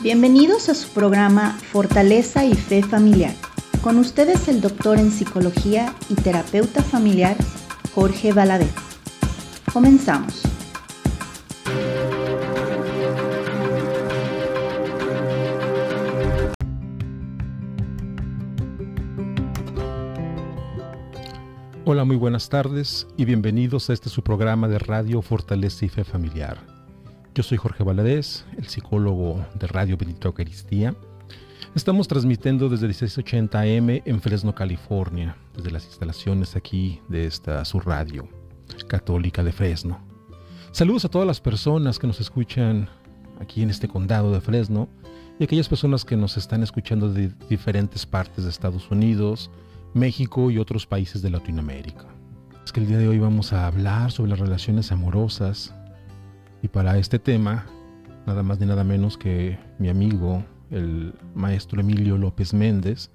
Bienvenidos 0.00 0.68
a 0.68 0.74
su 0.74 0.88
programa 0.88 1.52
Fortaleza 1.52 2.44
y 2.44 2.54
Fe 2.54 2.82
Familiar. 2.82 3.32
Con 3.80 3.96
ustedes 3.98 4.48
el 4.48 4.60
doctor 4.60 4.98
en 4.98 5.12
psicología 5.12 5.94
y 6.08 6.16
terapeuta 6.16 6.82
familiar 6.82 7.36
Jorge 7.94 8.32
Valadez. 8.32 8.74
Comenzamos. 9.72 10.42
Hola, 21.84 22.04
muy 22.04 22.16
buenas 22.16 22.48
tardes 22.48 23.06
y 23.16 23.24
bienvenidos 23.26 23.88
a 23.90 23.92
este 23.92 24.10
su 24.10 24.24
programa 24.24 24.66
de 24.66 24.80
radio 24.80 25.22
Fortaleza 25.22 25.84
y 25.84 25.88
Fe 25.88 26.02
Familiar. 26.02 26.73
Yo 27.34 27.42
soy 27.42 27.58
Jorge 27.58 27.82
Valadez, 27.82 28.44
el 28.56 28.68
psicólogo 28.68 29.44
de 29.56 29.66
Radio 29.66 29.96
Benito 29.96 30.28
Eucaristía. 30.28 30.94
Estamos 31.74 32.06
transmitiendo 32.06 32.68
desde 32.68 32.86
1680M 32.86 34.02
en 34.04 34.20
Fresno, 34.20 34.54
California, 34.54 35.36
desde 35.52 35.72
las 35.72 35.84
instalaciones 35.84 36.54
aquí 36.54 37.00
de 37.08 37.26
esta 37.26 37.64
su 37.64 37.80
radio 37.80 38.28
católica 38.86 39.42
de 39.42 39.50
Fresno. 39.50 39.98
Saludos 40.70 41.06
a 41.06 41.08
todas 41.08 41.26
las 41.26 41.40
personas 41.40 41.98
que 41.98 42.06
nos 42.06 42.20
escuchan 42.20 42.88
aquí 43.40 43.62
en 43.62 43.70
este 43.70 43.88
condado 43.88 44.30
de 44.30 44.40
Fresno 44.40 44.88
y 45.40 45.42
aquellas 45.42 45.68
personas 45.68 46.04
que 46.04 46.16
nos 46.16 46.36
están 46.36 46.62
escuchando 46.62 47.12
de 47.12 47.32
diferentes 47.50 48.06
partes 48.06 48.44
de 48.44 48.50
Estados 48.50 48.92
Unidos, 48.92 49.50
México 49.92 50.52
y 50.52 50.58
otros 50.58 50.86
países 50.86 51.20
de 51.20 51.30
Latinoamérica. 51.30 52.06
Es 52.64 52.70
que 52.70 52.78
el 52.78 52.86
día 52.86 52.98
de 52.98 53.08
hoy 53.08 53.18
vamos 53.18 53.52
a 53.52 53.66
hablar 53.66 54.12
sobre 54.12 54.30
las 54.30 54.38
relaciones 54.38 54.92
amorosas 54.92 55.74
y 56.64 56.68
para 56.68 56.96
este 56.96 57.18
tema, 57.18 57.66
nada 58.26 58.42
más 58.42 58.58
ni 58.58 58.64
nada 58.64 58.84
menos 58.84 59.18
que 59.18 59.58
mi 59.78 59.90
amigo, 59.90 60.42
el 60.70 61.12
maestro 61.34 61.78
Emilio 61.78 62.16
López 62.16 62.54
Méndez. 62.54 63.10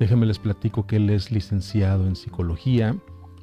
Déjenme 0.00 0.26
les 0.26 0.40
platico 0.40 0.84
que 0.84 0.96
él 0.96 1.08
es 1.08 1.30
licenciado 1.30 2.08
en 2.08 2.16
psicología 2.16 2.96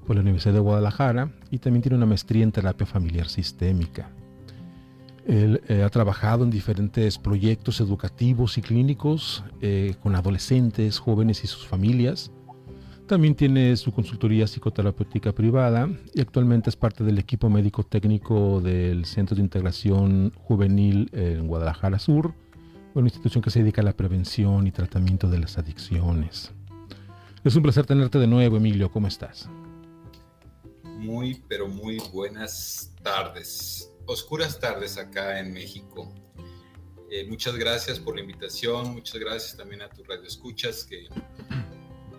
por 0.05 0.17
la 0.17 0.23
Universidad 0.23 0.55
de 0.55 0.59
Guadalajara 0.59 1.31
y 1.51 1.59
también 1.59 1.83
tiene 1.83 1.95
una 1.95 2.05
maestría 2.05 2.43
en 2.43 2.51
terapia 2.51 2.85
familiar 2.85 3.29
sistémica. 3.29 4.09
Él 5.25 5.61
eh, 5.69 5.83
ha 5.83 5.89
trabajado 5.89 6.43
en 6.43 6.51
diferentes 6.51 7.17
proyectos 7.17 7.79
educativos 7.79 8.57
y 8.57 8.61
clínicos 8.61 9.45
eh, 9.61 9.95
con 10.03 10.17
adolescentes, 10.17 10.99
jóvenes 10.99 11.45
y 11.45 11.47
sus 11.47 11.65
familias 11.65 12.29
también 13.07 13.35
tiene 13.35 13.75
su 13.77 13.91
consultoría 13.91 14.47
psicoterapéutica 14.47 15.31
privada 15.31 15.89
y 16.13 16.21
actualmente 16.21 16.69
es 16.69 16.75
parte 16.75 17.03
del 17.03 17.19
equipo 17.19 17.49
médico 17.49 17.83
técnico 17.83 18.61
del 18.61 19.05
Centro 19.05 19.35
de 19.35 19.41
Integración 19.41 20.33
Juvenil 20.35 21.09
en 21.13 21.47
Guadalajara 21.47 21.99
Sur, 21.99 22.33
una 22.93 23.07
institución 23.07 23.43
que 23.43 23.49
se 23.49 23.59
dedica 23.59 23.81
a 23.81 23.85
la 23.85 23.95
prevención 23.95 24.65
y 24.67 24.71
tratamiento 24.71 25.29
de 25.29 25.39
las 25.39 25.57
adicciones. 25.57 26.51
Es 27.43 27.55
un 27.55 27.61
placer 27.61 27.85
tenerte 27.85 28.17
de 28.17 28.27
nuevo, 28.27 28.57
Emilio. 28.57 28.89
¿Cómo 28.89 29.07
estás? 29.07 29.47
Muy, 30.83 31.43
pero 31.47 31.67
muy 31.67 32.01
buenas 32.11 32.91
tardes. 33.03 33.91
Oscuras 34.07 34.59
tardes 34.59 34.97
acá 34.97 35.39
en 35.39 35.53
México. 35.53 36.11
Eh, 37.11 37.25
muchas 37.29 37.55
gracias 37.55 37.99
por 37.99 38.15
la 38.15 38.21
invitación, 38.21 38.93
muchas 38.93 39.19
gracias 39.19 39.55
también 39.55 39.83
a 39.83 39.89
tus 39.89 40.07
radioescuchas 40.07 40.83
que 40.83 41.07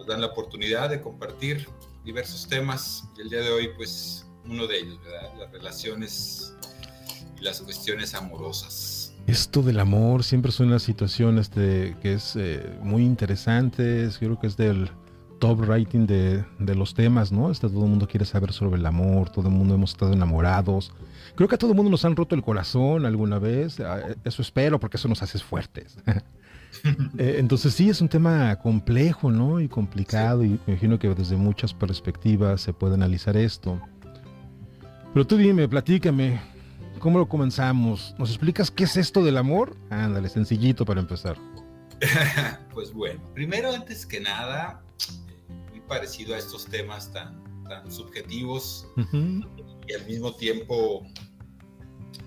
dan 0.07 0.21
la 0.21 0.29
oportunidad 0.29 0.91
de 0.91 1.01
compartir 1.01 1.69
diversos 2.05 2.47
temas 2.49 3.05
y 3.17 3.23
el 3.23 3.31
día 3.31 3.41
de 3.41 3.51
hoy 3.51 3.71
pues 3.77 4.27
uno 4.49 4.67
de 4.67 4.79
ellos, 4.79 4.99
¿verdad? 5.03 5.33
Las 5.39 5.53
relaciones 5.53 6.55
y 7.39 7.43
las 7.43 7.61
cuestiones 7.61 8.15
amorosas. 8.15 9.13
Esto 9.27 9.63
del 9.63 9.81
amor 9.81 10.23
siempre 10.23 10.51
es 10.51 10.61
una 10.61 10.79
situación 10.79 11.39
este, 11.39 11.97
que 12.01 12.15
es 12.15 12.37
eh, 12.37 12.79
muy 12.81 13.03
interesante, 13.03 14.09
creo 14.19 14.39
que 14.39 14.47
es 14.47 14.57
del 14.57 14.91
top 15.41 15.63
rating 15.63 16.07
de, 16.07 16.45
de, 16.61 16.75
los 16.77 16.95
temas, 16.95 17.33
¿no? 17.33 17.51
Este, 17.51 17.69
todo 17.69 17.85
el 17.85 17.91
mundo 17.91 18.07
quiere 18.07 18.25
saber 18.25 18.53
sobre 18.53 18.79
el 18.79 18.87
amor, 18.87 19.31
todo 19.31 19.49
el 19.49 19.55
mundo 19.55 19.75
hemos 19.75 19.91
estado 19.91 20.13
enamorados. 20.13 20.93
Creo 21.35 21.49
que 21.49 21.57
a 21.57 21.59
todo 21.59 21.73
el 21.73 21.77
mundo 21.77 21.91
nos 21.91 22.05
han 22.05 22.17
roto 22.17 22.35
el 22.35 22.43
corazón 22.43 23.05
alguna 23.05 23.39
vez, 23.39 23.79
eso 24.25 24.43
espero 24.43 24.79
porque 24.79 24.97
eso 24.97 25.09
nos 25.09 25.23
hace 25.23 25.39
fuertes. 25.41 25.99
Eh, 27.19 27.37
entonces 27.39 27.73
sí, 27.73 27.89
es 27.89 28.01
un 28.01 28.09
tema 28.09 28.55
complejo, 28.57 29.31
¿no? 29.31 29.61
Y 29.61 29.69
complicado, 29.69 30.45
y 30.45 30.51
me 30.67 30.75
imagino 30.75 30.99
que 30.99 31.09
desde 31.09 31.37
muchas 31.37 31.73
perspectivas 31.73 32.61
se 32.61 32.73
puede 32.75 32.95
analizar 32.95 33.37
esto. 33.37 33.81
Pero 35.15 35.27
tú 35.27 35.39
dime, 35.39 35.67
platícame, 35.67 36.39
¿cómo 36.99 37.19
lo 37.19 37.27
comenzamos? 37.27 38.15
¿Nos 38.19 38.29
explicas 38.29 38.71
qué 38.71 38.85
es 38.85 38.97
esto 38.99 39.25
del 39.25 39.39
amor? 39.39 39.77
Ándale, 39.89 40.29
sencillito 40.29 40.85
para 40.85 41.01
empezar. 41.01 41.39
pues 42.75 42.93
bueno, 42.93 43.23
primero, 43.33 43.73
antes 43.73 44.05
que 44.05 44.21
nada, 44.21 44.83
muy 45.71 45.81
parecido 45.81 46.35
a 46.35 46.39
estos 46.39 46.67
temas 46.67 47.11
tan, 47.13 47.43
tan 47.65 47.91
subjetivos 47.91 48.87
y 49.89 49.93
al 49.95 50.07
mismo 50.07 50.35
tiempo 50.35 51.07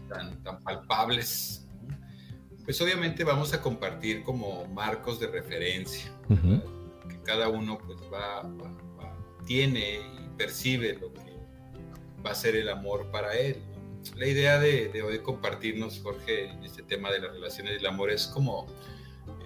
tan, 0.07 0.41
tan 0.43 0.59
palpables 0.61 1.67
pues 2.69 2.79
obviamente 2.81 3.23
vamos 3.23 3.51
a 3.55 3.63
compartir 3.63 4.21
como 4.21 4.67
marcos 4.67 5.19
de 5.19 5.25
referencia, 5.25 6.13
que 7.09 7.19
cada 7.23 7.49
uno 7.49 7.79
pues 7.79 7.97
va, 8.13 8.47
tiene 9.47 9.95
y 9.95 10.37
percibe 10.37 10.93
lo 10.93 11.11
que 11.11 11.33
va 12.23 12.29
a 12.29 12.35
ser 12.35 12.55
el 12.55 12.69
amor 12.69 13.09
para 13.09 13.33
él. 13.35 13.57
La 14.15 14.27
idea 14.27 14.59
de, 14.59 15.01
hoy 15.01 15.17
compartirnos, 15.17 15.99
Jorge, 16.03 16.51
en 16.51 16.63
este 16.63 16.83
tema 16.83 17.09
de 17.09 17.21
las 17.21 17.31
relaciones 17.31 17.73
del 17.73 17.87
amor 17.87 18.11
es 18.11 18.27
como 18.27 18.67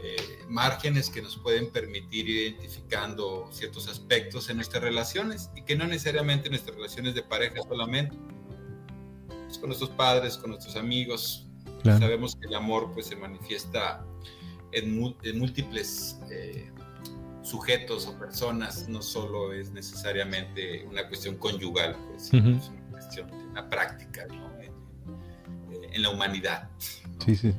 eh, 0.04 0.18
márgenes 0.50 1.10
que 1.10 1.22
nos 1.22 1.38
pueden 1.38 1.72
permitir 1.72 2.28
ir 2.28 2.52
identificando 2.52 3.48
ciertos 3.54 3.88
aspectos 3.88 4.50
en 4.50 4.58
nuestras 4.58 4.84
relaciones 4.84 5.50
y 5.56 5.62
que 5.62 5.78
no 5.78 5.88
necesariamente 5.88 6.48
en 6.48 6.52
nuestras 6.52 6.76
relaciones 6.76 7.16
de 7.16 7.24
pareja 7.24 7.62
solamente, 7.66 8.18
pues, 9.46 9.58
con 9.60 9.70
nuestros 9.70 9.92
padres, 9.92 10.36
con 10.36 10.50
nuestros 10.50 10.76
amigos, 10.76 11.48
Sabemos 11.84 12.36
que 12.36 12.48
el 12.48 12.56
amor 12.56 12.92
pues, 12.94 13.08
se 13.08 13.16
manifiesta 13.16 14.06
en, 14.72 14.98
múltiples 15.38 16.20
eh, 16.32 16.72
sujetos 17.44 18.08
o 18.08 18.18
personas, 18.18 18.88
no 18.88 19.02
solo 19.02 19.54
es 19.54 19.72
necesariamente 19.72 20.86
una 20.86 21.08
cuestión 21.08 21.36
conyugal, 21.38 21.96
pues, 22.10 22.34
es 22.34 22.70
una 22.70 22.90
cuestión 22.92 23.28
de 23.30 23.38
una 23.38 23.70
práctica 23.70 24.26
en, 25.92 26.02
la 26.02 26.10
humanidad. 26.10 26.70
Sí, 27.24 27.36
sí. 27.36 27.54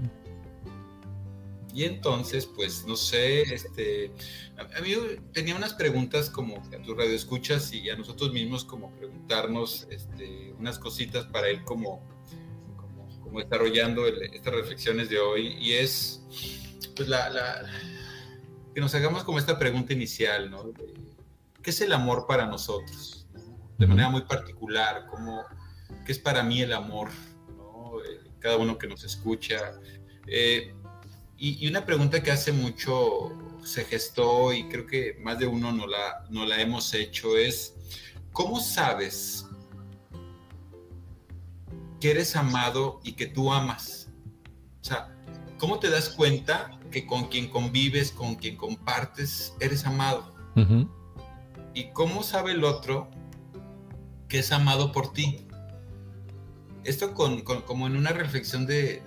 Y 1.74 1.84
entonces, 1.84 2.46
pues, 2.46 2.84
no 2.86 2.94
sé, 2.96 3.42
este, 3.42 4.12
a, 4.56 4.80
mí 4.80 4.94
tenía 5.32 5.56
unas 5.56 5.74
preguntas 5.74 6.30
como 6.30 6.56
a 6.58 6.82
tu 6.82 6.94
radio 6.94 7.14
escuchas 7.14 7.72
y 7.72 7.90
a 7.90 7.96
nosotros 7.96 8.32
mismos 8.32 8.64
como 8.64 8.90
preguntarnos 8.92 9.86
este, 9.90 10.54
unas 10.58 10.78
cositas 10.78 11.26
para 11.26 11.50
ir 11.50 11.64
como 11.64 12.00
desarrollando 13.40 14.06
estas 14.06 14.54
reflexiones 14.54 15.08
de 15.08 15.18
hoy 15.18 15.56
y 15.60 15.72
es 15.72 16.22
pues 16.96 17.08
la, 17.08 17.62
que 18.74 18.80
nos 18.80 18.94
hagamos 18.94 19.24
como 19.24 19.38
esta 19.38 19.58
pregunta 19.58 19.92
inicial, 19.92 20.50
¿no? 20.50 20.72
¿Qué 21.62 21.70
es 21.70 21.80
el 21.80 21.92
amor 21.92 22.26
para 22.26 22.46
nosotros? 22.46 23.26
De 23.78 23.86
manera 23.86 24.08
muy 24.10 24.22
particular, 24.22 25.06
¿cómo, 25.10 25.44
¿qué 26.04 26.12
es 26.12 26.18
para 26.18 26.42
mí 26.42 26.60
el 26.62 26.72
amor? 26.72 27.08
Eh, 28.04 28.30
cada 28.38 28.56
uno 28.56 28.78
que 28.78 28.86
nos 28.86 29.04
escucha. 29.04 29.72
Eh, 30.26 30.74
y, 31.36 31.66
una 31.66 31.84
pregunta 31.84 32.22
que 32.22 32.30
hace 32.30 32.52
mucho 32.52 33.32
se 33.64 33.84
gestó 33.84 34.52
y 34.52 34.68
creo 34.68 34.86
que 34.86 35.16
más 35.20 35.38
de 35.38 35.46
uno 35.46 35.72
no 35.72 35.86
la, 35.86 36.26
no 36.30 36.44
la 36.44 36.60
hemos 36.60 36.92
hecho 36.94 37.36
es, 37.36 37.74
¿cómo 38.32 38.60
sabes 38.60 39.46
que 42.04 42.10
eres 42.10 42.36
amado 42.36 43.00
y 43.02 43.12
que 43.12 43.24
tú 43.24 43.50
amas. 43.50 44.10
O 44.82 44.84
sea, 44.84 45.16
¿cómo 45.56 45.78
te 45.78 45.88
das 45.88 46.10
cuenta 46.10 46.78
que 46.90 47.06
con 47.06 47.28
quien 47.28 47.48
convives, 47.48 48.12
con 48.12 48.34
quien 48.34 48.58
compartes, 48.58 49.54
eres 49.58 49.86
amado? 49.86 50.34
¿Y 51.72 51.84
cómo 51.94 52.22
sabe 52.22 52.52
el 52.52 52.62
otro 52.62 53.08
que 54.28 54.40
es 54.40 54.52
amado 54.52 54.92
por 54.92 55.14
ti? 55.14 55.48
Esto 56.84 57.14
con, 57.14 57.40
como 57.40 57.86
en 57.86 57.96
una 57.96 58.10
reflexión 58.10 58.66
de, 58.66 59.00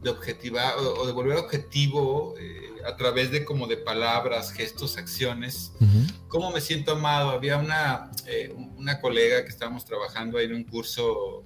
de, 0.00 0.10
objetivar 0.10 0.78
o, 0.78 1.04
de 1.04 1.12
volver 1.12 1.38
objetivo 1.38 2.36
eh, 2.38 2.70
a 2.86 2.94
través 2.94 3.32
de 3.32 3.44
como 3.44 3.66
de 3.66 3.78
palabras, 3.78 4.52
gestos, 4.52 4.96
acciones, 4.96 5.72
cómo 6.28 6.52
me 6.52 6.60
siento 6.60 6.92
amado. 6.92 7.30
Había 7.30 7.56
una, 7.58 8.12
eh, 8.28 8.54
una 8.82 9.00
colega 9.00 9.42
que 9.44 9.48
estábamos 9.48 9.84
trabajando 9.84 10.38
ahí 10.38 10.46
en 10.46 10.54
un 10.54 10.64
curso 10.64 11.44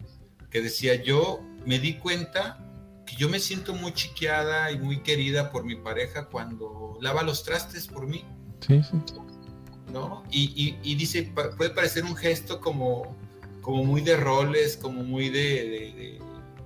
que 0.50 0.61
decía, 0.61 0.94
yo 1.03 1.41
me 1.67 1.79
di 1.79 1.94
cuenta 1.99 2.59
que 3.06 3.15
yo 3.17 3.29
me 3.29 3.38
siento 3.38 3.75
muy 3.75 3.93
chiqueada 3.93 4.73
y 4.73 4.79
muy 4.79 5.00
querida 5.00 5.53
por 5.53 5.65
mi 5.65 5.77
pareja 5.77 6.27
cuando 6.27 6.99
lava 7.00 7.23
los 7.23 7.44
trastes 7.44 7.87
por 7.87 8.06
mí. 8.06 8.25
Sí, 8.67 8.83
sí. 8.83 8.97
¿No? 9.93 10.25
Y, 10.31 10.77
y, 10.83 10.94
dice, 10.97 11.31
puede 11.56 11.71
parecer 11.71 12.05
un 12.05 12.17
gesto 12.17 12.61
como, 12.61 13.17
como 13.61 13.85
muy 13.85 14.00
de 14.00 14.17
roles, 14.17 14.77
como 14.77 15.05
muy 15.05 15.29
de, 15.29 15.39
de 15.39 16.19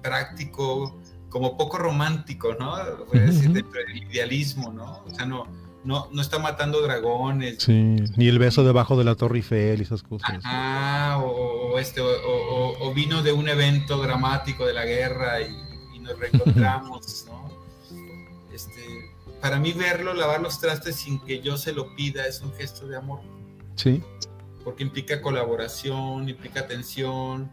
práctico, 0.02 0.98
como 1.28 1.56
poco 1.56 1.78
romántico, 1.78 2.54
¿no? 2.54 2.74
Voy 3.06 3.18
a 3.18 3.22
decir, 3.22 3.52
del 3.52 3.96
idealismo, 3.96 4.72
¿no? 4.72 5.04
O 5.04 5.14
sea, 5.14 5.26
no, 5.26 5.46
no, 5.84 6.08
no 6.12 6.22
está 6.22 6.38
matando 6.38 6.82
dragones. 6.82 7.62
Sí, 7.62 7.96
ni 8.16 8.28
el 8.28 8.38
beso 8.38 8.64
debajo 8.64 8.96
de 8.96 9.04
la 9.04 9.14
Torre 9.14 9.36
Eiffel 9.36 9.80
y 9.80 9.82
esas 9.82 10.02
cosas. 10.02 10.40
Ah, 10.44 11.20
o, 11.24 11.78
este, 11.78 12.00
o, 12.00 12.92
vino 12.94 13.22
de 13.22 13.32
un 13.32 13.48
evento 13.48 13.98
dramático 13.98 14.66
de 14.66 14.74
la 14.74 14.84
guerra 14.84 15.40
y, 15.40 16.00
nos 16.00 16.18
reencontramos, 16.18 17.26
¿no? 17.28 17.50
Este, 18.52 19.10
para 19.40 19.58
mí 19.58 19.72
verlo 19.72 20.14
lavar 20.14 20.40
los 20.40 20.58
trastes 20.58 20.96
sin 20.96 21.20
que 21.20 21.40
yo 21.40 21.56
se 21.58 21.72
lo 21.72 21.94
pida 21.94 22.26
es 22.26 22.40
un 22.40 22.52
gesto 22.54 22.86
de 22.86 22.96
amor. 22.96 23.20
Sí. 23.76 24.02
Porque 24.64 24.82
implica 24.82 25.22
colaboración, 25.22 26.28
implica 26.28 26.60
atención, 26.60 27.50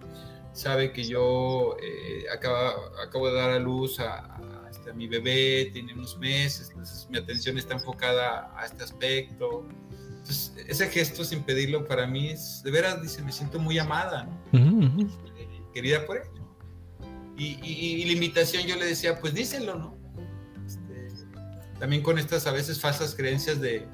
sabe 0.53 0.91
que 0.91 1.05
yo 1.05 1.77
eh, 1.81 2.25
acabo, 2.33 3.27
de 3.27 3.33
dar 3.33 3.51
a 3.51 3.59
luz 3.59 3.99
a, 3.99 4.39
este, 4.69 4.89
a, 4.89 4.93
mi 4.93 5.07
bebé, 5.07 5.69
tiene 5.73 5.93
unos 5.93 6.17
meses, 6.17 6.69
entonces 6.69 7.07
mi 7.09 7.17
atención 7.17 7.57
está 7.57 7.73
enfocada 7.73 8.53
a 8.57 8.65
este 8.65 8.83
aspecto. 8.83 9.65
Entonces, 10.01 10.53
ese 10.67 10.87
gesto 10.89 11.23
sin 11.23 11.43
pedirlo 11.43 11.85
para 11.85 12.07
mí 12.07 12.29
es, 12.29 12.61
de 12.63 12.71
veras, 12.71 13.01
dice, 13.01 13.21
me 13.21 13.31
siento 13.31 13.59
muy 13.59 13.77
amada, 13.79 14.27
este, 14.51 15.47
querida 15.73 16.05
por 16.05 16.17
él. 16.17 16.23
Y, 17.37 17.59
y, 17.63 18.05
la 18.05 18.13
invitación 18.13 18.63
yo 18.63 18.75
le 18.77 18.85
decía, 18.85 19.19
pues 19.19 19.33
díselo, 19.33 19.75
¿no? 19.75 19.97
Este, 20.65 21.07
también 21.79 22.01
con 22.01 22.17
estas 22.17 22.47
a 22.47 22.51
veces 22.51 22.81
falsas 22.81 23.13
creencias 23.13 23.61
de, 23.61 23.87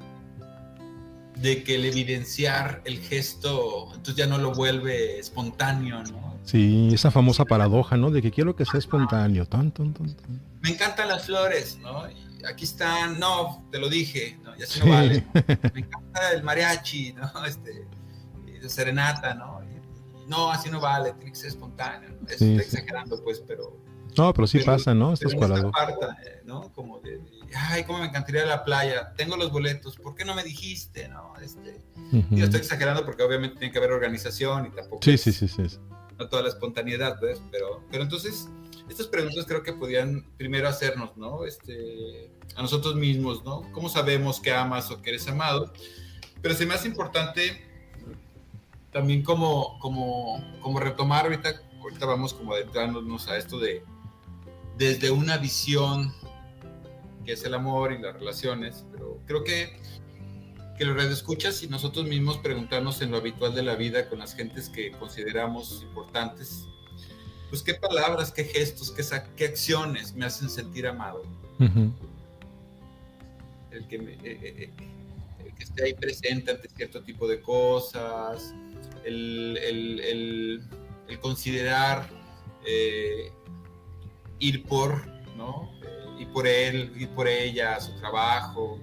de 1.36 1.62
que 1.62 1.74
el 1.76 1.84
evidenciar 1.84 2.82
el 2.84 2.98
gesto, 2.98 3.88
entonces 3.88 4.16
ya 4.16 4.26
no 4.26 4.38
lo 4.38 4.52
vuelve 4.52 5.18
espontáneo, 5.18 6.02
¿no? 6.04 6.34
Sí, 6.44 6.90
esa 6.92 7.10
famosa 7.10 7.44
paradoja, 7.44 7.96
¿no? 7.96 8.10
De 8.10 8.20
que 8.20 8.30
quiero 8.30 8.54
que 8.54 8.64
sea 8.64 8.78
espontáneo. 8.78 9.46
Tan, 9.46 9.72
tan, 9.72 9.94
tan, 9.94 10.14
Me 10.60 10.70
encantan 10.70 11.08
las 11.08 11.26
flores, 11.26 11.78
¿no? 11.80 12.04
aquí 12.46 12.64
están, 12.64 13.18
no, 13.18 13.66
te 13.72 13.78
lo 13.78 13.88
dije, 13.88 14.38
¿no? 14.44 14.54
Ya 14.56 14.66
se 14.66 14.80
no 14.80 14.90
vale. 14.90 15.24
Me 15.72 15.80
encanta 15.80 16.32
el 16.34 16.42
mariachi, 16.42 17.14
¿no? 17.14 17.30
Este, 17.46 17.86
serenata, 18.68 19.34
¿no? 19.34 19.60
no, 20.26 20.50
así 20.50 20.70
no 20.70 20.80
vale, 20.80 21.12
tiene 21.14 21.32
que 21.32 21.36
ser 21.36 21.48
espontáneo. 21.48 22.10
¿no? 22.20 22.28
Estoy 22.28 22.56
exagerando, 22.56 23.22
pues, 23.22 23.42
pero. 23.46 23.78
No, 24.16 24.32
pero 24.32 24.46
sí 24.46 24.60
pasa, 24.60 24.94
¿no? 24.94 25.12
Estas 25.12 25.34
paradojas. 25.34 25.90
¿no? 26.44 26.72
Como 26.72 27.00
de, 27.00 27.20
ay, 27.54 27.84
cómo 27.84 28.00
me 28.00 28.06
encantaría 28.06 28.44
la 28.44 28.64
playa, 28.64 29.12
tengo 29.16 29.36
los 29.36 29.50
boletos, 29.50 29.96
¿por 29.96 30.14
qué 30.14 30.24
no 30.24 30.34
me 30.34 30.42
dijiste? 30.42 31.08
¿no? 31.08 31.32
Este, 31.42 31.80
Yo 32.30 32.44
estoy 32.44 32.60
exagerando 32.60 33.04
porque 33.04 33.22
obviamente 33.22 33.58
tiene 33.58 33.72
que 33.72 33.78
haber 33.78 33.92
organización 33.92 34.66
y 34.66 34.70
tampoco. 34.70 35.02
Sí, 35.02 35.16
sí, 35.18 35.32
sí, 35.32 35.48
sí 35.48 35.78
no 36.18 36.28
toda 36.28 36.42
la 36.42 36.48
espontaneidad, 36.48 37.20
¿ves? 37.20 37.40
Pero, 37.50 37.82
pero 37.90 38.02
entonces, 38.02 38.48
estas 38.88 39.06
preguntas 39.06 39.44
creo 39.46 39.62
que 39.62 39.72
podían 39.72 40.26
primero 40.36 40.68
hacernos, 40.68 41.16
¿no? 41.16 41.44
Este, 41.44 42.30
a 42.56 42.62
nosotros 42.62 42.94
mismos, 42.96 43.44
¿no? 43.44 43.62
¿Cómo 43.72 43.88
sabemos 43.88 44.40
que 44.40 44.52
amas 44.52 44.90
o 44.90 45.02
que 45.02 45.10
eres 45.10 45.26
amado? 45.28 45.72
Pero 46.40 46.54
se 46.54 46.66
me 46.66 46.74
hace 46.74 46.88
importante 46.88 47.62
también 48.92 49.22
como, 49.22 49.78
como, 49.80 50.42
como 50.60 50.78
retomar 50.78 51.24
ahorita, 51.24 51.62
ahorita 51.80 52.06
vamos 52.06 52.32
como 52.34 52.54
adentrándonos 52.54 53.28
a 53.28 53.36
esto 53.36 53.58
de 53.58 53.82
desde 54.76 55.10
una 55.10 55.38
visión 55.38 56.12
que 57.24 57.32
es 57.32 57.44
el 57.44 57.54
amor 57.54 57.92
y 57.92 57.98
las 57.98 58.14
relaciones, 58.14 58.84
pero 58.92 59.18
creo 59.26 59.44
que 59.44 59.72
que 60.76 60.84
lo 60.84 61.00
escuchas 61.00 61.62
y 61.62 61.68
nosotros 61.68 62.06
mismos 62.06 62.38
preguntarnos 62.38 63.00
en 63.00 63.10
lo 63.10 63.18
habitual 63.18 63.54
de 63.54 63.62
la 63.62 63.76
vida 63.76 64.08
con 64.08 64.18
las 64.18 64.34
gentes 64.34 64.68
que 64.68 64.90
consideramos 64.92 65.82
importantes, 65.82 66.66
pues 67.48 67.62
qué 67.62 67.74
palabras, 67.74 68.32
qué 68.32 68.44
gestos, 68.44 68.90
qué, 68.90 69.04
qué 69.36 69.44
acciones 69.44 70.14
me 70.14 70.26
hacen 70.26 70.50
sentir 70.50 70.86
amado. 70.86 71.22
el, 73.70 73.86
que 73.88 73.96
eh, 73.96 74.18
eh, 74.24 74.70
eh, 75.40 75.52
que 75.56 75.62
esté 75.62 75.84
ahí 75.84 75.94
presente 75.94 76.50
ante 76.50 76.68
cierto 76.68 77.02
tipo 77.02 77.28
de 77.28 77.40
cosas, 77.40 78.52
el, 79.04 79.56
el, 79.62 80.00
el, 81.08 81.20
considerar 81.20 82.08
ir 84.38 84.64
por, 84.64 85.06
¿no? 85.36 85.70
ir 86.18 86.28
por 86.28 86.46
él, 86.46 86.92
ir 86.96 87.08
por 87.10 87.26
ella 87.28 87.80
su 87.80 87.92
trabajo 87.96 88.78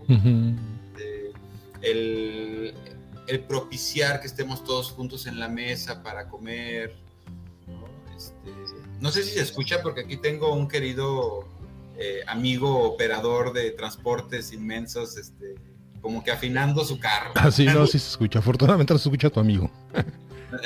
el, 1.82 2.74
propiciar 3.48 4.20
que 4.20 4.28
estemos 4.28 4.64
todos 4.64 4.92
juntos 4.92 5.26
en 5.26 5.40
la 5.40 5.48
mesa 5.48 6.04
para 6.04 6.28
comer. 6.28 6.96
Este, 8.16 8.52
¿no? 9.00 9.10
sé 9.10 9.24
si 9.24 9.32
se 9.32 9.42
escucha 9.42 9.82
porque 9.82 10.02
aquí 10.02 10.18
tengo 10.18 10.54
un 10.54 10.68
querido 10.68 11.48
eh, 11.98 12.22
amigo 12.28 12.84
operador 12.84 13.54
de 13.54 13.72
transportes 13.72 14.54
inmensos, 14.54 15.18
este, 15.18 15.56
como 16.02 16.24
que 16.24 16.32
afinando 16.32 16.84
su 16.84 17.00
carro. 17.00 17.32
Ah, 17.36 17.52
sí, 17.52 17.66
no, 17.66 17.86
sí 17.88 18.00
se 18.00 18.10
escucha. 18.10 18.40
Afortunadamente 18.40 18.94
no 18.94 19.00
se 19.00 19.10
escucha 19.10 19.30
tu 19.30 19.40
amigo. 19.40 19.72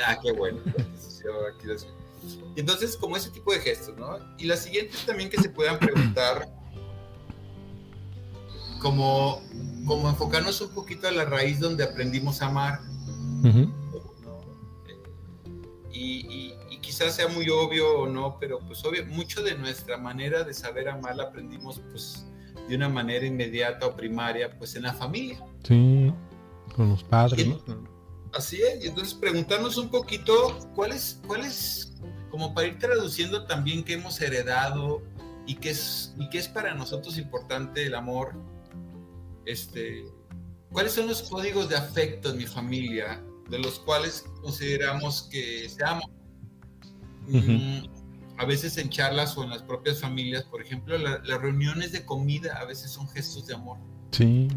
ah, 0.06 0.18
qué 0.22 0.32
bueno. 0.32 0.58
Entonces, 0.66 1.86
como 3.00 3.16
ese 3.16 3.30
tipo 3.30 3.52
de 3.52 3.60
gestos, 3.60 3.96
¿no? 3.96 4.18
Y 4.38 4.44
la 4.44 4.56
siguiente 4.56 4.96
también 5.06 5.30
que 5.30 5.40
se 5.40 5.48
puedan 5.48 5.78
preguntar 5.78 6.48
como, 8.80 9.42
como 9.86 10.08
enfocarnos 10.08 10.60
un 10.60 10.70
poquito 10.70 11.08
a 11.08 11.10
la 11.10 11.24
raíz 11.24 11.60
donde 11.60 11.84
aprendimos 11.84 12.42
a 12.42 12.46
amar. 12.46 12.80
y, 15.92 16.52
quizás 16.80 17.16
sea 17.16 17.26
muy 17.26 17.48
obvio 17.50 18.00
o 18.00 18.06
no, 18.06 18.38
pero 18.38 18.60
pues 18.60 18.84
obvio, 18.84 19.04
mucho 19.06 19.42
de 19.42 19.58
nuestra 19.58 19.98
manera 19.98 20.44
de 20.44 20.54
saber 20.54 20.88
amar 20.88 21.16
la 21.16 21.24
aprendimos 21.24 21.82
pues 21.90 22.24
de 22.68 22.76
una 22.76 22.88
manera 22.88 23.26
inmediata 23.26 23.86
o 23.86 23.96
primaria, 23.96 24.56
pues 24.56 24.76
en 24.76 24.84
la 24.84 24.92
familia. 24.92 25.44
Sí, 25.64 26.12
con 26.74 26.90
los 26.90 27.02
padres, 27.04 27.48
Así 28.32 28.60
es, 28.60 28.84
y 28.84 28.88
entonces 28.88 29.14
preguntarnos 29.14 29.78
un 29.78 29.88
poquito 29.90 30.58
cuál 30.74 30.92
es, 30.92 31.20
cuál 31.26 31.44
es, 31.44 31.94
como 32.36 32.52
para 32.52 32.66
ir 32.66 32.78
traduciendo 32.78 33.46
también 33.46 33.82
qué 33.82 33.94
hemos 33.94 34.20
heredado 34.20 35.02
y 35.46 35.54
qué 35.54 35.70
es, 35.70 36.14
y 36.18 36.28
qué 36.28 36.36
es 36.36 36.48
para 36.48 36.74
nosotros 36.74 37.16
importante 37.16 37.86
el 37.86 37.94
amor 37.94 38.34
este, 39.46 40.04
¿cuáles 40.70 40.92
son 40.92 41.06
los 41.06 41.22
códigos 41.22 41.70
de 41.70 41.76
afecto 41.76 42.30
en 42.30 42.36
mi 42.36 42.44
familia 42.44 43.22
de 43.48 43.58
los 43.58 43.78
cuales 43.78 44.26
consideramos 44.42 45.22
que 45.30 45.66
se 45.70 45.82
aman? 45.82 46.10
Mm, 47.28 47.86
a 48.36 48.44
veces 48.44 48.76
en 48.76 48.90
charlas 48.90 49.38
o 49.38 49.44
en 49.44 49.50
las 49.50 49.62
propias 49.62 50.00
familias, 50.00 50.44
por 50.44 50.60
ejemplo, 50.60 50.98
las 50.98 51.40
reuniones 51.40 51.92
de 51.92 52.04
comida 52.04 52.58
a 52.60 52.66
veces 52.66 52.90
son 52.90 53.08
gestos 53.08 53.46
de 53.46 53.54
amor. 53.54 53.78
Sí, 54.10 54.48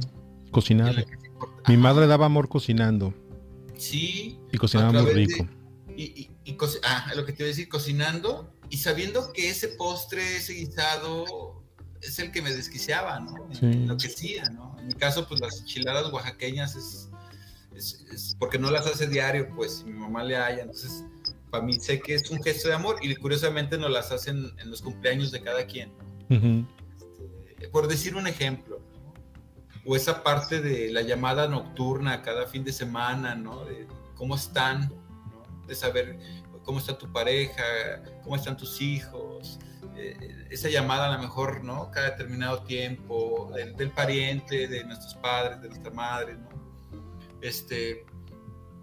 cocinar. 0.52 1.06
Mi 1.68 1.78
madre 1.78 2.08
daba 2.08 2.26
amor 2.26 2.50
cocinando. 2.50 3.14
Sí. 3.78 4.38
Y 4.52 4.58
cocinaba 4.58 4.92
muy 4.92 5.14
rico. 5.14 5.48
y, 5.96 6.30
ah, 6.84 7.12
lo 7.16 7.26
que 7.26 7.34
te 7.34 7.44
iba 7.44 7.48
a 7.48 7.50
decir, 7.50 7.70
cocinando 7.70 8.54
y 8.70 8.78
sabiendo 8.78 9.34
que 9.34 9.50
ese 9.50 9.70
postre, 9.70 10.38
ese 10.38 10.54
guisado, 10.54 11.64
es 12.02 12.20
el 12.20 12.32
que 12.32 12.42
me 12.42 12.54
desquiciaba, 12.54 13.20
¿no? 13.20 13.50
Lo 13.62 13.98
que 13.98 14.08
hacía, 14.08 14.50
¿no? 14.50 14.76
En 14.80 14.88
mi 14.88 14.94
caso, 14.94 15.28
pues 15.28 15.42
las 15.42 15.60
enchiladas 15.60 16.12
oaxaqueñas 16.12 16.76
es, 16.76 17.10
es, 17.76 18.36
porque 18.40 18.58
no 18.58 18.72
las 18.72 18.88
hace 18.88 19.08
diario, 19.08 19.50
pues 19.56 19.84
mi 19.84 19.94
mamá 19.94 20.24
le 20.24 20.38
haya, 20.38 20.62
entonces 20.62 21.04
para 21.50 21.64
mí 21.64 21.74
sé 21.74 22.00
que 22.00 22.14
es 22.14 22.30
un 22.30 22.42
gesto 22.44 22.68
de 22.68 22.76
amor 22.76 22.98
y 23.02 23.16
curiosamente 23.16 23.78
no 23.78 23.90
las 23.90 24.12
hacen 24.12 24.54
en 24.60 24.70
los 24.70 24.82
cumpleaños 24.82 25.32
de 25.32 25.42
cada 25.42 25.66
quien. 25.66 25.92
Este, 27.60 27.70
por 27.70 27.88
decir 27.88 28.16
un 28.16 28.28
ejemplo, 28.28 28.80
o 29.86 29.96
esa 29.96 30.24
parte 30.24 30.62
de 30.62 30.92
la 30.92 31.02
llamada 31.02 31.48
nocturna 31.48 32.22
cada 32.22 32.48
fin 32.48 32.64
de 32.64 32.72
semana, 32.72 33.36
¿no? 33.36 33.66
De 33.66 33.88
cómo 34.16 34.36
están, 34.36 34.90
¿no? 34.90 35.09
De 35.70 35.76
saber 35.76 36.20
cómo 36.64 36.80
está 36.80 36.98
tu 36.98 37.12
pareja, 37.12 37.64
cómo 38.24 38.36
están 38.36 38.58
tus 38.58 38.82
hijos, 38.82 39.60
eh, 39.96 40.48
esa 40.50 40.70
llamada 40.70 41.08
a 41.08 41.16
lo 41.16 41.22
mejor, 41.22 41.64
¿no? 41.64 41.90
Cada 41.92 42.12
determinado 42.12 42.64
tiempo, 42.64 43.52
del, 43.56 43.92
pariente, 43.92 44.68
de 44.68 44.84
nuestros 44.84 45.16
padres, 45.16 45.62
de 45.62 45.70
nuestra 45.70 45.92
madre, 45.92 46.36
¿no? 46.38 46.50
Este, 47.42 48.06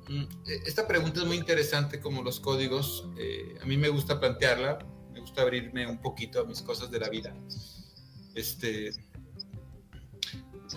mm, 0.08 0.24
esta 0.64 0.86
pregunta 0.86 1.20
es 1.20 1.26
muy 1.26 1.36
interesante 1.36 2.00
como 2.00 2.22
los 2.22 2.40
códigos. 2.40 3.08
Eh, 3.18 3.58
a 3.60 3.66
mí 3.66 3.76
me 3.76 3.88
gusta 3.88 4.18
plantearla, 4.18 4.78
me 5.12 5.20
gusta 5.20 5.42
abrirme 5.42 5.86
un 5.86 6.00
poquito 6.00 6.40
a 6.40 6.44
mis 6.44 6.62
cosas 6.62 6.90
de 6.90 7.00
la 7.00 7.08
vida. 7.08 7.34
Este, 8.34 8.92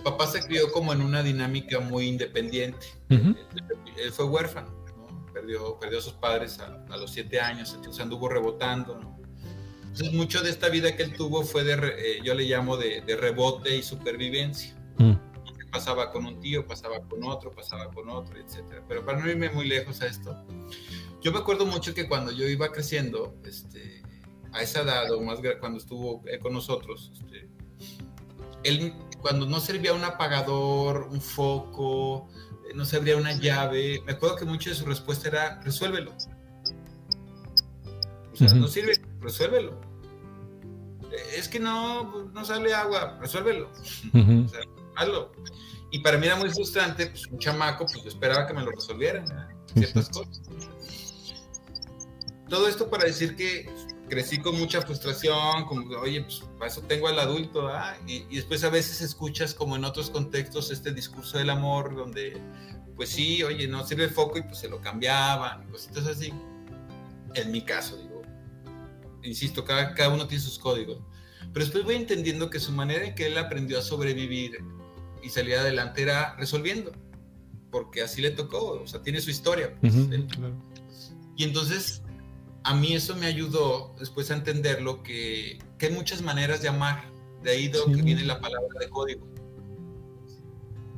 papá 0.02 0.26
se 0.26 0.40
crió 0.40 0.70
como 0.72 0.92
en 0.92 1.02
una 1.02 1.22
dinámica 1.22 1.80
muy 1.80 2.06
independiente. 2.06 2.86
él, 3.08 4.12
fue 4.12 4.24
huérfano, 4.24 4.70
¿no? 4.70 4.79
Perdió, 5.32 5.78
perdió 5.78 5.98
a 5.98 6.02
sus 6.02 6.14
padres 6.14 6.58
a, 6.60 6.84
a, 6.90 6.96
los 6.96 7.10
siete 7.10 7.40
años, 7.40 7.72
entonces 7.74 8.02
anduvo 8.02 8.28
rebotando, 8.28 8.98
¿no? 8.98 9.20
Entonces, 9.90 10.12
mucho 10.12 10.40
de 10.42 10.50
esta 10.50 10.68
vida 10.68 10.94
que 10.94 11.02
él 11.02 11.14
tuvo 11.14 11.42
fue 11.42 11.64
de, 11.64 11.74
eh, 11.74 12.20
yo 12.22 12.34
le 12.34 12.44
llamo 12.44 12.76
de, 12.76 13.02
rebote 13.20 13.76
y 13.76 13.82
supervivencia. 13.82 14.74
Mm. 14.98 15.14
Pasaba 15.72 16.12
con 16.12 16.26
un 16.26 16.38
tío, 16.38 16.66
pasaba 16.66 17.00
con 17.00 17.24
otro, 17.24 17.50
pasaba 17.50 17.90
con 17.90 18.08
otro, 18.08 18.38
etc. 18.38 18.82
Pero 18.88 19.04
para 19.04 19.18
no 19.18 19.28
irme 19.28 19.50
muy 19.50 19.66
lejos 19.66 20.00
a 20.00 20.06
esto, 20.06 20.36
yo 21.20 21.32
me 21.32 21.38
acuerdo 21.38 21.66
mucho 21.66 21.92
que 21.92 22.08
cuando 22.08 22.30
yo 22.30 22.48
iba 22.48 22.70
creciendo, 22.70 23.34
este, 23.44 24.02
a 24.52 24.62
esa 24.62 24.82
edad, 24.82 25.10
o 25.12 25.20
más 25.22 25.40
cuando 25.58 25.78
estuvo 25.78 26.22
eh, 26.28 26.38
con 26.38 26.52
nosotros, 26.52 27.10
este, 27.12 27.48
él 28.62 28.94
cuando 29.20 29.46
no 29.46 29.58
servía 29.58 29.92
un 29.92 30.04
apagador, 30.04 31.08
un 31.10 31.20
foco, 31.20 32.28
no 32.74 32.84
servía 32.84 33.16
una 33.16 33.32
llave, 33.32 34.02
me 34.04 34.12
acuerdo 34.12 34.36
que 34.36 34.44
mucho 34.44 34.70
de 34.70 34.76
su 34.76 34.84
respuesta 34.84 35.28
era, 35.28 35.60
resuélvelo. 35.62 36.12
O 38.32 38.36
sea, 38.36 38.54
no 38.54 38.68
sirve, 38.68 38.92
resuélvelo. 39.20 39.80
Es 41.36 41.48
que 41.48 41.58
no, 41.58 42.30
no 42.32 42.44
sale 42.44 42.72
agua, 42.72 43.18
resuélvelo. 43.20 43.70
o 43.70 44.48
sea, 44.48 44.60
hazlo. 44.96 45.32
Y 45.90 45.98
para 46.00 46.18
mí 46.18 46.26
era 46.26 46.36
muy 46.36 46.50
frustrante, 46.50 47.06
pues 47.06 47.26
un 47.26 47.38
chamaco, 47.38 47.84
pues 47.86 48.02
yo 48.02 48.08
esperaba 48.08 48.46
que 48.46 48.54
me 48.54 48.62
lo 48.62 48.70
resolvieran, 48.70 49.24
ciertas 49.74 50.08
cosas. 50.08 50.40
Todo 52.48 52.68
esto 52.68 52.88
para 52.88 53.04
decir 53.04 53.36
que 53.36 53.68
crecí 54.10 54.38
con 54.38 54.58
mucha 54.58 54.82
frustración, 54.82 55.64
como, 55.66 55.88
oye, 55.98 56.20
pues 56.22 56.42
para 56.58 56.70
eso 56.70 56.82
tengo 56.82 57.06
al 57.06 57.18
adulto, 57.18 57.68
¿ah? 57.68 57.96
y, 58.06 58.26
y, 58.28 58.36
después 58.36 58.62
a 58.64 58.68
veces 58.68 59.00
escuchas 59.00 59.54
como 59.54 59.76
en 59.76 59.84
otros 59.84 60.10
contextos 60.10 60.70
este 60.72 60.92
discurso 60.92 61.38
del 61.38 61.48
amor, 61.48 61.94
donde, 61.94 62.36
pues 62.96 63.10
sí, 63.10 63.42
oye, 63.44 63.68
no 63.68 63.86
sirve 63.86 64.04
el 64.04 64.10
foco 64.10 64.36
y 64.36 64.42
pues 64.42 64.58
se 64.58 64.68
lo 64.68 64.80
cambiaban, 64.80 65.70
cositas 65.70 66.06
así. 66.06 66.34
En 67.34 67.52
mi 67.52 67.62
caso, 67.62 67.96
digo, 67.96 68.22
insisto, 69.22 69.64
cada, 69.64 69.94
cada 69.94 70.10
uno 70.10 70.26
tiene 70.26 70.42
sus 70.42 70.58
códigos. 70.58 70.98
Pero 71.52 71.64
después 71.64 71.84
voy 71.84 71.94
entendiendo 71.94 72.50
que 72.50 72.58
su 72.58 72.72
manera 72.72 73.04
en 73.04 73.14
que 73.14 73.26
él 73.26 73.38
aprendió 73.38 73.78
a 73.78 73.82
sobrevivir 73.82 74.58
y 75.22 75.28
salir 75.28 75.54
adelante 75.54 76.02
era 76.02 76.34
resolviendo, 76.36 76.90
porque 77.70 78.02
así 78.02 78.20
le 78.20 78.30
tocó, 78.32 78.80
o 78.82 78.86
sea, 78.88 79.02
tiene 79.02 79.20
su 79.20 79.30
historia. 79.30 79.72
Pues, 79.80 79.94
y 81.36 81.44
entonces 81.44 82.02
a 82.64 82.74
mí 82.74 82.94
eso 82.94 83.16
me 83.16 83.26
ayudó 83.26 83.94
después 83.98 84.30
a 84.30 84.34
entenderlo 84.34 85.02
que, 85.02 85.58
que 85.78 85.86
hay 85.86 85.92
muchas 85.92 86.22
maneras 86.22 86.62
de 86.62 86.68
amar. 86.68 87.10
De 87.42 87.52
ahí 87.52 87.68
de 87.68 87.78
que 87.86 88.02
viene 88.02 88.22
la 88.24 88.38
palabra 88.38 88.68
de 88.78 88.88
código. 88.90 89.26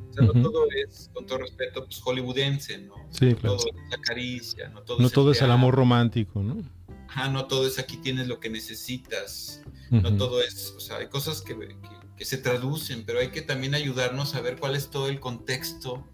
O 0.09 0.13
sea, 0.13 0.25
no 0.25 0.33
todo 0.33 0.67
es, 0.69 1.09
con 1.13 1.25
todo 1.25 1.39
respeto, 1.39 1.85
pues 1.85 2.01
hollywoodense, 2.01 2.79
¿no? 2.79 2.95
Sí, 3.09 3.33
claro. 3.33 3.57
todo 3.57 3.67
es 3.67 3.89
la 3.89 3.97
caricia, 3.97 4.69
no 4.69 4.81
todo, 4.81 4.99
no 4.99 5.07
es, 5.07 5.13
todo 5.13 5.29
el 5.29 5.35
es 5.35 5.41
el 5.41 5.51
amor 5.51 5.73
romántico, 5.73 6.43
¿no? 6.43 6.61
Ajá, 7.07 7.29
no 7.29 7.45
todo 7.47 7.65
es 7.65 7.79
aquí 7.79 7.97
tienes 7.97 8.27
lo 8.27 8.39
que 8.39 8.49
necesitas, 8.49 9.63
no 9.89 10.15
todo 10.15 10.41
es, 10.41 10.73
o 10.75 10.79
sea, 10.79 10.97
hay 10.97 11.07
cosas 11.07 11.41
que, 11.41 11.57
que, 11.57 11.75
que, 12.15 12.25
se 12.25 12.37
traducen, 12.37 13.05
pero 13.05 13.19
hay 13.19 13.29
que 13.29 13.41
también 13.41 13.73
ayudarnos 13.73 14.35
a 14.35 14.41
ver 14.41 14.59
cuál 14.59 14.75
es 14.75 14.89
todo 14.89 15.07
el 15.07 15.19
contexto 15.19 16.07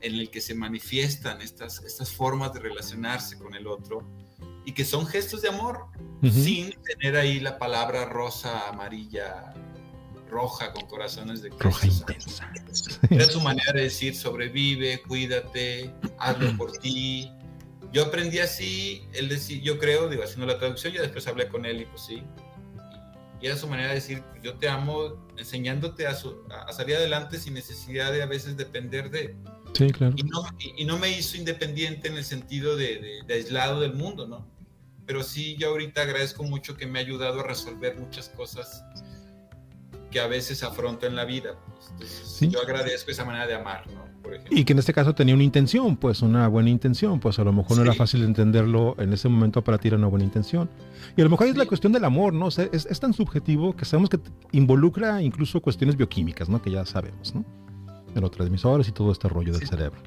en 0.00 0.14
el 0.14 0.30
que 0.30 0.40
se 0.40 0.54
manifiestan 0.54 1.40
estas, 1.40 1.82
estas 1.84 2.12
formas 2.12 2.52
de 2.52 2.60
relacionarse 2.60 3.38
con 3.38 3.54
el 3.54 3.66
otro 3.66 4.06
y 4.64 4.72
que 4.72 4.84
son 4.84 5.06
gestos 5.06 5.42
de 5.42 5.48
amor, 5.48 5.86
uh 6.22 6.26
-huh. 6.26 6.30
sin 6.30 6.72
tener 6.82 7.16
ahí 7.16 7.40
la 7.40 7.58
palabra 7.58 8.04
rosa, 8.04 8.68
amarilla, 8.68 9.54
roja, 10.32 10.72
con 10.72 10.86
corazones 10.86 11.42
de 11.42 11.50
roja 11.50 11.86
intensa. 11.86 12.50
Era 13.10 13.26
su 13.26 13.40
manera 13.40 13.72
de 13.72 13.82
decir, 13.82 14.16
sobrevive, 14.16 15.02
cuídate, 15.02 15.92
hazlo 16.18 16.56
por 16.56 16.72
ti. 16.72 17.30
Yo 17.92 18.06
aprendí 18.06 18.38
así, 18.38 19.04
él 19.12 19.28
decía, 19.28 19.60
yo 19.62 19.78
creo, 19.78 20.08
digo, 20.08 20.22
haciendo 20.22 20.46
la 20.46 20.58
traducción, 20.58 20.94
ya 20.94 21.02
después 21.02 21.26
hablé 21.26 21.48
con 21.48 21.66
él 21.66 21.82
y 21.82 21.84
pues 21.84 22.02
sí. 22.02 22.22
Y 23.40 23.46
era 23.46 23.56
su 23.56 23.66
manera 23.66 23.88
de 23.88 23.96
decir, 23.96 24.22
yo 24.42 24.54
te 24.54 24.68
amo, 24.68 25.26
enseñándote 25.36 26.06
a, 26.06 26.14
su, 26.14 26.42
a 26.48 26.72
salir 26.72 26.96
adelante 26.96 27.38
sin 27.38 27.54
necesidad 27.54 28.12
de 28.12 28.22
a 28.22 28.26
veces 28.26 28.56
depender 28.56 29.10
de... 29.10 29.36
Sí, 29.72 29.90
claro. 29.90 30.14
Y 30.16 30.22
no, 30.24 30.44
y, 30.78 30.84
no 30.84 30.98
me 30.98 31.10
hizo 31.16 31.36
independiente 31.36 32.08
en 32.08 32.16
el 32.16 32.24
sentido 32.24 32.76
de, 32.76 32.98
de, 33.00 33.22
de, 33.26 33.34
aislado 33.34 33.80
del 33.80 33.94
mundo, 33.94 34.26
¿no? 34.26 34.46
Pero 35.06 35.22
sí, 35.22 35.56
yo 35.58 35.70
ahorita 35.70 36.02
agradezco 36.02 36.44
mucho 36.44 36.76
que 36.76 36.86
me 36.86 36.98
ha 36.98 37.02
ayudado 37.02 37.40
a 37.40 37.42
resolver 37.42 37.98
muchas 37.98 38.28
cosas 38.28 38.84
que 40.12 40.20
a 40.20 40.28
veces 40.28 40.62
afronto 40.62 41.06
en 41.06 41.16
la 41.16 41.24
vida. 41.24 41.56
Pues. 41.66 41.88
Entonces, 41.90 42.28
¿Sí? 42.28 42.48
Yo 42.48 42.60
agradezco 42.60 43.10
esa 43.10 43.24
manera 43.24 43.46
de 43.46 43.54
amar, 43.54 43.84
¿no? 43.90 44.04
Por. 44.22 44.38
Y 44.50 44.64
que 44.64 44.72
en 44.74 44.78
este 44.78 44.92
caso 44.92 45.14
tenía 45.14 45.34
una 45.34 45.42
intención, 45.42 45.96
pues 45.96 46.22
una 46.22 46.46
buena 46.46 46.70
intención, 46.70 47.18
pues 47.18 47.38
a 47.40 47.44
lo 47.44 47.52
mejor 47.52 47.78
no 47.78 47.82
sí. 47.82 47.88
era 47.88 47.94
fácil 47.94 48.22
entenderlo 48.22 48.94
en 48.98 49.12
ese 49.12 49.28
momento 49.28 49.64
para 49.64 49.78
ti 49.78 49.88
era 49.88 49.96
una 49.96 50.06
buena 50.06 50.24
intención. 50.24 50.70
Y 51.16 51.20
a 51.22 51.24
lo 51.24 51.30
mejor 51.30 51.46
sí. 51.46 51.52
es 51.52 51.56
la 51.56 51.66
cuestión 51.66 51.92
del 51.92 52.04
amor, 52.04 52.32
¿no? 52.32 52.46
O 52.46 52.50
sea, 52.50 52.68
es, 52.70 52.86
es, 52.86 53.00
tan 53.00 53.12
subjetivo 53.14 53.74
que 53.74 53.84
sabemos 53.84 54.10
que 54.10 54.20
involucra 54.52 55.20
incluso 55.22 55.60
cuestiones 55.60 55.96
bioquímicas, 55.96 56.48
¿no? 56.48 56.62
Que 56.62 56.70
ya 56.70 56.86
sabemos, 56.86 57.34
¿no? 57.34 57.44
Neurotransmisores 58.14 58.88
y 58.88 58.92
todo 58.92 59.12
este 59.12 59.28
rollo 59.28 59.52
del 59.52 59.66
cerebro. 59.66 60.00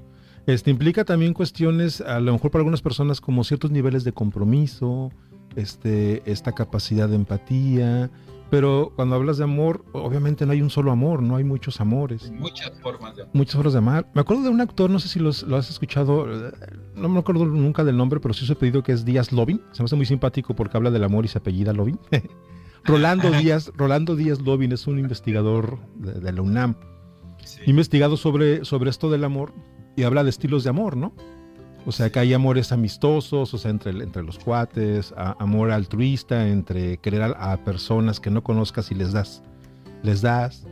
Este 0.47 0.69
implica 0.69 1.05
también 1.05 1.33
cuestiones, 1.33 2.01
a 2.01 2.19
lo 2.19 2.33
mejor 2.33 2.51
para 2.51 2.61
algunas 2.61 2.81
personas, 2.81 3.19
como 3.19 3.43
ciertos 3.43 3.71
niveles 3.71 4.03
de 4.03 4.11
compromiso, 4.11 5.11
este, 5.55 6.21
esta 6.29 6.51
capacidad 6.51 7.09
de 7.09 7.15
empatía. 7.15 8.11
Pero 8.51 8.93
cuando 8.95 9.15
hablas 9.15 9.37
de 9.37 9.43
amor, 9.43 9.83
obviamente 9.91 10.45
no 10.45 10.51
hay 10.51 10.61
un 10.61 10.69
solo 10.69 10.91
amor, 10.91 11.23
no 11.23 11.35
hay 11.35 11.43
muchos 11.43 11.81
amores. 11.81 12.31
Muchas 12.31 12.71
formas 12.79 13.15
de 13.15 13.23
amar. 13.23 13.35
Muchas 13.35 13.55
formas 13.55 13.73
de 13.73 13.79
amar. 13.79 14.11
Me 14.13 14.21
acuerdo 14.21 14.43
de 14.43 14.49
un 14.49 14.61
actor, 14.61 14.89
no 14.89 14.99
sé 14.99 15.07
si 15.07 15.19
los, 15.19 15.41
lo 15.43 15.57
has 15.57 15.69
escuchado, 15.71 16.27
no 16.95 17.09
me 17.09 17.19
acuerdo 17.19 17.45
nunca 17.45 17.83
del 17.83 17.97
nombre, 17.97 18.19
pero 18.19 18.35
sí 18.35 18.49
ha 18.51 18.55
pedido 18.55 18.83
que 18.83 18.91
es 18.91 19.03
Díaz 19.03 19.31
Lobin. 19.31 19.61
Se 19.71 19.81
me 19.81 19.85
hace 19.85 19.95
muy 19.95 20.05
simpático 20.05 20.55
porque 20.55 20.77
habla 20.77 20.91
del 20.91 21.03
amor 21.03 21.25
y 21.25 21.27
se 21.27 21.39
apellida 21.39 21.73
Lobin. 21.73 21.99
Rolando 22.85 23.31
Díaz, 23.41 23.71
Rolando 23.75 24.15
Díaz 24.15 24.39
Lobin 24.41 24.71
es 24.73 24.85
un 24.85 24.99
investigador 24.99 25.79
de, 25.95 26.13
de 26.13 26.31
la 26.31 26.41
UNAM. 26.43 26.75
Investigado 27.65 28.15
sobre, 28.17 28.63
sobre 28.63 28.89
esto 28.89 29.09
del 29.09 29.23
amor 29.23 29.53
y 29.95 30.03
habla 30.03 30.23
de 30.23 30.29
estilos 30.29 30.63
de 30.63 30.69
amor, 30.69 30.95
¿no? 30.97 31.13
O 31.87 31.91
sea, 31.91 32.09
que 32.11 32.19
hay 32.19 32.33
amores 32.33 32.71
amistosos, 32.71 33.53
o 33.53 33.57
sea, 33.57 33.69
entre, 33.71 33.91
entre 33.91 34.23
los 34.23 34.39
cuates, 34.39 35.13
a, 35.15 35.35
amor 35.39 35.71
altruista, 35.71 36.47
entre 36.47 36.97
querer 36.97 37.21
a, 37.21 37.53
a, 37.53 37.57
personas 37.57 38.19
que 38.19 38.31
no 38.31 38.43
conozcas 38.43 38.91
y 38.91 38.95
les 38.95 39.13
das, 39.13 39.43
les 40.03 40.21
das. 40.21 40.65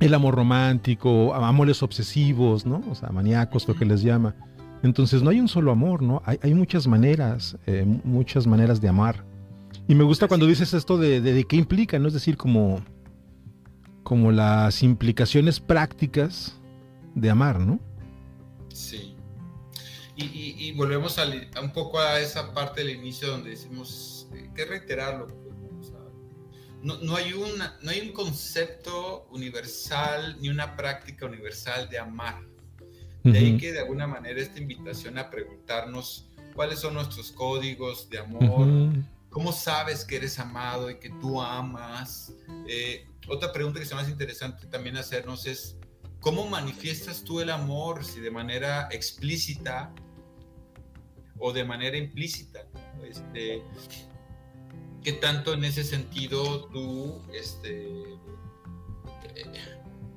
El 0.00 0.14
amor 0.14 0.34
romántico, 0.34 1.32
amores 1.34 1.82
obsesivos, 1.82 2.66
¿no? 2.66 2.82
O 2.90 2.94
sea, 2.94 3.10
maníacos, 3.10 3.66
lo 3.66 3.74
que 3.74 3.84
les 3.84 4.02
llama. 4.02 4.34
Entonces, 4.82 5.22
no 5.22 5.30
hay 5.30 5.40
un 5.40 5.48
solo 5.48 5.70
amor, 5.70 6.02
¿no? 6.02 6.22
Hay, 6.26 6.38
hay 6.42 6.54
muchas 6.54 6.86
maneras, 6.86 7.56
eh, 7.66 7.84
muchas 8.04 8.46
maneras 8.46 8.80
de 8.80 8.88
amar. 8.88 9.24
Y 9.88 9.94
me 9.94 10.04
gusta 10.04 10.28
cuando 10.28 10.46
dices 10.46 10.74
esto 10.74 10.98
de, 10.98 11.20
de, 11.20 11.32
de 11.32 11.44
qué 11.44 11.56
implica, 11.56 11.98
¿no? 11.98 12.08
Es 12.08 12.14
decir, 12.14 12.36
como, 12.36 12.80
como 14.06 14.30
las 14.30 14.84
implicaciones 14.84 15.58
prácticas 15.58 16.54
de 17.16 17.28
amar, 17.28 17.58
¿no? 17.58 17.80
Sí. 18.72 19.16
Y, 20.14 20.26
y, 20.26 20.54
y 20.58 20.72
volvemos 20.74 21.18
a, 21.18 21.24
a, 21.24 21.60
un 21.60 21.72
poco 21.72 21.98
a 21.98 22.20
esa 22.20 22.54
parte 22.54 22.84
del 22.84 22.94
inicio 22.94 23.26
donde 23.26 23.50
decimos 23.50 24.28
eh, 24.32 24.48
que 24.54 24.64
reiterarlo. 24.64 25.26
Pues, 25.26 25.92
no, 26.82 26.98
no, 26.98 27.16
hay 27.16 27.32
una, 27.32 27.76
no 27.82 27.90
hay 27.90 28.00
un 28.02 28.12
concepto 28.12 29.26
universal 29.32 30.36
ni 30.40 30.50
una 30.50 30.76
práctica 30.76 31.26
universal 31.26 31.88
de 31.88 31.98
amar. 31.98 32.44
De 33.24 33.30
uh 33.30 33.32
-huh. 33.32 33.36
ahí 33.38 33.58
que 33.58 33.72
de 33.72 33.80
alguna 33.80 34.06
manera 34.06 34.40
esta 34.40 34.60
invitación 34.60 35.18
a 35.18 35.28
preguntarnos 35.30 36.30
cuáles 36.54 36.78
son 36.78 36.94
nuestros 36.94 37.32
códigos 37.32 38.08
de 38.08 38.20
amor, 38.20 38.44
uh 38.44 38.66
-huh. 38.66 39.04
cómo 39.30 39.50
sabes 39.50 40.04
que 40.04 40.14
eres 40.14 40.38
amado 40.38 40.90
y 40.90 41.00
que 41.00 41.10
tú 41.20 41.42
amas. 41.42 42.32
Eh, 42.68 43.04
otra 43.28 43.52
pregunta 43.52 43.80
que 43.80 43.86
se 43.86 43.94
me 43.94 44.00
hace 44.00 44.10
interesante 44.10 44.66
también 44.66 44.96
hacernos 44.96 45.46
es, 45.46 45.76
¿Cómo 46.26 46.44
manifiestas 46.48 47.22
tú 47.22 47.40
el 47.40 47.50
amor? 47.50 48.04
Si 48.04 48.18
de 48.18 48.32
manera 48.32 48.88
explícita 48.90 49.94
o 51.38 51.52
de 51.52 51.64
manera 51.64 51.96
implícita. 51.96 52.66
Este, 53.08 53.62
¿Qué 55.04 55.12
tanto 55.12 55.52
en 55.52 55.64
ese 55.64 55.84
sentido 55.84 56.66
tú, 56.70 57.22
este, 57.32 57.86
eh, 59.36 59.44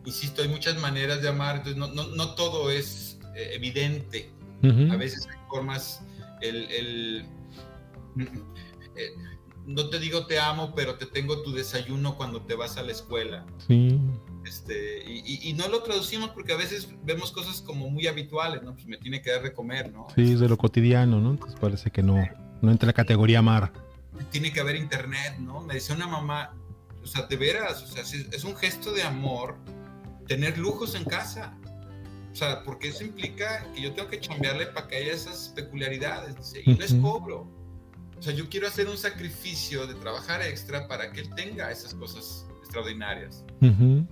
insisto, 0.04 0.42
hay 0.42 0.48
muchas 0.48 0.80
maneras 0.80 1.22
de 1.22 1.30
amar, 1.30 1.58
entonces 1.58 1.78
no, 1.78 1.90
no, 1.90 2.08
no 2.08 2.34
todo 2.34 2.72
es 2.72 3.20
eh, 3.36 3.52
evidente. 3.54 4.32
Uh 4.64 4.68
-huh. 4.68 4.94
A 4.94 4.98
veces 4.98 5.28
hay 5.28 5.38
formas, 5.48 6.02
el, 6.42 6.72
el 6.72 7.26
eh, 8.96 9.14
no 9.70 9.88
te 9.90 10.00
digo 10.00 10.26
te 10.26 10.40
amo, 10.40 10.74
pero 10.76 10.96
te 10.96 11.06
tengo 11.06 11.44
tu 11.44 11.54
desayuno 11.54 12.18
cuando 12.18 12.42
te 12.42 12.56
vas 12.56 12.78
a 12.78 12.84
la 12.84 12.92
escuela. 12.92 13.46
Sí. 13.68 14.00
Este, 14.46 15.04
y, 15.06 15.48
y, 15.48 15.54
no 15.54 15.68
lo 15.68 15.84
traducimos 15.84 16.32
porque 16.32 16.54
a 16.54 16.56
veces 16.56 16.88
vemos 17.04 17.32
cosas 17.32 17.62
como 17.62 17.90
muy 17.90 18.08
habituales, 18.08 18.64
¿no? 18.64 18.74
Pues 18.74 18.88
me 18.88 18.98
tiene 18.98 19.22
que 19.22 19.32
dar 19.32 19.44
de 19.44 19.54
comer, 19.54 19.92
¿no? 19.92 20.08
Sí, 20.16 20.34
es 20.34 20.40
de 20.40 20.50
lo 20.50 20.58
cotidiano, 20.58 21.20
¿no? 21.20 21.32
Entonces 21.32 21.60
parece 21.60 21.92
que 21.92 22.02
no, 22.02 22.16
no 22.62 22.72
entra 22.72 22.86
en 22.86 22.88
la 22.88 22.94
categoría 22.94 23.40
amar. 23.40 23.72
Tiene 24.32 24.52
que 24.52 24.60
haber 24.60 24.76
internet, 24.76 25.38
¿no? 25.40 25.62
Me 25.62 25.76
decía 25.76 25.96
una 25.96 26.08
mamá, 26.08 26.56
o 27.04 27.06
sea, 27.06 27.28
de 27.28 27.38
veras, 27.38 27.84
o 27.84 27.88
sea, 27.88 28.02
es 28.02 28.44
un 28.44 28.56
gesto 28.56 28.92
de 28.92 29.04
amor 29.04 29.56
tener 30.28 30.58
lujos 30.58 30.96
en 30.96 31.04
casa. 31.04 31.56
O 32.32 32.36
sea, 32.36 32.64
porque 32.64 32.90
eso 32.90 33.04
implica 33.04 33.68
que 33.74 33.82
yo 33.82 33.94
tengo 33.94 34.08
que 34.08 34.20
chambearle 34.20 34.68
para 34.68 34.88
que 34.88 34.96
haya 34.98 35.14
esas 35.14 35.50
peculiaridades, 35.50 36.36
dice, 36.38 36.62
y 36.66 36.74
no 36.74 36.86
es 36.86 36.94
cobro. 36.96 37.59
O 38.20 38.22
sea, 38.22 38.34
yo 38.34 38.50
quiero 38.50 38.68
hacer 38.68 38.88
un 38.88 38.98
sacrificio 38.98 39.88
de 39.88 39.96
trabajar 39.96 40.42
extra 40.42 40.88
para 40.88 41.12
que 41.12 41.22
él 41.22 41.30
tenga 41.36 41.72
esas 41.72 41.94
cosas 41.94 42.46
extraordinarias. 42.62 43.44
Uh 43.62 43.68
-huh 43.68 44.08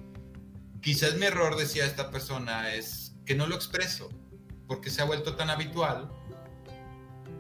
quizás 0.82 1.16
mi 1.18 1.26
error, 1.26 1.58
decía 1.58 1.86
esta 1.86 2.12
persona, 2.12 2.74
es 2.74 3.14
que 3.26 3.36
no 3.36 3.46
lo 3.48 3.56
expreso, 3.56 4.10
porque 4.68 4.90
se 4.90 5.02
ha 5.02 5.06
vuelto 5.06 5.36
tan 5.36 5.50
habitual, 5.50 6.10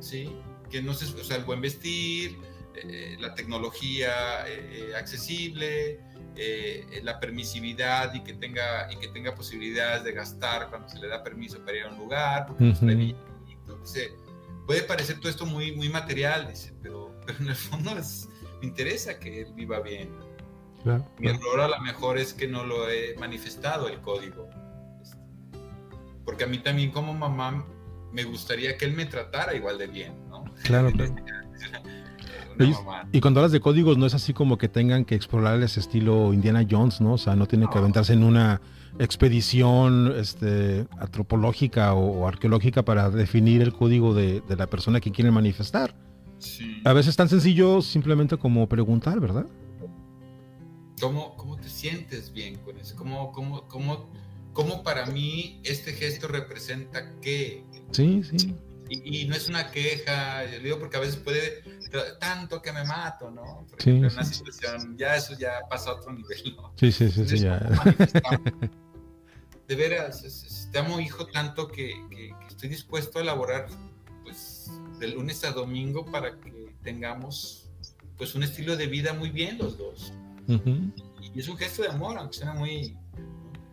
¿sí? 0.02 0.30
Que 0.70 0.82
no 0.82 0.94
se, 0.94 1.06
o 1.06 1.24
sea, 1.24 1.38
el 1.38 1.46
buen 1.46 1.62
vestir, 1.62 2.38
eh, 2.76 3.16
la 3.20 3.34
tecnología 3.36 4.46
accesible, 4.98 6.02
la 7.02 7.20
permisividad 7.20 8.14
y 8.14 8.22
que, 8.22 8.34
tenga, 8.34 8.92
y 8.92 8.98
que 8.98 9.08
tenga 9.08 9.34
posibilidades 9.34 10.04
de 10.04 10.12
gastar 10.12 10.70
cuando 10.70 10.90
se 10.90 11.00
le 11.00 11.08
da 11.08 11.24
permiso 11.24 11.58
para 11.64 11.78
ir 11.78 11.84
a 11.86 11.90
un 11.90 11.98
lugar, 11.98 12.46
porque 12.48 12.76
puede 14.68 14.84
parecer 14.84 15.18
todo 15.20 15.30
esto 15.30 15.46
muy, 15.46 15.72
muy 15.72 15.90
material, 15.90 16.54
pero, 16.84 17.16
pero 17.26 17.40
en 17.40 17.48
el 17.48 17.56
fondo 17.56 17.98
es, 17.98 18.30
me 18.62 18.68
interesa 18.68 19.18
que 19.18 19.42
él 19.42 19.54
viva 19.56 19.80
bien. 19.80 20.10
Mi 21.18 21.30
error 21.30 21.60
a 21.60 21.68
lo 21.68 21.80
mejor 21.82 22.18
es 22.18 22.34
que 22.34 22.48
no 22.48 22.64
lo 22.64 22.90
he 22.90 23.16
manifestado 23.18 23.88
el 23.88 24.00
código. 24.00 24.48
Porque 26.24 26.44
a 26.44 26.48
mí 26.48 26.60
también 26.60 26.92
como 26.92 27.14
mamá 27.14 27.66
me 28.12 28.24
gustaría 28.24 28.78
que 28.78 28.86
él 28.86 28.94
me 28.94 29.06
tratara 29.06 29.56
igual 29.56 29.78
de 29.78 29.88
bien, 29.88 30.14
¿no? 30.30 30.46
Claro, 30.64 30.92
claro. 30.96 31.16
Y, 33.12 33.22
cuando 33.22 33.40
hablas 33.40 33.52
de 33.52 33.60
códigos, 33.60 33.98
no 33.98 34.06
es 34.06 34.14
así 34.14 34.34
como 34.34 34.58
que 34.58 34.68
tengan 34.68 35.06
que 35.06 35.16
explorar 35.16 35.62
ese 35.62 35.80
estilo 35.80 36.34
Indiana 36.34 36.66
Jones, 36.70 37.02
¿no? 37.02 37.14
O 37.14 37.18
sea, 37.18 37.36
no 37.36 37.46
tienen 37.46 37.70
que 37.70 37.78
aventarse 37.78 38.14
en 38.14 38.24
una 38.24 38.62
expedición 39.00 40.14
este, 40.18 40.88
antropológica 41.00 41.94
o, 41.94 42.28
arqueológica 42.28 42.84
para 42.84 43.10
definir 43.10 43.62
el 43.62 43.74
código 43.74 44.14
de, 44.14 44.42
de 44.42 44.56
la 44.56 44.68
persona 44.68 45.00
que 45.00 45.12
quieren 45.12 45.34
manifestar. 45.34 45.96
A 46.84 46.94
veces 46.94 47.10
es 47.10 47.16
tan 47.16 47.30
sencillo 47.30 47.82
simplemente 47.82 48.38
como 48.38 48.68
preguntar, 48.68 49.20
¿verdad? 49.20 49.46
¿Cómo, 51.00 51.36
cómo 51.36 51.58
te 51.58 51.70
sientes 51.70 52.32
bien 52.34 52.58
con 52.58 52.78
eso? 52.78 52.96
¿Cómo, 52.96 53.32
cómo, 53.32 53.68
cómo, 53.68 54.10
cómo 54.54 54.84
para 54.84 55.06
mí 55.08 55.62
este 55.64 55.94
gesto 55.94 56.28
representa 56.28 57.14
qué? 57.22 57.64
Sí, 57.92 58.22
sí. 58.24 58.56
Y, 58.90 59.26
no 59.26 59.36
es 59.36 59.50
una 59.50 59.72
queja, 59.72 60.46
yo 60.46 60.60
digo 60.60 60.80
porque 60.80 60.98
a 60.98 61.00
veces 61.00 61.18
puede, 61.18 61.64
tanto 62.20 62.62
que 62.62 62.72
me 62.72 62.84
mato, 62.84 63.30
¿no? 63.32 63.66
Por 63.70 63.80
ejemplo, 63.80 64.08
en 64.08 64.14
una 64.14 64.24
situación, 64.24 64.98
ya 64.98 65.16
eso 65.16 65.38
ya 65.38 65.62
pasa 65.70 65.92
a 65.92 65.94
otro 65.96 66.14
nivel, 66.14 66.56
¿no? 66.56 66.74
Sí, 66.78 66.92
sí, 66.92 67.10
sí, 67.12 67.28
sí, 67.28 67.40
ya. 67.40 67.60
De 69.68 69.76
veras, 69.76 70.70
te 70.72 70.80
amo, 70.80 71.00
hijo, 71.00 71.28
tanto 71.28 71.68
que, 71.68 71.94
que, 72.10 72.34
que 72.40 72.48
estoy 72.48 72.70
dispuesto 72.70 73.20
a 73.20 73.22
elaborar, 73.22 73.68
pues, 74.24 74.72
de 75.00 75.08
lunes 75.10 75.44
a 75.44 75.52
domingo 75.52 76.06
para 76.06 76.40
que 76.40 76.74
tengamos 76.84 77.68
pues 78.18 78.36
un 78.36 78.44
estilo 78.44 78.76
de 78.76 78.88
vida 78.88 79.14
muy 79.14 79.30
bien 79.30 79.58
los 79.58 79.78
dos. 79.78 80.14
Y 80.48 81.40
es 81.40 81.48
un 81.48 81.58
gesto 81.58 81.84
de 81.84 81.90
amor, 81.90 82.18
aunque 82.18 82.38
suena 82.38 82.54
muy... 82.54 82.98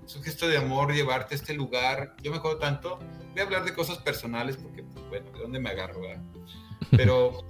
Es 0.07 0.17
un 0.17 0.23
gesto 0.23 0.47
de 0.49 0.59
amor 0.59 0.93
llevarte 0.93 1.35
a 1.35 1.39
este 1.39 1.55
lugar. 1.55 2.15
Yo 2.23 2.31
me 2.31 2.39
acuerdo 2.39 2.59
tanto, 2.59 2.99
voy 3.33 3.41
a 3.41 3.45
hablar 3.45 3.65
de 3.65 3.73
cosas 3.73 3.99
personales 3.99 4.57
porque, 4.57 4.83
pues, 4.83 5.09
bueno, 5.09 5.31
¿de 5.33 5.39
dónde 5.39 5.59
me 5.61 5.71
agarro? 5.71 6.03
Pero 6.91 7.45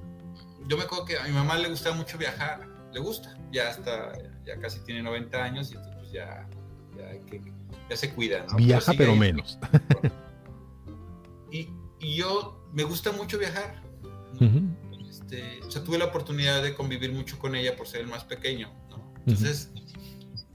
yo 0.67 0.77
me 0.77 0.85
acuerdo 0.85 1.05
que 1.05 1.19
a 1.19 1.25
mi 1.25 1.33
mamá 1.33 1.59
le 1.59 1.69
gusta 1.69 1.93
mucho 1.93 2.17
viajar, 2.17 2.67
le 2.93 3.01
gusta, 3.01 3.37
ya 3.53 3.69
hasta, 3.69 4.13
ya 4.45 4.59
casi 4.61 4.81
tiene 4.81 5.03
90 5.03 5.43
años 5.43 5.73
y 5.73 5.75
entonces 5.75 5.97
pues, 6.01 6.13
ya, 6.13 6.49
ya, 7.89 7.97
se 7.97 8.15
cuida. 8.15 8.47
¿no? 8.49 8.57
Viaja 8.57 8.93
pero, 8.97 9.15
menos. 9.17 9.59
Y, 11.51 11.69
y 12.01 12.17
yo 12.17 12.69
me 12.73 12.83
gusta 12.83 13.13
mucho 13.13 13.39
viajar. 13.39 13.81
este, 15.09 15.63
o 15.63 15.71
sea, 15.71 15.85
tuve 15.85 15.99
la 15.99 16.07
oportunidad 16.07 16.65
de 16.65 16.75
convivir 16.75 17.13
mucho 17.13 17.39
con 17.39 17.55
ella 17.55 17.77
por 17.77 17.87
ser 17.87 18.01
el 18.01 18.09
más 18.09 18.25
pequeño. 18.25 18.73
Entonces, 19.19 19.71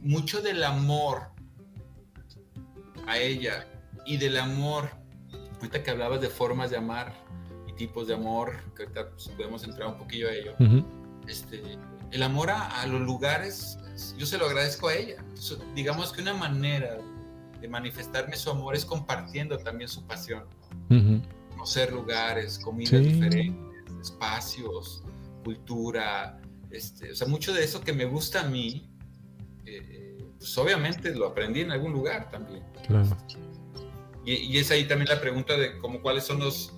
mucho 0.01 0.41
del 0.41 0.61
amor 0.61 1.31
a 3.09 3.17
ella 3.17 3.67
y 4.05 4.17
del 4.17 4.37
amor, 4.37 4.89
ahorita 5.55 5.83
que 5.83 5.91
hablabas 5.91 6.21
de 6.21 6.29
formas 6.29 6.69
de 6.69 6.77
amar 6.77 7.13
y 7.67 7.73
tipos 7.73 8.07
de 8.07 8.13
amor, 8.13 8.57
que 8.75 8.83
ahorita 8.83 9.09
pues, 9.09 9.29
podemos 9.29 9.63
entrar 9.63 9.89
un 9.89 9.97
poquillo 9.97 10.29
a 10.29 10.31
ello, 10.31 10.55
este, 11.27 11.61
el 12.11 12.23
amor 12.23 12.49
a, 12.49 12.85
los 12.87 13.01
lugares, 13.01 13.77
yo 14.17 14.25
se 14.25 14.37
lo 14.37 14.45
agradezco 14.45 14.87
a 14.87 14.95
ella. 14.95 15.23
digamos 15.75 16.11
que 16.13 16.21
una 16.21 16.33
manera 16.33 16.97
de 17.59 17.67
manifestarme 17.67 18.35
su 18.37 18.49
amor 18.49 18.75
es 18.75 18.85
compartiendo 18.85 19.57
también 19.57 19.89
su 19.89 20.05
pasión 20.07 20.43
conocer 21.59 21.91
lugares, 21.91 22.57
comidas 22.57 23.01
diferentes, 23.01 23.93
espacios, 24.01 25.03
cultura, 25.43 26.39
este, 26.71 27.11
o 27.11 27.15
sea, 27.15 27.27
mucho 27.27 27.53
de 27.53 27.65
eso 27.65 27.81
que 27.81 27.91
me 27.91 28.05
gusta 28.05 28.41
a 28.41 28.43
mí, 28.49 28.89
eh, 29.65 30.08
pues 30.39 30.57
obviamente 30.57 31.13
lo 31.13 31.27
aprendí 31.27 31.61
en 31.61 31.71
algún 31.71 31.91
lugar 31.91 32.31
también. 32.31 32.63
Claro. 32.87 33.15
Y, 34.25 34.57
es 34.57 34.71
ahí 34.71 34.87
también 34.87 35.09
la 35.09 35.19
pregunta 35.19 35.57
de 35.57 35.77
cómo, 35.79 36.01
cuáles 36.01 36.23
son 36.23 36.39
los, 36.39 36.73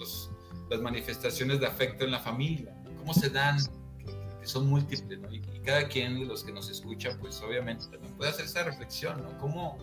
las 0.70 0.82
manifestaciones 0.82 1.60
de 1.60 1.68
afecto 1.68 2.06
en 2.06 2.12
la 2.12 2.20
familia, 2.20 2.76
cómo 2.98 3.14
se 3.14 3.30
dan, 3.30 3.58
que, 4.00 4.48
son 4.48 4.68
múltiples, 4.68 5.20
¿no? 5.20 5.32
y, 5.32 5.42
cada 5.64 5.88
quien 5.88 6.20
de 6.20 6.26
los 6.26 6.44
que 6.44 6.52
nos 6.52 6.70
escucha, 6.70 7.18
pues 7.20 7.42
obviamente 7.42 7.86
también 7.92 8.14
puede 8.16 8.32
hacer 8.32 8.46
esa 8.46 8.64
reflexión, 8.64 9.22
¿no? 9.22 9.38
¿Cómo, 9.38 9.78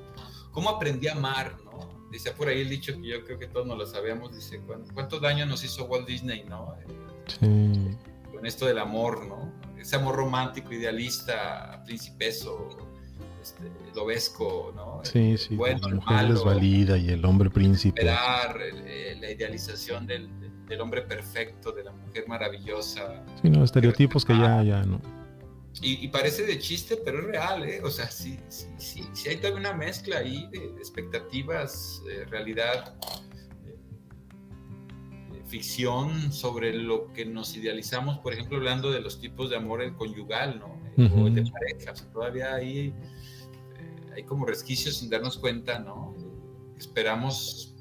cómo 0.51 0.71
aprendí 0.71 1.07
a 1.07 1.13
amar, 1.13 1.57
¿no? 1.65 2.09
Dice 2.11 2.33
por 2.33 2.49
ahí 2.49 2.63
el 2.63 2.69
dicho 2.69 2.95
que 3.01 3.07
yo 3.07 3.25
creo 3.25 3.39
que 3.39 3.47
todos 3.47 3.67
nos 3.67 3.79
lo 3.79 3.87
sabemos, 3.87 4.35
dice, 4.35 4.61
¿cuánto 4.95 5.21
daño 5.21 5.47
nos 5.47 5.63
hizo 5.63 5.85
Walt 5.85 6.09
Disney, 6.09 6.45
no? 6.45 6.75
Sí. 7.27 7.97
Con 8.33 8.47
esto 8.47 8.67
del 8.67 8.79
amor, 8.79 9.27
¿no? 9.27 9.53
Ese 9.79 9.97
amor 9.97 10.17
romántico, 10.17 10.73
idealista, 10.73 11.83
principeso, 11.85 12.88
este, 13.41 13.71
lobesco, 13.95 14.73
¿no? 14.75 15.01
Sí, 15.05 15.37
sí, 15.39 15.57
bueno, 15.57 15.89
la 15.89 15.95
mujer 15.97 16.29
desvalida 16.29 16.97
y 16.97 17.11
el 17.11 17.25
hombre 17.25 17.51
príncipe. 17.51 18.01
Esperar, 18.01 18.59
la 19.21 19.31
idealización 19.31 20.07
del, 20.07 20.29
del, 20.67 20.81
hombre 20.81 21.03
perfecto, 21.03 21.73
de 21.73 21.85
la 21.85 21.93
mujer 21.93 22.25
maravillosa. 22.29 23.25
Sí, 23.43 23.51
no, 23.51 23.65
estereotipos 23.65 24.25
que 24.25 24.35
ya, 24.35 24.63
ya, 24.63 24.83
¿no? 24.85 25.01
Y, 25.81 26.09
parece 26.09 26.45
de 26.45 26.59
chiste, 26.59 26.97
pero 27.05 27.21
es 27.21 27.25
real, 27.27 27.63
¿eh? 27.63 27.81
O 27.85 27.91
sea, 27.91 28.11
sí, 28.11 28.41
sí, 28.49 28.67
sí, 28.79 29.09
sí 29.13 29.29
hay 29.29 29.37
también 29.37 29.61
una 29.61 29.75
mezcla 29.75 30.19
ahí 30.19 30.49
de, 30.51 30.65
expectativas, 30.79 32.03
realidad, 32.31 32.97
ficción 35.49 36.33
sobre 36.33 36.75
lo 36.75 37.13
que 37.13 37.25
nos 37.25 37.57
idealizamos, 37.57 38.19
por 38.19 38.33
ejemplo, 38.33 38.59
hablando 38.59 38.91
de 38.91 39.01
los 39.01 39.21
tipos 39.21 39.51
de 39.51 39.57
amor 39.57 39.83
el 39.83 39.95
conyugal, 39.95 40.59
¿no? 40.59 40.78
O 40.99 41.31
de 41.31 41.45
parejas. 41.51 42.09
Todavía 42.13 42.55
hay, 42.55 42.89
eh, 42.89 42.93
hay 44.17 44.23
como 44.25 44.45
resquicios 44.45 44.97
sin 44.97 45.11
darnos 45.11 45.39
cuenta, 45.39 45.79
¿no? 45.79 46.15
Esperamos, 46.77 47.77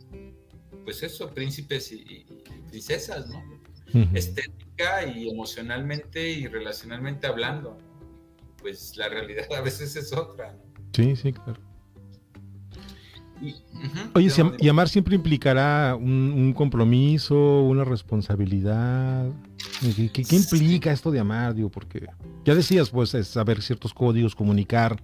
pues 0.83 1.03
eso, 1.03 1.33
príncipes 1.33 1.91
y, 1.91 2.25
princesas, 2.69 3.27
¿no? 3.27 3.43
Estética 4.13 5.05
y 5.05 5.29
emocionalmente 5.29 6.29
y 6.29 6.47
relacionalmente 6.47 7.25
hablando 7.25 7.77
pues 8.67 8.97
la 8.97 9.09
realidad 9.09 9.45
a 9.57 9.61
veces 9.61 9.95
es 9.95 10.13
otra. 10.13 10.57
Sí, 10.93 11.15
sí, 11.15 11.33
claro. 11.33 11.61
Oye, 14.13 14.31
y 14.59 14.69
amar 14.69 14.89
siempre 14.89 15.15
implicará 15.15 15.95
un, 15.95 16.53
compromiso, 16.53 17.61
una 17.61 17.83
responsabilidad. 17.83 19.29
¿Qué, 20.13 20.25
implica 20.31 20.91
esto 20.91 21.11
de 21.11 21.19
amar? 21.19 21.53
Digo, 21.53 21.69
porque 21.69 22.07
ya 22.45 22.55
decías, 22.55 22.89
pues, 22.89 23.13
es 23.13 23.27
saber 23.27 23.61
ciertos 23.61 23.93
códigos, 23.93 24.35
comunicar 24.35 25.01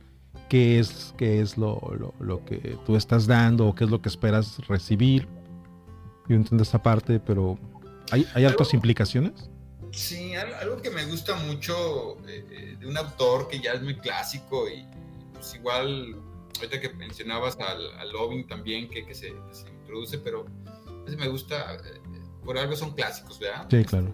qué 0.50 0.80
es, 0.80 1.14
qué 1.18 1.42
es 1.42 1.58
lo, 1.58 1.80
que 2.46 2.78
tú 2.86 2.96
estás 2.96 3.28
dando 3.28 3.68
o 3.68 3.76
qué 3.76 3.84
es 3.84 3.90
lo 3.90 4.02
que 4.02 4.10
esperas 4.10 4.58
recibir. 4.68 5.28
Yo 6.28 6.36
entiendo 6.36 6.64
esta 6.64 6.82
parte, 6.82 7.20
pero 7.20 7.58
¿hay, 8.12 8.26
hay 8.34 8.46
altas 8.46 8.74
implicaciones? 8.74 9.50
Sí, 9.94 10.34
algo 10.36 10.82
que 10.82 10.90
me 10.90 11.06
gusta 11.06 11.36
mucho 11.36 12.18
eh, 12.28 12.44
eh, 12.50 12.78
de 12.80 12.88
un 12.88 12.98
autor 12.98 13.48
que 13.48 13.60
ya 13.60 13.74
es 13.74 13.84
muy 13.84 13.96
clásico 13.96 14.68
y 14.68 14.84
pues 15.34 15.54
igual, 15.54 16.16
ahorita 16.58 16.80
que 16.80 16.90
mencionabas 16.94 17.58
al, 17.60 17.94
al 17.98 18.12
Loving 18.12 18.48
también 18.48 18.90
que, 18.90 19.06
que, 19.06 19.14
se, 19.14 19.34
introduce, 19.82 20.18
pero 20.18 20.46
me 21.18 21.28
gusta, 21.28 21.76
eh, 21.76 22.02
por 22.44 22.58
algo 22.58 22.76
son 22.76 22.94
clásicos, 22.94 23.40
¿verdad? 23.40 23.68
Sí, 23.70 23.84
claro. 23.84 24.14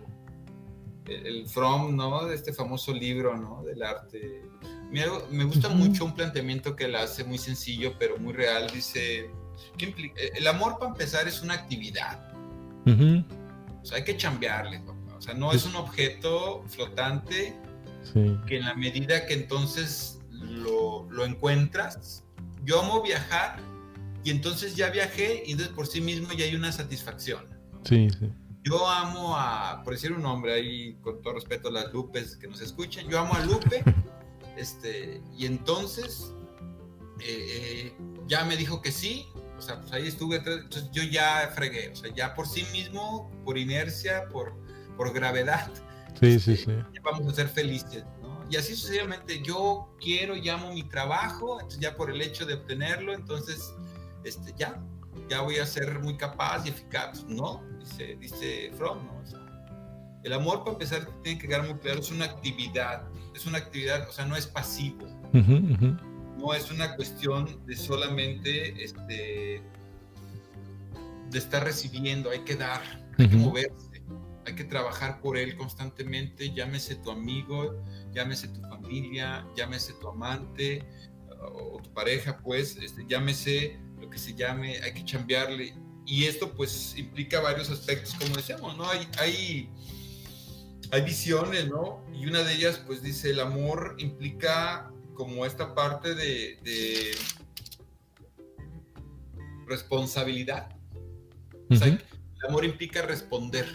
El, 1.05 1.47
From, 1.47 1.95
¿no? 1.95 2.25
De 2.25 2.35
este 2.35 2.53
famoso 2.53 2.93
libro, 2.93 3.35
¿no? 3.35 3.63
Del 3.63 3.81
arte. 3.81 4.43
Me, 4.91 5.05
me 5.31 5.43
gusta 5.43 5.69
mucho 5.69 6.05
un 6.05 6.13
planteamiento 6.13 6.75
que 6.75 6.85
él 6.85 6.95
hace 6.95 7.23
muy 7.23 7.39
sencillo, 7.39 7.93
pero 7.97 8.17
muy 8.19 8.33
real. 8.33 8.69
Dice, 8.71 9.31
¿qué 9.77 10.13
el 10.35 10.47
amor 10.47 10.77
para 10.77 10.91
empezar 10.91 11.27
es 11.27 11.41
una 11.41 11.55
actividad. 11.55 12.27
O 12.85 13.85
sea, 13.85 13.97
hay 13.97 14.03
que 14.03 14.17
chambearle, 14.17 14.81
o 15.15 15.21
sea, 15.21 15.33
no 15.33 15.51
es 15.51 15.65
un 15.65 15.75
objeto 15.75 16.63
flotante 16.67 17.55
que 18.47 18.57
en 18.57 18.65
la 18.65 18.73
medida 18.73 19.25
que 19.27 19.35
entonces 19.35 20.19
lo, 20.31 21.07
lo, 21.11 21.25
encuentras, 21.25 22.23
yo 22.63 22.81
amo 22.81 23.01
viajar 23.01 23.59
y 24.23 24.31
entonces 24.31 24.75
ya 24.75 24.89
viajé 24.89 25.43
y 25.45 25.51
entonces 25.51 25.75
por 25.75 25.87
sí 25.87 26.01
mismo 26.01 26.31
ya 26.33 26.45
hay 26.45 26.55
una 26.55 26.71
satisfacción. 26.71 27.45
Sí, 27.83 28.09
sí. 28.09 28.31
Yo 28.63 28.87
amo 28.87 29.35
a, 29.37 29.81
por 29.83 29.93
decir 29.93 30.11
un 30.11 30.21
nombre 30.21 30.53
ahí, 30.53 30.95
con 31.01 31.21
todo 31.21 31.33
respeto 31.33 31.69
a 31.69 31.71
las 31.71 31.93
Lupes 31.93 32.35
que 32.35 32.47
nos 32.47 32.61
escuchan, 32.61 33.07
yo 33.07 33.19
amo 33.19 33.33
a 33.33 33.45
Lupe, 33.45 33.83
este, 34.57 35.21
y 35.37 35.45
entonces 35.45 36.33
eh, 37.21 37.93
eh, 37.95 37.97
ya 38.27 38.43
me 38.43 38.57
dijo 38.57 38.81
que 38.81 38.91
sí, 38.91 39.25
o 39.57 39.61
sea, 39.61 39.79
pues 39.79 39.93
ahí 39.93 40.07
estuve, 40.07 40.37
entonces 40.37 40.89
yo 40.91 41.03
ya 41.03 41.51
fregué, 41.55 41.89
o 41.89 41.95
sea, 41.95 42.13
ya 42.13 42.35
por 42.35 42.47
sí 42.47 42.65
mismo, 42.73 43.31
por 43.45 43.57
inercia, 43.57 44.27
por 44.29 44.53
por 44.97 45.13
gravedad, 45.13 45.71
Sí, 46.19 46.39
sí, 46.39 46.57
sí. 46.57 46.71
Vamos 47.03 47.31
a 47.31 47.35
ser 47.35 47.47
felices. 47.47 48.03
Y 48.49 48.55
así 48.55 48.75
sucesivamente, 48.75 49.41
yo 49.43 49.95
quiero, 49.99 50.35
llamo 50.35 50.73
mi 50.73 50.83
trabajo, 50.83 51.59
entonces 51.59 51.79
ya 51.79 51.95
por 51.95 52.09
el 52.09 52.21
hecho 52.21 52.45
de 52.45 52.55
obtenerlo, 52.55 53.13
entonces, 53.13 53.73
este, 54.23 54.53
ya, 54.57 54.81
ya 55.29 55.41
voy 55.41 55.57
a 55.57 55.65
ser 55.65 55.99
muy 55.99 56.17
capaz 56.17 56.65
y 56.65 56.69
eficaz. 56.69 57.23
No, 57.25 57.63
dice, 57.79 58.17
dice 58.19 58.71
Fromm, 58.75 59.05
¿no? 59.05 59.19
el 60.23 60.33
amor, 60.33 60.59
para 60.59 60.73
empezar, 60.73 61.07
tiene 61.23 61.39
que 61.39 61.47
quedar 61.47 61.65
muy 61.65 61.77
claro, 61.79 61.99
es 61.99 62.11
una 62.11 62.25
actividad, 62.25 63.03
es 63.33 63.45
una 63.45 63.57
actividad, 63.57 64.07
o 64.09 64.11
sea, 64.11 64.25
no 64.25 64.35
es 64.35 64.47
pasivo. 64.47 65.07
No 66.37 66.53
es 66.53 66.71
una 66.71 66.95
cuestión 66.95 67.65
de 67.65 67.75
solamente 67.75 68.83
este, 68.83 69.61
de 71.29 71.37
estar 71.37 71.63
recibiendo, 71.63 72.29
hay 72.29 72.39
que 72.39 72.55
dar, 72.55 72.81
hay 73.17 73.29
que 73.29 73.35
moverse, 73.35 73.88
hay 74.49 74.55
que 74.55 74.63
trabajar 74.63 75.21
por 75.21 75.37
él 75.37 75.55
constantemente, 75.55 76.53
llámese 76.53 76.95
tu 76.95 77.11
amigo, 77.11 77.83
llámese 78.11 78.47
tu 78.49 78.61
familia, 78.61 79.47
llámese 79.55 79.93
tu 79.93 80.09
amante 80.09 80.83
o 81.41 81.79
tu 81.81 81.93
pareja, 81.93 82.37
pues, 82.37 82.77
este, 82.77 83.05
llámese 83.07 83.79
lo 83.99 84.09
que 84.09 84.17
se 84.17 84.33
llame, 84.33 84.77
hay 84.81 84.93
que 84.93 85.05
chambearle. 85.05 85.73
Y 86.05 86.25
esto 86.25 86.53
pues 86.55 86.97
implica 86.97 87.39
varios 87.39 87.69
aspectos, 87.69 88.15
como 88.15 88.35
decíamos, 88.35 88.75
¿no? 88.75 88.89
Hay, 88.89 89.07
hay, 89.19 89.69
hay 90.91 91.01
visiones, 91.01 91.67
¿no? 91.67 92.03
Y 92.13 92.25
una 92.25 92.43
de 92.43 92.55
ellas 92.55 92.81
pues 92.85 93.03
dice, 93.03 93.29
el 93.29 93.39
amor 93.39 93.95
implica 93.99 94.91
como 95.13 95.45
esta 95.45 95.75
parte 95.75 96.15
de, 96.15 97.11
responsabilidad. 99.67 100.75
el 101.69 101.99
amor 102.47 102.65
implica 102.65 103.03
responder, 103.03 103.67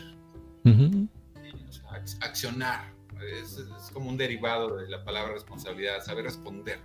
accionar. 2.21 2.93
Es, 3.23 3.65
como 3.93 4.11
un 4.11 4.17
derivado 4.17 4.77
de 4.77 4.89
la 4.89 5.05
palabra 5.05 5.33
responsabilidad, 5.33 6.03
saber 6.03 6.25
responder 6.25 6.81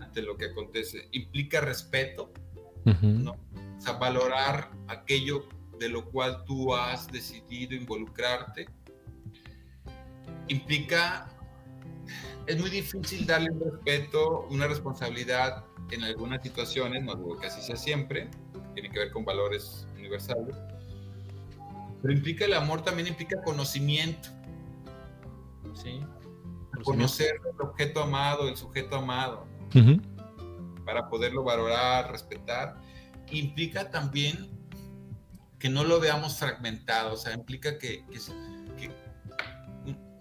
ante 0.00 0.22
lo 0.22 0.36
que 0.36 0.46
acontece. 0.46 1.08
Implica 1.12 1.60
respeto, 1.60 2.32
¿no? 2.84 3.32
o 3.32 3.80
sea, 3.80 3.94
valorar 3.94 4.70
aquello 4.88 5.46
de 5.78 5.88
lo 5.88 6.04
cual 6.10 6.44
tú 6.44 6.74
has 6.74 7.06
decidido 7.08 7.74
involucrarte. 7.74 8.66
Implica 10.48 11.28
es 12.48 12.58
muy 12.58 12.70
difícil 12.70 13.26
darle 13.26 13.50
un 13.50 13.60
respeto, 13.60 14.46
una 14.50 14.66
responsabilidad 14.66 15.64
en 15.90 16.02
algunas 16.02 16.42
situaciones, 16.42 17.04
no 17.04 17.14
digo 17.14 17.38
que 17.38 17.46
así 17.46 17.60
sea 17.60 17.76
siempre, 17.76 18.30
tiene 18.72 18.88
que 18.90 18.98
ver 18.98 19.12
con 19.12 19.24
valores 19.24 19.86
universales, 19.96 20.56
pero 22.02 22.14
implica 22.14 22.44
el 22.44 22.54
amor 22.54 22.82
también 22.82 23.08
implica 23.08 23.42
conocimiento, 23.42 24.28
¿sí? 25.74 26.00
Conocer 26.84 27.40
el 27.54 27.60
objeto 27.60 28.02
amado, 28.02 28.48
el 28.48 28.56
sujeto 28.56 28.96
amado, 28.96 29.46
para 30.84 31.08
poderlo 31.08 31.42
valorar, 31.42 32.10
respetar, 32.10 32.76
implica 33.30 33.90
también 33.90 34.50
que 35.58 35.68
no 35.68 35.84
lo 35.84 35.98
veamos 35.98 36.38
fragmentado, 36.38 37.14
o 37.14 37.16
sea, 37.16 37.34
implica 37.34 37.78
que, 37.78 38.06
que, 38.06 38.18
que 38.76 38.94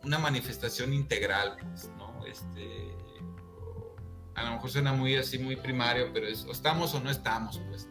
una 0.04 0.18
manifestación 0.18 0.94
integral, 0.94 1.58
pues, 1.62 1.92
este, 2.28 2.96
a 4.36 4.44
lo 4.44 4.52
mejor 4.52 4.70
suena 4.70 4.94
muy 4.94 5.16
así, 5.16 5.38
muy 5.38 5.56
primario, 5.56 6.12
pero 6.13 6.28
es, 6.28 6.46
estamos 6.52 6.94
o 6.96 7.00
no 7.00 7.10
estamos, 7.10 7.62
pues. 7.70 7.88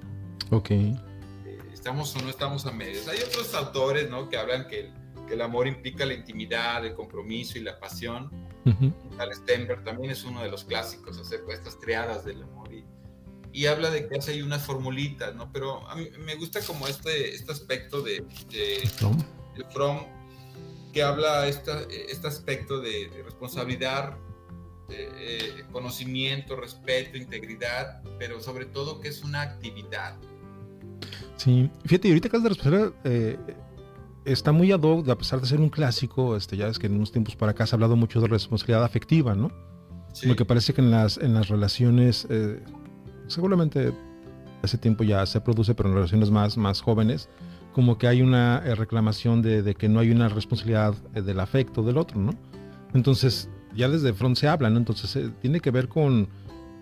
Ok. 0.51 0.71
Estamos 1.87 2.17
o 2.17 2.19
no 2.21 2.31
estamos 2.31 2.67
a 2.67 2.73
medios. 2.73 3.07
Hay 3.07 3.19
otros 3.21 3.55
autores, 3.55 4.11
¿no? 4.11 4.29
Que 4.29 4.37
hablan 4.37 4.67
que 4.67 4.91
el, 5.31 5.41
amor 5.41 5.69
implica 5.69 6.05
la 6.05 6.15
intimidad, 6.15 6.85
el 6.85 6.95
compromiso 6.95 7.59
y 7.59 7.61
la 7.61 7.79
pasión. 7.79 8.29
Tal 9.17 9.33
Stenberg 9.33 9.85
también 9.85 10.11
es 10.11 10.25
uno 10.25 10.43
de 10.43 10.51
los 10.51 10.65
clásicos 10.65 11.17
acerca 11.17 11.47
de 11.47 11.55
estas 11.55 11.79
triadas 11.79 12.25
del 12.25 12.43
amor 12.43 12.75
y, 12.75 12.85
y 13.53 13.67
habla 13.67 13.91
de 13.91 14.09
que 14.09 14.19
hace 14.19 14.43
unas 14.43 14.67
formulitas, 14.67 15.37
¿no? 15.37 15.53
Pero 15.53 15.89
a 15.89 15.95
mí 15.95 16.11
me 16.19 16.35
gusta 16.35 16.61
como 16.63 16.89
este, 16.89 17.37
este 17.37 17.53
aspecto 17.53 18.03
de, 18.03 18.25
de, 18.51 18.91
de 19.57 19.65
Fromm 19.71 20.07
que 20.93 21.05
habla 21.05 21.47
esta, 21.47 21.83
este 21.83 22.27
aspecto 22.27 22.81
de, 22.81 23.13
responsabilidad, 23.25 24.17
eh, 24.89 25.63
conocimiento, 25.71 26.57
respeto, 26.57 27.17
integridad, 27.17 28.03
pero 28.19 28.41
sobre 28.41 28.65
todo 28.65 29.01
que 29.01 29.07
es 29.07 29.23
una 29.23 29.43
actividad. 29.43 30.19
Sí, 31.37 31.71
fíjate, 31.85 32.09
ahorita 32.09 32.29
que 32.29 32.37
has 32.37 32.43
de 32.43 32.49
responder, 32.49 32.93
eh, 33.05 33.39
está 34.25 34.53
muy 34.53 34.73
ad 34.73 34.81
hoc, 34.81 35.09
a 35.09 35.19
pesar 35.19 35.41
de 35.41 35.47
ser 35.47 35.61
un 35.61 35.69
clásico, 35.69 36.37
este, 36.37 36.57
ya 36.57 36.69
es 36.69 36.79
que 36.79 36.87
en 36.87 36.97
unos 36.97 37.13
tiempos 37.13 37.37
para 37.37 37.53
acá 37.53 37.67
se 37.67 37.75
ha 37.75 37.77
hablado 37.77 37.97
mucho 37.97 38.21
de 38.21 38.27
responsabilidad 38.27 38.85
afectiva, 38.85 39.35
¿no? 39.35 39.51
Sí. 40.13 40.29
Porque 40.29 40.45
parece 40.45 40.73
que 40.73 40.81
en 40.81 40.91
las, 40.91 41.19
en 41.19 41.35
las 41.35 41.49
relaciones, 41.49 42.27
eh, 42.31 42.63
seguramente 43.27 43.93
ese 44.63 44.79
tiempo 44.79 45.05
ya 45.05 45.25
se 45.27 45.41
produce, 45.41 45.75
pero 45.75 45.89
en 45.91 45.95
relaciones 45.97 46.31
más, 46.31 46.57
más 46.57 46.81
jóvenes, 46.81 47.29
como 47.77 47.99
que 47.99 48.09
hay 48.09 48.23
una 48.23 48.63
eh, 48.65 48.75
reclamación 48.75 49.43
de, 49.43 49.75
que 49.75 49.87
no 49.87 50.01
hay 50.01 50.11
una 50.11 50.31
responsabilidad 50.31 50.95
eh, 51.15 51.21
del 51.21 51.41
afecto 51.41 51.83
del 51.83 51.99
otro, 51.99 52.19
¿no? 52.19 52.33
Entonces, 52.95 53.51
ya 53.75 53.89
desde 53.91 54.15
front 54.15 54.37
se 54.37 54.49
habla, 54.49 54.71
¿no? 54.71 54.79
Entonces, 54.79 55.15
eh, 55.17 55.31
tiene 55.43 55.61
que 55.61 55.71
ver 55.71 55.87
con, 55.89 56.27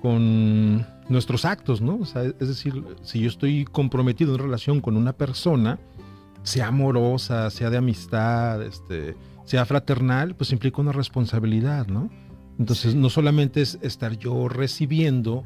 con 0.01 0.87
nuestros 1.09 1.45
actos, 1.45 1.81
¿no? 1.81 1.97
O 1.97 2.07
sea, 2.07 2.23
es 2.23 2.49
decir, 2.49 2.83
si 3.03 3.21
yo 3.21 3.29
estoy 3.29 3.65
comprometido 3.65 4.35
en 4.35 4.41
relación 4.41 4.81
con 4.81 4.97
una 4.97 5.13
persona, 5.13 5.79
sea 6.43 6.69
amorosa, 6.69 7.51
sea 7.51 7.71
de 7.71 7.79
amistad, 7.79 8.63
este, 8.63 9.17
sea 9.45 9.65
fraternal, 9.65 10.35
pues 10.37 10.53
implica 10.53 10.81
una 10.81 10.93
responsabilidad, 10.93 11.87
¿no? 11.87 12.11
Entonces, 12.59 12.95
no 12.95 13.11
solamente 13.11 13.63
es 13.63 13.79
estar 13.83 14.17
yo 14.17 14.49
recibiendo, 14.49 15.45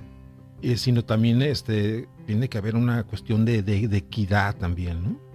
sino 0.77 1.05
también 1.05 1.41
este, 1.43 2.09
tiene 2.27 2.49
que 2.49 2.59
haber 2.59 2.77
una 2.77 3.05
cuestión 3.05 3.45
de, 3.45 3.63
de 3.63 3.97
equidad 3.97 4.57
también, 4.57 5.03
¿no? 5.03 5.29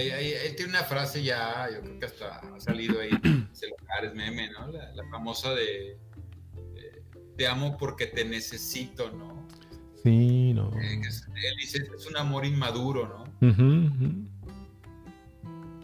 él 0.00 0.56
tiene 0.56 0.70
una 0.70 0.84
frase 0.84 1.22
ya, 1.22 1.68
yo 1.72 1.80
creo 1.80 1.98
que 1.98 2.06
hasta 2.06 2.38
ha 2.38 2.60
salido 2.60 3.00
ahí, 3.00 3.10
es 3.12 4.14
meme, 4.14 4.50
¿no? 4.50 4.68
La, 4.68 5.08
famosa 5.10 5.54
de, 5.54 5.98
te 7.36 7.46
amo 7.46 7.76
porque 7.76 8.06
te 8.06 8.24
necesito, 8.24 9.10
¿no? 9.10 9.46
Sí, 10.02 10.52
no. 10.52 10.70
Eh, 10.80 11.00
él 11.00 11.56
dice, 11.58 11.88
es 11.96 12.06
un 12.06 12.16
amor 12.16 12.44
inmaduro, 12.44 13.08
¿no? 13.08 13.24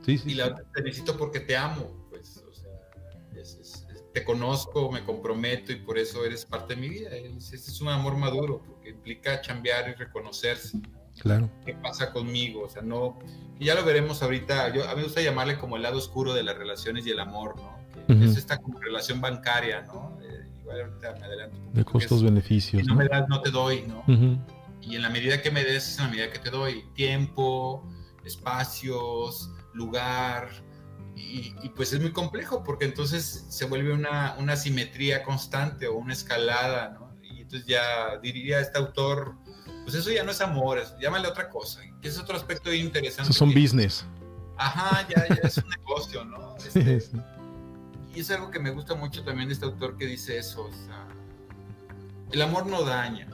Sí, 0.04 0.18
sí. 0.18 0.30
Y 0.30 0.34
la 0.34 0.54
te 0.54 0.82
necesito 0.82 1.16
porque 1.16 1.40
te 1.40 1.56
amo, 1.56 2.06
pues, 2.10 2.44
o 2.48 2.52
sea, 2.52 2.70
te 4.12 4.24
conozco, 4.24 4.90
me 4.90 5.04
comprometo 5.04 5.72
y 5.72 5.76
por 5.76 5.98
eso 5.98 6.24
eres 6.24 6.44
parte 6.44 6.74
de 6.74 6.80
mi 6.80 6.88
vida. 6.88 7.10
Él 7.10 7.34
dice, 7.34 7.56
este 7.56 7.70
es 7.70 7.80
un 7.80 7.88
amor 7.88 8.16
maduro 8.16 8.62
porque 8.66 8.90
implica 8.90 9.40
chambear 9.40 9.88
y 9.90 9.94
reconocerse. 9.94 10.80
Claro. 11.20 11.50
¿Qué 11.64 11.74
pasa 11.74 12.12
conmigo? 12.12 12.62
O 12.64 12.68
sea, 12.68 12.82
no, 12.82 13.18
y 13.58 13.66
ya 13.66 13.74
lo 13.74 13.84
veremos 13.84 14.22
ahorita. 14.22 14.74
Yo, 14.74 14.84
a 14.84 14.90
mí 14.90 14.96
me 14.96 15.04
gusta 15.04 15.20
llamarle 15.20 15.58
como 15.58 15.76
el 15.76 15.82
lado 15.82 15.98
oscuro 15.98 16.34
de 16.34 16.42
las 16.42 16.56
relaciones 16.56 17.06
y 17.06 17.10
el 17.10 17.20
amor, 17.20 17.56
¿no? 17.56 17.78
Que 18.06 18.24
Es 18.24 18.36
esta 18.36 18.58
como 18.58 18.80
relación 18.80 19.20
bancaria, 19.20 19.82
¿no? 19.82 20.18
Igual 20.70 20.90
ahorita 20.90 21.14
me 21.18 21.26
adelanto. 21.26 21.58
De 21.72 21.84
costos-beneficios. 21.84 22.84
no, 22.86 22.94
me 22.94 23.08
das, 23.08 23.28
no 23.28 23.40
te 23.42 23.50
doy, 23.50 23.82
¿no? 23.82 24.04
Y 24.80 24.96
en 24.96 25.02
la 25.02 25.10
medida 25.10 25.42
que 25.42 25.50
me 25.50 25.62
des, 25.62 25.88
es 25.88 25.98
en 25.98 26.04
la 26.04 26.10
medida 26.10 26.30
que 26.30 26.38
te 26.38 26.50
doy 26.50 26.84
tiempo, 26.94 27.88
espacios, 28.24 29.50
lugar. 29.74 30.48
Y, 31.16 31.54
y, 31.62 31.68
pues 31.70 31.92
es 31.92 32.00
muy 32.00 32.12
complejo 32.12 32.62
porque 32.64 32.86
entonces 32.86 33.46
se 33.50 33.66
vuelve 33.66 33.92
una, 33.92 34.36
una 34.38 34.56
simetría 34.56 35.22
constante 35.22 35.86
o 35.86 35.96
una 35.96 36.14
escalada, 36.14 36.90
¿no? 36.90 37.14
Y 37.22 37.42
entonces 37.42 37.66
ya 37.66 38.18
diría 38.22 38.60
este 38.60 38.78
autor 38.78 39.36
pues 39.84 39.94
eso 39.94 40.10
ya 40.10 40.22
no 40.22 40.30
es 40.30 40.40
amor, 40.40 40.80
llámale 41.00 41.26
otra 41.26 41.48
cosa, 41.48 41.80
que 42.00 42.08
es 42.08 42.18
otro 42.18 42.36
aspecto 42.36 42.72
interesante. 42.72 43.30
Eso 43.30 43.32
son 43.32 43.52
business. 43.52 44.06
Ajá, 44.56 45.06
ya, 45.08 45.26
ya 45.28 45.40
es 45.42 45.58
un 45.58 45.68
negocio, 45.68 46.24
¿no? 46.24 46.56
Este, 46.64 47.00
y 48.14 48.20
es 48.20 48.30
algo 48.30 48.50
que 48.50 48.58
me 48.58 48.70
gusta 48.70 48.94
mucho 48.94 49.22
también 49.24 49.48
de 49.48 49.54
este 49.54 49.66
autor 49.66 49.96
que 49.96 50.06
dice 50.06 50.38
eso, 50.38 50.64
o 50.64 50.72
sea, 50.72 51.06
el 52.32 52.42
amor 52.42 52.66
no 52.66 52.82
daña, 52.82 53.28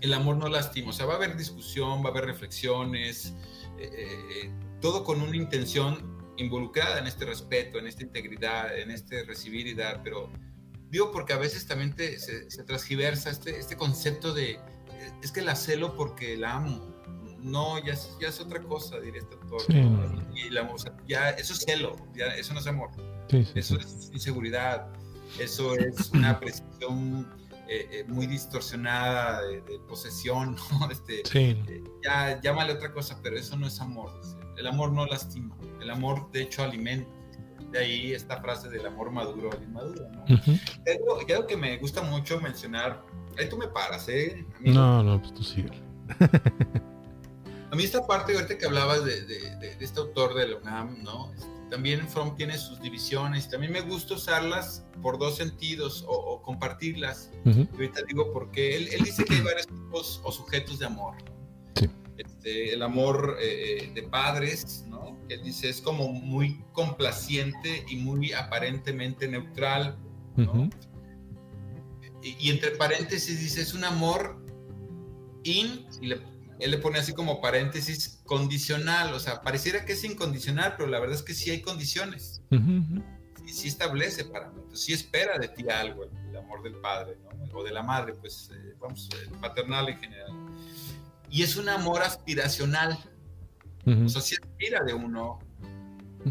el 0.00 0.14
amor 0.14 0.36
no 0.36 0.48
lastima, 0.48 0.90
o 0.90 0.92
sea, 0.92 1.06
va 1.06 1.14
a 1.14 1.16
haber 1.16 1.36
discusión, 1.36 2.02
va 2.02 2.08
a 2.08 2.10
haber 2.10 2.26
reflexiones, 2.26 3.34
eh, 3.78 3.90
eh, 3.94 4.50
todo 4.80 5.04
con 5.04 5.20
una 5.22 5.36
intención 5.36 6.20
involucrada 6.36 6.98
en 6.98 7.06
este 7.06 7.24
respeto, 7.24 7.78
en 7.78 7.86
esta 7.86 8.02
integridad, 8.02 8.76
en 8.78 8.90
este 8.90 9.24
recibir 9.24 9.66
y 9.66 9.74
dar, 9.74 10.02
pero 10.02 10.30
digo 10.90 11.12
porque 11.12 11.32
a 11.32 11.38
veces 11.38 11.66
también 11.66 11.94
se, 11.96 12.50
se 12.50 12.64
transgiversa 12.64 13.30
este, 13.30 13.58
este 13.58 13.76
concepto 13.76 14.32
de 14.34 14.58
es 15.22 15.32
que 15.32 15.42
la 15.42 15.54
celo 15.54 15.96
porque 15.96 16.36
la 16.36 16.54
amo. 16.54 16.92
No, 17.40 17.84
ya 17.84 17.94
es, 17.94 18.16
ya 18.20 18.28
es 18.28 18.40
otra 18.40 18.62
cosa, 18.62 19.00
diría 19.00 19.20
este 19.20 19.34
autor. 19.34 19.62
Y 20.34 20.50
la, 20.50 20.68
ya, 21.08 21.30
eso 21.30 21.54
es 21.54 21.60
celo, 21.60 21.96
ya, 22.14 22.26
eso 22.36 22.54
no 22.54 22.60
es 22.60 22.66
amor. 22.66 22.90
Eso 23.28 23.76
es 23.76 24.10
inseguridad, 24.12 24.88
eso 25.38 25.74
es 25.76 26.10
una 26.10 26.30
apreciación 26.36 27.28
eh, 27.68 27.88
eh, 27.90 28.04
muy 28.06 28.26
distorsionada 28.26 29.40
de, 29.42 29.62
posesión, 29.88 30.56
¿no? 30.70 30.90
Este, 30.90 31.22
eh, 31.32 31.84
ya, 32.04 32.40
llámale 32.40 32.74
otra 32.74 32.92
cosa, 32.92 33.18
pero 33.22 33.36
eso 33.36 33.56
no 33.56 33.66
es 33.66 33.80
amor. 33.80 34.10
El 34.58 34.66
amor 34.66 34.92
no 34.92 35.06
lastima, 35.06 35.56
el 35.80 35.90
amor 35.90 36.30
de 36.32 36.42
hecho 36.42 36.62
alimenta. 36.62 37.10
De 37.70 37.78
ahí 37.78 38.12
esta 38.12 38.38
frase 38.42 38.68
del 38.68 38.84
amor 38.84 39.10
maduro 39.10 39.50
al 39.50 39.62
inmaduro. 39.62 40.06
¿no? 40.10 40.24
algo, 40.26 41.46
que 41.46 41.56
me 41.56 41.78
gusta 41.78 42.02
mucho 42.02 42.38
mencionar, 42.38 43.02
ahí 43.38 43.48
tú 43.48 43.56
me 43.56 43.66
paras, 43.66 44.06
¿eh? 44.10 44.44
No, 44.60 45.02
no, 45.02 45.18
pues 45.22 45.32
tú 45.32 45.42
sigue. 45.42 45.70
A 47.72 47.74
mí 47.74 47.84
esta 47.84 48.06
parte, 48.06 48.34
ahorita 48.34 48.58
que 48.58 48.66
hablabas 48.66 49.02
de, 49.06 49.24
este 49.80 50.00
autor 50.00 50.34
de 50.34 50.48
la 50.48 50.56
UNAM, 50.58 51.02
¿no? 51.02 51.32
También 51.72 52.06
Fromm 52.06 52.36
tiene 52.36 52.58
sus 52.58 52.82
divisiones. 52.82 53.48
También 53.48 53.72
me 53.72 53.80
gusta 53.80 54.12
usarlas 54.12 54.84
por 55.00 55.18
dos 55.18 55.38
sentidos 55.38 56.04
o, 56.06 56.42
compartirlas. 56.42 57.30
Ahorita 57.72 58.02
digo 58.06 58.30
porque 58.30 58.76
él, 58.76 58.88
él, 58.92 59.02
dice 59.02 59.24
que 59.24 59.36
hay 59.36 59.40
varios 59.40 59.66
tipos 59.68 60.20
o 60.22 60.30
sujetos 60.30 60.80
de 60.80 60.84
amor. 60.84 61.14
Este, 62.18 62.74
el 62.74 62.82
amor 62.82 63.38
eh, 63.40 63.84
eh, 63.84 63.92
de 63.94 64.02
padres, 64.02 64.84
¿no? 64.86 65.16
Él 65.30 65.42
dice 65.44 65.70
es 65.70 65.80
como 65.80 66.08
muy 66.12 66.62
complaciente 66.72 67.86
y 67.88 67.96
muy 67.96 68.34
aparentemente 68.34 69.26
neutral, 69.26 69.96
¿no? 70.36 70.68
y, 72.22 72.36
y, 72.38 72.50
entre 72.50 72.72
paréntesis 72.72 73.40
dice 73.40 73.62
es 73.62 73.72
un 73.72 73.84
amor 73.84 74.44
in, 75.44 75.86
y 76.02 76.08
le 76.08 76.31
él 76.62 76.70
le 76.70 76.78
pone 76.78 76.98
así 76.98 77.12
como 77.12 77.40
paréntesis 77.40 78.20
condicional, 78.24 79.12
o 79.14 79.20
sea, 79.20 79.42
pareciera 79.42 79.84
que 79.84 79.92
es 79.94 80.04
incondicional, 80.04 80.74
pero 80.76 80.88
la 80.88 81.00
verdad 81.00 81.16
es 81.16 81.22
que 81.22 81.34
sí 81.34 81.50
hay 81.50 81.60
condiciones. 81.60 82.40
sí, 83.46 83.68
establece 83.68 84.24
parámetros, 84.24 84.80
sí 84.80 84.92
espera 84.92 85.38
de 85.38 85.48
ti 85.48 85.68
algo, 85.68 86.04
el, 86.04 86.36
amor 86.36 86.62
del 86.62 86.76
padre, 86.76 87.18
¿no? 87.22 87.58
O 87.58 87.64
de 87.64 87.72
la 87.72 87.82
madre, 87.82 88.14
pues, 88.14 88.50
eh, 88.54 88.74
vamos, 88.80 89.08
el 89.22 89.38
paternal 89.38 89.88
en 89.88 89.98
general. 89.98 90.32
Y 91.30 91.42
es 91.42 91.56
un 91.56 91.68
amor 91.68 92.02
aspiracional. 92.02 92.98
O 93.84 94.08
sea, 94.08 94.22
sí 94.22 94.36
aspira 94.40 94.84
de 94.84 94.94
uno 94.94 95.40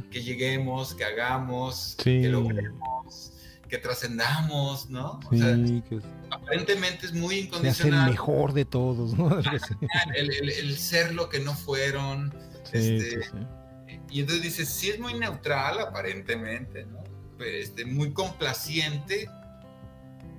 que 0.10 0.24
lleguemos, 0.24 0.94
que 0.94 1.04
hagamos, 1.04 1.96
que 2.02 2.30
logremos, 2.30 3.34
que 3.72 3.78
trascendamos, 3.78 4.90
¿no? 4.90 5.22
O 5.32 5.36
sea, 5.36 5.56
aparentemente 6.30 7.06
es 7.06 7.14
muy 7.14 7.40
incondicional. 7.40 8.02
Es 8.02 8.06
el 8.08 8.12
mejor 8.12 8.52
de 8.52 8.66
todos, 8.66 9.18
¿no? 9.18 9.40
el, 10.16 10.78
ser 10.78 11.14
lo 11.14 11.30
que 11.30 11.40
no 11.40 11.54
fueron. 11.54 12.36
Este, 12.74 13.22
y 14.10 14.20
entonces 14.20 14.44
dice, 14.44 14.66
sí 14.66 14.90
es 14.90 15.00
muy 15.00 15.14
neutral 15.14 15.80
aparentemente, 15.80 16.86
¿no? 16.86 17.02
Este, 17.40 17.86
muy 17.86 18.12
complaciente, 18.12 19.30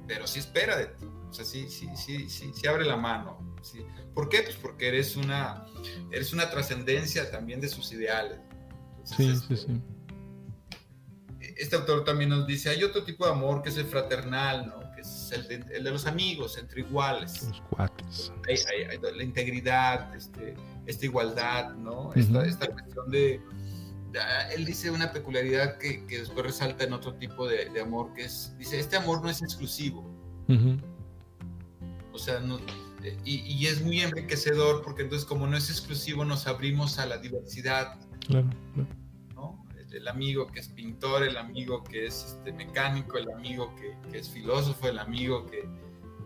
pero 0.06 0.26
sí 0.26 0.38
espera 0.38 0.76
de 0.76 0.88
ti. 0.88 1.06
O 1.30 1.32
sea, 1.32 1.46
sí, 1.46 1.70
sí, 1.70 1.88
sí, 1.96 2.28
sí, 2.28 2.52
sí 2.54 2.66
abre 2.66 2.84
la 2.84 2.96
mano. 2.96 3.56
¿sí? 3.62 3.78
¿Por 4.14 4.28
qué? 4.28 4.42
Pues 4.42 4.56
porque 4.56 4.88
eres 4.88 5.16
una, 5.16 5.64
eres 6.10 6.34
una 6.34 6.50
trascendencia 6.50 7.30
también 7.30 7.62
de 7.62 7.68
sus 7.68 7.92
ideales. 7.92 8.40
sí, 9.04 9.34
sí, 9.48 9.56
sí 9.56 9.80
este 11.56 11.76
autor 11.76 12.04
también 12.04 12.30
nos 12.30 12.46
dice, 12.46 12.70
hay 12.70 12.82
otro 12.82 13.04
tipo 13.04 13.24
de 13.24 13.32
amor 13.32 13.62
que 13.62 13.68
es 13.68 13.76
el 13.76 13.86
fraternal, 13.86 14.66
¿no? 14.66 14.80
que 14.94 15.02
es 15.02 15.32
el 15.32 15.46
de, 15.48 15.90
los 15.90 16.06
amigos, 16.06 16.58
entre 16.58 16.80
iguales. 16.80 17.48
Los 17.48 17.60
cuates. 17.62 18.32
Hay, 18.48 19.16
la 19.16 19.22
integridad, 19.22 20.14
este, 20.14 20.54
esta 20.86 21.04
igualdad, 21.04 21.74
¿no? 21.74 22.12
esta, 22.14 22.44
esta, 22.44 22.66
cuestión 22.68 23.10
de... 23.10 23.40
Él 24.54 24.66
dice 24.66 24.90
una 24.90 25.10
peculiaridad 25.10 25.78
que, 25.78 26.04
que 26.06 26.18
después 26.18 26.44
resalta 26.44 26.84
en 26.84 26.92
otro 26.92 27.14
tipo 27.14 27.48
de, 27.48 27.70
de, 27.70 27.80
amor, 27.80 28.12
que 28.12 28.24
es, 28.24 28.54
dice, 28.58 28.78
este 28.78 28.96
amor 28.96 29.22
no 29.22 29.30
es 29.30 29.40
exclusivo. 29.40 30.04
O 32.12 32.18
sea, 32.18 32.40
no, 32.40 32.60
y, 33.24 33.36
y, 33.36 33.66
es 33.66 33.80
muy 33.80 34.00
enriquecedor 34.00 34.82
porque 34.82 35.02
entonces 35.02 35.26
como 35.26 35.46
no 35.46 35.56
es 35.56 35.70
exclusivo 35.70 36.26
nos 36.26 36.46
abrimos 36.46 36.98
a 36.98 37.06
la 37.06 37.16
diversidad. 37.16 37.98
Claro, 38.20 38.50
claro 38.74 39.02
el 39.94 40.08
amigo 40.08 40.46
que 40.46 40.60
es 40.60 40.68
pintor, 40.68 41.22
el 41.22 41.36
amigo 41.36 41.82
que 41.84 42.06
es 42.06 42.24
este, 42.24 42.52
mecánico, 42.52 43.18
el 43.18 43.30
amigo 43.30 43.74
que, 43.76 44.18
es 44.18 44.30
filósofo, 44.30 44.88
el 44.88 44.98
amigo 44.98 45.46
que, 45.46 45.68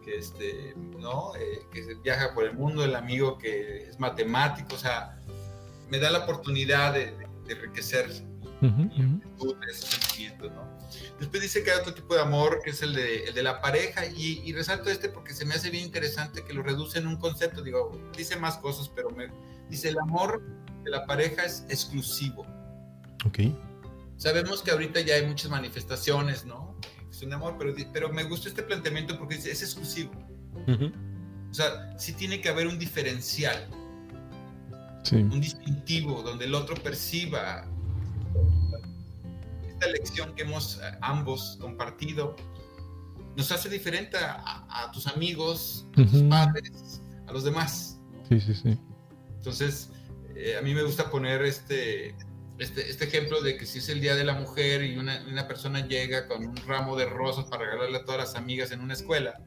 este, 0.07 0.75
¿no? 0.77 1.35
Eh, 1.35 1.67
que 1.73 1.95
viaja 1.97 2.33
por 2.33 2.45
el 2.45 2.55
mundo, 2.55 2.85
el 2.85 2.95
amigo 2.95 3.39
que 3.39 3.89
es 3.89 3.99
matemático, 3.99 4.77
o 4.77 4.79
sea, 4.79 5.19
me 5.91 5.99
da 5.99 6.11
la 6.11 6.21
oportunidad 6.21 6.95
de, 6.95 7.13
enriquecer 7.49 8.11
ese 9.69 9.87
sentimiento, 9.87 10.51
¿no? 10.51 10.77
Después 11.19 11.43
dice 11.43 11.63
que 11.63 11.71
hay 11.71 11.79
otro 11.79 11.95
tipo 11.95 12.15
de 12.15 12.21
amor, 12.21 12.61
que 12.63 12.71
es 12.71 12.83
el 12.83 12.95
de, 12.95 13.43
la 13.43 13.61
pareja, 13.61 14.07
y, 14.07 14.53
resalto 14.53 14.91
este 14.91 15.09
porque 15.09 15.35
se 15.35 15.45
me 15.45 15.55
hace 15.55 15.71
bien 15.71 15.85
interesante 15.85 16.45
que 16.45 16.55
lo 16.55 16.63
reduce 16.63 16.99
en 16.99 17.07
un 17.07 17.17
concepto, 17.17 17.63
digo, 17.63 17.99
dice 18.17 18.37
más 18.37 18.59
cosas, 18.59 18.89
pero 18.89 19.11
me 19.11 19.29
dice 19.69 19.89
el 19.89 19.99
amor 19.99 20.43
de 20.85 20.91
la 20.91 21.05
pareja 21.07 21.45
es 21.45 21.65
exclusivo. 21.69 22.47
Ok. 23.27 23.41
Sabemos 24.17 24.63
que 24.63 24.71
ahorita 24.71 25.01
ya 25.01 25.17
hay 25.17 25.27
muchas 25.27 25.51
manifestaciones, 25.51 26.45
¿no? 26.45 26.75
Es 27.11 27.23
un 27.23 27.33
amor, 27.33 27.57
pero, 27.59 27.75
pero 27.93 28.13
me 28.13 28.25
gusta 28.25 28.49
este 28.49 28.63
planteamiento 28.63 29.19
porque 29.19 29.35
es 29.35 29.63
exclusivo. 29.63 30.13
O 31.51 31.55
sea, 31.55 31.97
sí 31.99 32.13
tiene 32.13 32.41
que 32.41 32.49
haber 32.49 32.67
un 32.67 32.79
diferencial. 32.79 33.69
Un 35.13 35.41
distintivo 35.41 36.23
donde 36.23 36.47
el 36.47 36.55
otro 36.55 36.75
perciba 36.83 37.65
esta 39.69 39.87
lección 39.89 40.35
que 40.35 40.43
hemos 40.43 40.79
eh, 40.79 40.99
ambos 41.01 41.59
compartido. 41.61 42.35
Nos 43.37 43.53
hace 43.53 43.69
diferente 43.69 44.17
a, 44.19 44.91
tus 44.93 45.07
amigos, 45.07 45.87
a 45.93 46.07
tus 46.07 46.23
padres, 46.23 47.03
a 47.27 47.33
los 47.33 47.45
demás. 47.45 48.01
Sí, 48.29 48.41
sí, 48.41 48.55
sí. 48.55 48.79
Entonces, 49.37 49.91
eh, 50.35 50.57
a 50.59 50.63
mí 50.63 50.75
me 50.75 50.83
gusta 50.83 51.11
poner 51.11 51.43
este, 51.43 52.15
este, 52.59 52.89
este, 52.89 53.05
ejemplo 53.05 53.43
de 53.43 53.57
que 53.57 53.67
si 53.67 53.79
es 53.79 53.89
el 53.89 54.01
Día 54.01 54.15
de 54.15 54.25
la 54.25 54.35
Mujer 54.35 54.83
y 54.83 54.97
una, 54.97 55.25
una, 55.29 55.47
persona 55.47 55.87
llega 55.87 56.27
con 56.27 56.47
un 56.47 56.57
ramo 56.57 56.97
de 56.97 57.05
rosas 57.05 57.45
para 57.47 57.65
regalarle 57.65 57.99
a 57.99 58.05
todas 58.05 58.21
las 58.21 58.35
amigas 58.35 58.71
en 58.73 58.81
una 58.81 58.95
escuela 58.95 59.41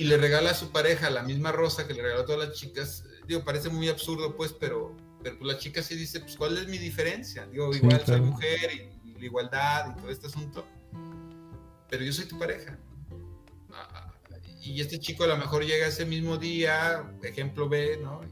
y 0.00 0.04
le 0.04 0.16
regala 0.16 0.52
a 0.52 0.54
su 0.54 0.72
pareja 0.72 1.10
la 1.10 1.22
misma 1.22 1.52
rosa 1.52 1.86
que 1.86 1.92
le 1.92 2.00
regaló 2.00 2.22
a 2.22 2.24
todas 2.24 2.48
las 2.48 2.56
chicas, 2.56 3.04
digo, 3.28 3.44
parece 3.44 3.68
muy 3.68 3.86
absurdo 3.90 4.34
pues, 4.34 4.50
pero, 4.50 4.96
pero 5.22 5.38
pues 5.38 5.52
la 5.52 5.58
chica 5.58 5.82
sí 5.82 5.94
dice, 5.94 6.20
pues 6.20 6.38
¿cuál 6.38 6.56
es 6.56 6.66
mi 6.68 6.78
diferencia? 6.78 7.46
Digo, 7.46 7.74
igual 7.74 8.02
soy 8.06 8.22
mujer 8.22 8.70
y, 8.72 9.18
la 9.20 9.26
igualdad 9.26 9.90
y 9.90 10.00
todo 10.00 10.10
este 10.10 10.28
asunto, 10.28 10.66
pero 11.90 12.02
yo 12.02 12.14
soy 12.14 12.24
tu 12.24 12.38
pareja. 12.38 12.78
Ah, 13.74 14.10
y 14.62 14.80
este 14.80 14.98
chico 14.98 15.24
a 15.24 15.26
lo 15.26 15.36
mejor 15.36 15.66
llega 15.66 15.86
ese 15.86 16.06
mismo 16.06 16.38
día, 16.38 17.04
ejemplo 17.22 17.68
B, 17.68 17.98
¿no? 18.02 18.22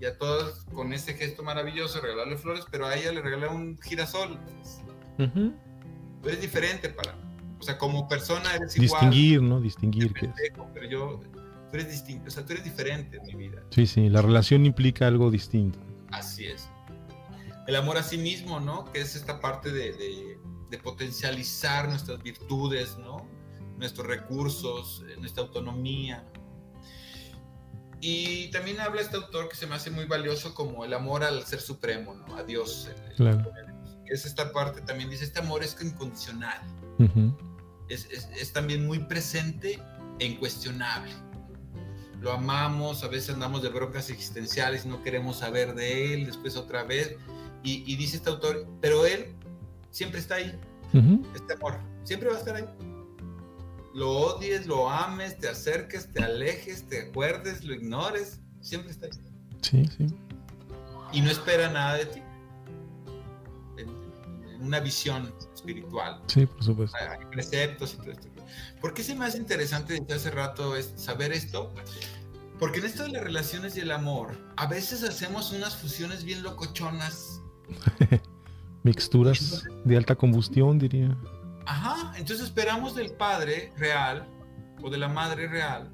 Y 0.00 0.04
a 0.06 0.16
todos 0.16 0.64
con 0.72 0.92
ese 0.92 1.14
gesto 1.14 1.42
maravilloso 1.42 2.00
regalarle 2.00 2.36
flores, 2.36 2.64
pero 2.70 2.86
a 2.86 2.96
ella 2.96 3.12
le 3.12 3.20
regala 3.20 3.48
un 3.48 3.78
girasol. 3.80 4.38
Tú 5.16 6.28
eres 6.28 6.40
diferente 6.40 6.88
para 6.88 7.16
O 7.58 7.62
sea, 7.62 7.78
como 7.78 8.08
persona 8.08 8.54
eres 8.54 8.76
igual. 8.76 9.10
Distinguir, 9.10 9.42
¿no? 9.42 9.60
Distinguir. 9.60 10.12
Que 10.12 10.30
Pero 10.74 10.88
yo, 10.88 11.20
tú 11.20 11.74
eres 11.74 11.90
distinto, 11.90 12.28
o 12.28 12.30
sea, 12.30 12.44
tú 12.44 12.52
eres 12.52 12.64
diferente 12.64 13.16
en 13.16 13.26
mi 13.26 13.48
vida. 13.48 13.62
Sí, 13.70 13.86
sí, 13.86 14.08
la 14.08 14.22
relación 14.22 14.64
implica 14.66 15.06
algo 15.06 15.30
distinto. 15.30 15.78
Así 16.10 16.46
es. 16.46 16.70
El 17.66 17.76
amor 17.76 17.98
a 17.98 18.02
sí 18.02 18.16
mismo, 18.16 18.60
¿no? 18.60 18.84
Que 18.92 19.00
es 19.00 19.14
esta 19.14 19.40
parte 19.40 19.70
de, 19.70 19.92
de, 19.92 20.38
de 20.70 20.78
potencializar 20.78 21.88
nuestras 21.88 22.22
virtudes, 22.22 22.96
¿no? 22.98 23.26
Nuestros 23.76 24.06
recursos, 24.06 25.04
eh, 25.08 25.16
nuestra 25.18 25.42
autonomía, 25.42 26.24
y 28.00 28.50
también 28.50 28.80
habla 28.80 29.00
este 29.00 29.16
autor 29.16 29.48
que 29.48 29.56
se 29.56 29.66
me 29.66 29.74
hace 29.74 29.90
muy 29.90 30.04
valioso 30.04 30.54
como 30.54 30.84
el 30.84 30.94
amor 30.94 31.24
al 31.24 31.44
ser 31.44 31.60
supremo, 31.60 32.14
¿no? 32.14 32.36
a 32.36 32.44
Dios. 32.44 32.90
Claro. 33.16 33.50
Es 34.06 34.24
esta 34.24 34.52
parte, 34.52 34.80
también 34.82 35.10
dice, 35.10 35.24
este 35.24 35.40
amor 35.40 35.62
es 35.62 35.76
incondicional. 35.80 36.60
es, 37.88 38.06
es, 38.10 38.28
es, 38.40 38.52
también 38.52 38.86
muy 38.86 39.00
presente 39.00 39.82
e 40.18 40.26
incuestionable. 40.26 41.12
Lo 42.20 42.32
amamos, 42.32 43.04
a 43.04 43.08
veces 43.08 43.34
andamos 43.34 43.62
de 43.62 43.68
broncas 43.68 44.10
existenciales, 44.10 44.86
no 44.86 45.02
queremos 45.02 45.38
saber 45.38 45.74
de 45.74 46.14
él, 46.14 46.26
después 46.26 46.56
otra 46.56 46.84
vez. 46.84 47.16
Y, 47.62 47.84
y 47.92 47.96
dice 47.96 48.16
este 48.16 48.30
autor, 48.30 48.66
pero 48.80 49.06
él 49.06 49.34
siempre 49.90 50.20
está 50.20 50.36
ahí. 50.36 50.58
Este 51.34 51.52
amor, 51.52 51.80
siempre 52.04 52.30
va 52.30 52.36
a 52.36 52.38
estar 52.38 52.56
ahí 52.56 52.64
lo 53.98 54.10
odies, 54.10 54.66
lo 54.66 54.88
ames, 54.88 55.36
te 55.38 55.48
acerques, 55.48 56.12
te 56.12 56.22
alejes, 56.22 56.88
te 56.88 57.08
acuerdes, 57.08 57.64
lo 57.64 57.74
ignores, 57.74 58.40
siempre 58.60 58.92
está 58.92 59.06
ahí. 59.06 59.12
Sí, 59.60 59.84
sí. 59.96 60.06
Y 61.12 61.20
no 61.20 61.30
espera 61.30 61.68
nada 61.70 61.96
de 61.96 62.06
ti. 62.06 62.22
Una 64.60 64.80
visión 64.80 65.32
espiritual. 65.54 66.22
Sí, 66.26 66.46
por 66.46 66.62
supuesto. 66.62 66.96
Hay 66.96 67.24
preceptos 67.26 67.94
y 67.94 67.96
todo 67.98 68.10
esto. 68.12 68.28
¿Por 68.80 68.94
qué 68.94 69.02
se 69.02 69.14
me 69.14 69.24
hace 69.24 69.38
interesante 69.38 69.94
desde 69.94 70.14
hace 70.14 70.30
rato 70.30 70.74
saber 70.96 71.32
esto? 71.32 71.72
Porque 72.58 72.78
en 72.78 72.86
esto 72.86 73.04
de 73.04 73.10
las 73.10 73.22
relaciones 73.22 73.76
y 73.76 73.80
el 73.80 73.90
amor, 73.90 74.36
a 74.56 74.66
veces 74.66 75.02
hacemos 75.02 75.52
unas 75.52 75.76
fusiones 75.76 76.24
bien 76.24 76.42
locochonas. 76.42 77.40
Mixturas 78.84 79.64
de 79.84 79.96
alta 79.96 80.14
combustión, 80.14 80.78
diría. 80.78 81.16
Ajá, 81.68 82.14
entonces 82.16 82.46
esperamos 82.46 82.94
del 82.94 83.12
padre 83.12 83.74
real 83.76 84.26
o 84.82 84.88
de 84.88 84.96
la 84.96 85.06
madre 85.06 85.46
real. 85.48 85.92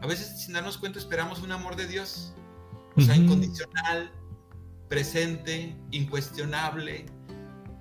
A 0.00 0.06
veces 0.06 0.40
sin 0.40 0.54
darnos 0.54 0.78
cuenta 0.78 0.98
esperamos 0.98 1.42
un 1.42 1.52
amor 1.52 1.76
de 1.76 1.86
Dios. 1.86 2.32
O 2.96 3.00
sea, 3.02 3.14
incondicional, 3.14 4.10
presente, 4.88 5.76
incuestionable. 5.90 7.04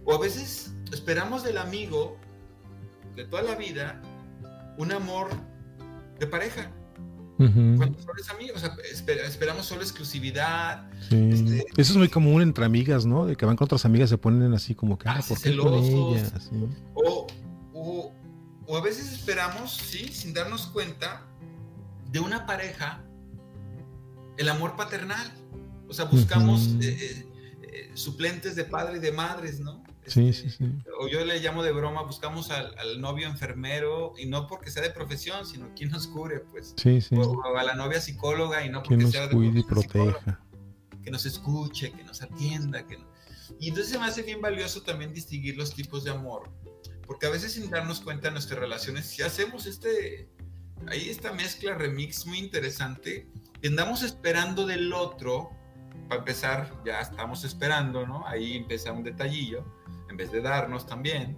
O 0.04 0.14
a 0.14 0.20
veces 0.20 0.76
esperamos 0.92 1.42
del 1.42 1.58
amigo 1.58 2.18
de 3.16 3.24
toda 3.24 3.44
la 3.44 3.56
vida 3.56 4.02
un 4.78 4.92
amor 4.92 5.30
de 6.20 6.28
pareja. 6.28 6.70
Solo 7.48 8.14
es 8.20 8.30
amigos, 8.30 8.64
esperamos 9.26 9.66
solo 9.66 9.82
exclusividad. 9.82 10.90
Este, 11.12 11.66
Eso 11.78 11.94
es 11.94 11.98
muy 11.98 12.10
común 12.10 12.42
entre 12.42 12.66
amigas, 12.66 13.06
¿no? 13.06 13.26
De 13.26 13.36
que 13.36 13.46
van 13.46 13.56
con 13.56 13.66
otras 13.66 13.86
amigas 13.86 14.10
se 14.10 14.18
ponen 14.18 14.54
así 14.54 14.76
como 14.76 14.98
que, 14.98 15.10
ah, 15.10 15.22
¿por 15.28 15.40
qué 15.42 15.58
O, 16.94 17.28
o, 17.74 18.14
o 18.68 18.78
a 18.78 18.82
veces 18.82 19.12
esperamos, 19.12 19.76
sí, 19.76 20.10
sin 20.10 20.34
darnos 20.34 20.68
cuenta, 20.68 21.26
de 22.12 22.20
una 22.20 22.46
pareja 22.46 23.04
el 24.38 24.50
amor 24.50 24.76
paternal. 24.76 25.32
O 25.88 25.94
sea, 25.94 26.06
buscamos 26.06 26.68
eh, 26.82 26.98
eh, 27.00 27.32
eh, 27.64 27.92
suplentes 27.94 28.56
de 28.56 28.64
padre 28.64 28.98
y 28.98 29.00
de 29.00 29.12
madres, 29.12 29.60
¿no? 29.60 29.81
Sí, 30.12 30.34
sí, 30.34 30.50
sí. 30.50 30.66
O 31.00 31.08
yo 31.08 31.24
le 31.24 31.40
llamo 31.40 31.64
de 31.64 31.72
broma, 31.72 32.04
buscamos 32.04 32.52
al, 32.52 33.00
novio 33.00 33.28
enfermero, 33.28 34.14
y 34.18 34.26
no 34.26 34.46
porque 34.46 34.70
sea 34.70 34.84
de 34.84 34.90
profesión, 34.90 35.46
sino 35.46 35.74
quien 35.74 35.90
nos 35.90 36.08
cubre, 36.08 36.42
pues. 36.42 36.74
Sí, 36.76 37.00
sí. 37.00 37.16
O, 37.16 37.56
a 37.58 37.64
la 37.64 37.76
novia 37.76 38.02
psicóloga, 38.02 38.66
y 38.66 38.70
no 38.70 38.84
porque 38.84 39.08
sea 39.08 39.28
de 39.28 39.34
cuide 39.34 39.62
y 39.62 39.64
proteja. 39.64 40.42
Que 41.02 41.12
nos 41.12 41.26
escuche, 41.26 41.94
que 41.94 42.04
nos 42.04 42.22
atienda. 42.22 42.86
Que 42.86 43.00
Y 43.58 43.70
entonces 43.70 43.94
se 43.94 44.00
me 44.00 44.06
hace 44.06 44.22
bien 44.22 44.42
valioso 44.42 44.82
también 44.82 45.14
distinguir 45.14 45.56
los 45.56 45.74
tipos 45.74 46.04
de 46.04 46.12
amor. 46.12 46.50
Porque 47.08 47.28
a 47.28 47.30
veces 47.30 47.54
sin 47.54 47.70
darnos 47.70 48.02
cuenta 48.02 48.28
de 48.28 48.34
nuestras 48.34 48.60
relaciones, 48.60 49.06
si 49.06 49.22
hacemos 49.22 49.66
este, 49.66 50.30
ahí 50.88 51.10
esta 51.10 51.32
mezcla 51.32 51.74
remix 51.76 52.26
muy 52.26 52.38
interesante, 52.38 53.30
andamos 53.64 54.04
esperando 54.04 54.66
del 54.66 54.92
otro, 54.92 55.52
para 56.10 56.20
empezar, 56.20 56.70
ya 56.86 57.00
estamos 57.00 57.46
esperando, 57.46 58.06
¿no? 58.06 58.28
Ahí 58.28 58.58
empieza 58.58 58.92
un 58.92 59.04
detallillo 59.04 59.66
en 60.12 60.18
vez 60.18 60.32
de 60.32 60.42
darnos 60.42 60.86
también, 60.86 61.38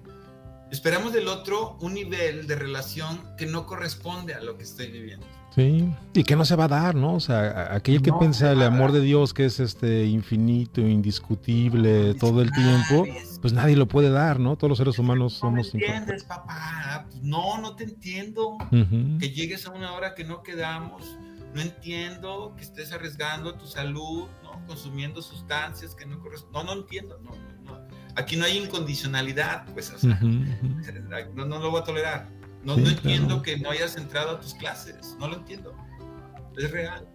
esperamos 0.72 1.14
del 1.14 1.28
otro 1.28 1.78
un 1.80 1.94
nivel 1.94 2.48
de 2.48 2.56
relación 2.56 3.22
que 3.38 3.46
no 3.46 3.66
corresponde 3.66 4.34
a 4.34 4.42
lo 4.42 4.58
que 4.58 4.64
estoy 4.64 4.92
viviendo. 4.92 5.26
Sí, 5.56 5.88
y 6.16 6.24
que 6.24 6.36
no 6.36 6.46
se 6.46 6.56
va 6.56 6.66
a 6.66 6.68
dar, 6.68 6.96
¿no? 6.96 7.14
O 7.14 7.20
sea, 7.20 7.76
aquel 7.76 8.02
que 8.02 8.12
piensa 8.12 8.52
el 8.52 8.64
amor 8.64 8.92
de 8.92 9.02
Dios 9.02 9.36
que 9.36 9.46
es 9.46 9.60
este 9.60 10.06
infinito, 10.06 10.82
indiscutible 10.82 12.16
todo 12.16 12.42
el 12.42 12.52
tiempo, 12.52 13.06
pues 13.40 13.54
nadie 13.54 13.76
lo 13.76 13.88
puede 13.88 14.10
dar, 14.10 14.40
¿no? 14.40 14.56
Todos 14.56 14.70
los 14.70 14.78
seres 14.80 14.98
humanos 14.98 15.34
somos... 15.34 15.72
No 15.76 15.80
entiendes, 15.80 16.24
papá. 16.24 17.08
No, 17.22 17.60
no 17.62 17.76
te 17.76 17.84
entiendo. 17.84 18.58
Que 18.72 19.30
llegues 19.30 19.68
a 19.68 19.72
una 19.72 19.94
hora 19.94 20.16
que 20.16 20.24
no 20.24 20.42
quedamos. 20.42 21.20
No 21.54 21.62
entiendo 21.62 22.56
que 22.58 22.64
estés 22.64 22.92
arriesgando 22.92 23.54
tu 23.54 23.68
salud, 23.68 24.28
¿no? 24.42 24.66
Consumiendo 24.66 25.22
sustancias 25.22 25.94
que 25.94 26.08
no 26.08 26.20
corresponden. 26.20 26.66
No, 26.66 26.74
no 26.74 26.82
entiendo. 26.82 27.20
No, 27.20 27.30
no, 27.30 27.72
no. 27.72 27.83
Aquí 28.16 28.36
no 28.36 28.46
hay 28.46 28.58
incondicionalidad, 28.58 29.66
pues, 29.74 29.92
o 29.92 29.98
sea, 29.98 30.20
no, 30.22 31.46
no, 31.46 31.60
lo 31.60 31.72
voy 31.72 31.82
a 31.82 31.84
tolerar. 31.84 32.30
No, 32.64 32.78
no 32.78 32.90
entiendo 32.90 33.42
que 33.42 33.58
no 33.58 33.72
hayas 33.72 33.98
entrado 33.98 34.32
a 34.32 34.40
tus 34.40 34.54
clases, 34.54 35.16
no 35.20 35.28
lo 35.28 35.38
entiendo. 35.38 35.76
Es 36.58 36.72
real. 36.72 37.08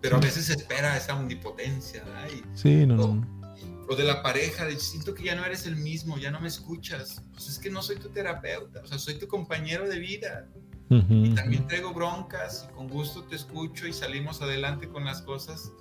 Pero 0.00 0.16
a 0.16 0.20
veces 0.20 0.46
se 0.46 0.54
espera 0.54 0.96
esa 0.96 1.16
omnipotencia, 1.16 2.04
sí, 2.54 2.86
no, 2.86 3.24
o, 3.88 3.96
de 3.96 4.04
la 4.04 4.22
pareja, 4.22 4.64
de 4.64 4.78
siento 4.78 5.14
que 5.14 5.24
ya 5.24 5.34
no 5.34 5.44
eres 5.44 5.66
el 5.66 5.76
mismo, 5.76 6.18
ya 6.18 6.30
no 6.30 6.40
me 6.40 6.48
escuchas. 6.48 7.22
Pues 7.32 7.48
es 7.48 7.58
que 7.58 7.70
no 7.70 7.82
soy 7.82 7.96
tu 7.96 8.08
terapeuta, 8.08 8.80
o 8.82 8.86
sea, 8.86 8.98
soy 8.98 9.14
tu 9.14 9.28
compañero 9.28 9.88
de 9.88 9.98
vida. 9.98 10.48
y 10.90 11.34
también 11.34 11.66
traigo 11.66 11.92
broncas 11.92 12.68
y 12.68 12.74
con 12.74 12.88
gusto 12.88 13.24
te 13.24 13.36
escucho 13.36 13.86
y 13.86 13.92
salimos 13.92 14.42
adelante 14.42 14.88
con 14.88 15.04
las 15.04 15.22
cosas 15.22 15.72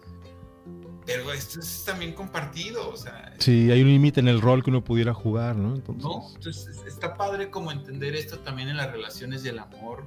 pero 1.06 1.32
esto 1.34 1.60
es 1.60 1.84
también 1.86 2.14
compartido, 2.14 2.90
o 2.90 2.98
sea. 2.98 3.34
Sí, 3.40 3.70
hay 3.72 3.82
un 3.82 3.90
límite 3.90 4.20
en 4.20 4.28
el 4.28 4.42
rol 4.42 4.64
que 4.64 4.70
uno 4.70 4.84
pudiera 4.84 5.14
jugar, 5.14 5.56
¿no? 5.56 5.76
Entonces... 5.76 6.04
No, 6.04 6.24
entonces 6.36 6.82
está 6.88 7.16
padre 7.16 7.50
como 7.50 7.72
entender 7.72 8.16
esto 8.16 8.40
también 8.40 8.70
en 8.70 8.78
las 8.78 8.92
relaciones 8.92 9.44
y 9.44 9.50
el 9.50 9.60
amor. 9.60 10.06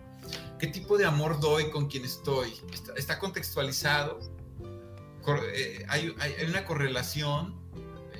¿Qué 0.58 0.68
tipo 0.68 0.96
de 0.96 1.04
amor 1.04 1.38
doy 1.40 1.70
con 1.70 1.86
quien 1.86 2.04
estoy? 2.04 2.52
¿Está, 2.96 3.18
contextualizado? 3.18 4.18
Eh, 5.54 5.84
hay, 5.88 6.14
una 6.48 6.64
correlación 6.64 7.56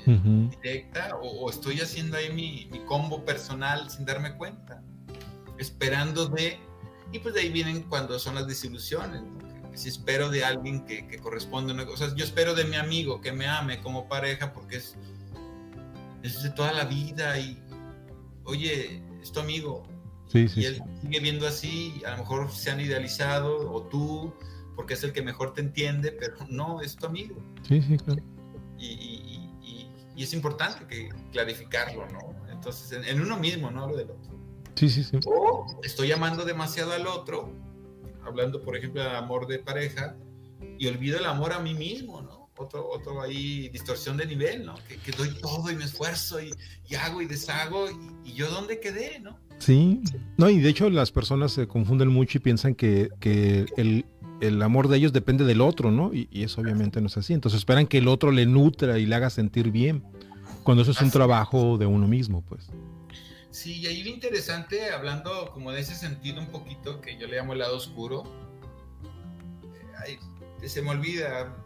eh, 0.06 0.50
directa 0.62 1.16
o, 1.22 1.48
estoy 1.48 1.80
haciendo 1.80 2.16
ahí 2.16 2.32
mi, 2.32 2.68
mi 2.70 2.80
combo 2.80 3.24
personal 3.24 3.88
sin 3.90 4.04
darme 4.04 4.36
cuenta? 4.36 4.82
Esperando 5.58 6.26
de... 6.26 6.58
Y 7.12 7.20
pues 7.20 7.34
de 7.34 7.40
ahí 7.40 7.50
vienen 7.50 7.84
cuando 7.84 8.18
son 8.18 8.34
las 8.34 8.46
desilusiones, 8.46 9.22
¿no? 9.22 9.45
Si 9.76 9.90
espero 9.90 10.30
de 10.30 10.44
alguien 10.44 10.84
que, 10.86 11.06
que 11.06 11.18
corresponde 11.18 11.72
una 11.72 11.84
cosa, 11.84 12.12
yo 12.14 12.24
espero 12.24 12.54
de 12.54 12.64
mi 12.64 12.76
amigo 12.76 13.20
que 13.20 13.30
me 13.32 13.46
ame 13.46 13.80
como 13.80 14.08
pareja 14.08 14.52
porque 14.52 14.76
es, 14.76 14.96
es 16.22 16.42
de 16.42 16.50
toda 16.50 16.72
la 16.72 16.84
vida 16.84 17.38
y, 17.38 17.62
oye, 18.44 19.02
es 19.22 19.32
tu 19.32 19.40
amigo. 19.40 19.86
Sí, 20.28 20.48
sí, 20.48 20.62
y 20.62 20.64
él 20.64 20.82
sigue 21.02 21.20
viendo 21.20 21.46
así, 21.46 22.02
a 22.06 22.12
lo 22.12 22.18
mejor 22.18 22.50
se 22.50 22.70
han 22.70 22.80
idealizado, 22.80 23.70
o 23.70 23.82
tú, 23.82 24.34
porque 24.74 24.94
es 24.94 25.04
el 25.04 25.12
que 25.12 25.22
mejor 25.22 25.52
te 25.52 25.60
entiende, 25.60 26.10
pero 26.10 26.36
no, 26.48 26.80
es 26.80 26.96
tu 26.96 27.06
amigo. 27.06 27.36
Sí, 27.68 27.82
sí, 27.82 27.98
claro. 27.98 28.22
Y, 28.78 28.86
y, 28.86 29.50
y, 29.62 29.90
y 30.16 30.22
es 30.22 30.32
importante 30.32 30.86
que 30.86 31.10
clarificarlo, 31.32 32.08
¿no? 32.08 32.34
Entonces, 32.50 32.92
en, 32.92 33.04
en, 33.04 33.20
uno 33.20 33.38
mismo, 33.38 33.70
no 33.70 33.88
lo 33.88 33.96
del 33.96 34.10
otro. 34.10 34.32
Sí, 34.74 34.88
sí, 34.88 35.04
sí. 35.04 35.18
O 35.26 35.66
estoy 35.82 36.12
amando 36.12 36.44
demasiado 36.44 36.92
al 36.92 37.06
otro 37.06 37.65
hablando, 38.26 38.62
por 38.62 38.76
ejemplo, 38.76 39.02
de 39.02 39.10
amor 39.10 39.46
de 39.46 39.58
pareja, 39.58 40.16
y 40.78 40.86
olvido 40.86 41.18
el 41.18 41.26
amor 41.26 41.52
a 41.52 41.60
mí 41.60 41.74
mismo, 41.74 42.22
¿no? 42.22 42.50
Otro, 42.58 42.88
otro 42.88 43.20
ahí, 43.20 43.68
distorsión 43.68 44.16
de 44.16 44.26
nivel, 44.26 44.64
¿no? 44.64 44.74
Que, 45.04 45.12
doy 45.12 45.28
todo 45.42 45.70
y 45.70 45.76
me 45.76 45.84
esfuerzo 45.84 46.38
y, 46.40 46.54
hago 46.94 47.20
y 47.20 47.26
deshago, 47.26 47.86
y, 48.24 48.32
yo 48.32 48.50
dónde 48.50 48.80
quedé, 48.80 49.20
¿no? 49.20 49.38
Sí, 49.58 50.00
no, 50.36 50.50
y 50.50 50.60
de 50.60 50.68
hecho 50.68 50.88
las 50.90 51.10
personas 51.12 51.52
se 51.52 51.66
confunden 51.66 52.08
mucho 52.08 52.38
y 52.38 52.40
piensan 52.40 52.74
que, 52.74 53.10
que 53.20 53.66
el, 53.76 54.04
el, 54.40 54.60
amor 54.62 54.88
de 54.88 54.98
ellos 54.98 55.12
depende 55.12 55.44
del 55.44 55.60
otro, 55.60 55.90
¿no? 55.90 56.12
Y, 56.14 56.28
eso 56.32 56.60
obviamente 56.60 57.00
no 57.00 57.08
es 57.08 57.16
así. 57.16 57.34
Entonces 57.34 57.58
esperan 57.58 57.86
que 57.86 57.98
el 57.98 58.08
otro 58.08 58.30
le 58.30 58.46
nutra 58.46 58.98
y 58.98 59.06
le 59.06 59.14
haga 59.14 59.30
sentir 59.30 59.70
bien, 59.70 60.02
cuando 60.62 60.82
eso 60.82 60.92
es 60.92 61.00
un 61.00 61.10
trabajo 61.10 61.78
de 61.78 61.86
uno 61.86 62.08
mismo, 62.08 62.42
pues. 62.42 62.70
Sí, 63.56 63.80
y 63.80 63.86
ahí 63.86 64.02
lo 64.02 64.10
interesante, 64.10 64.90
hablando 64.90 65.50
como 65.50 65.72
de 65.72 65.80
ese 65.80 65.94
sentido 65.94 66.42
un 66.42 66.48
poquito, 66.48 67.00
que 67.00 67.16
yo 67.16 67.26
le 67.26 67.38
llamo 67.38 67.54
el 67.54 67.60
lado 67.60 67.78
oscuro, 67.78 68.24
eh, 70.06 70.68
se 70.68 70.82
me 70.82 70.90
olvida, 70.90 71.56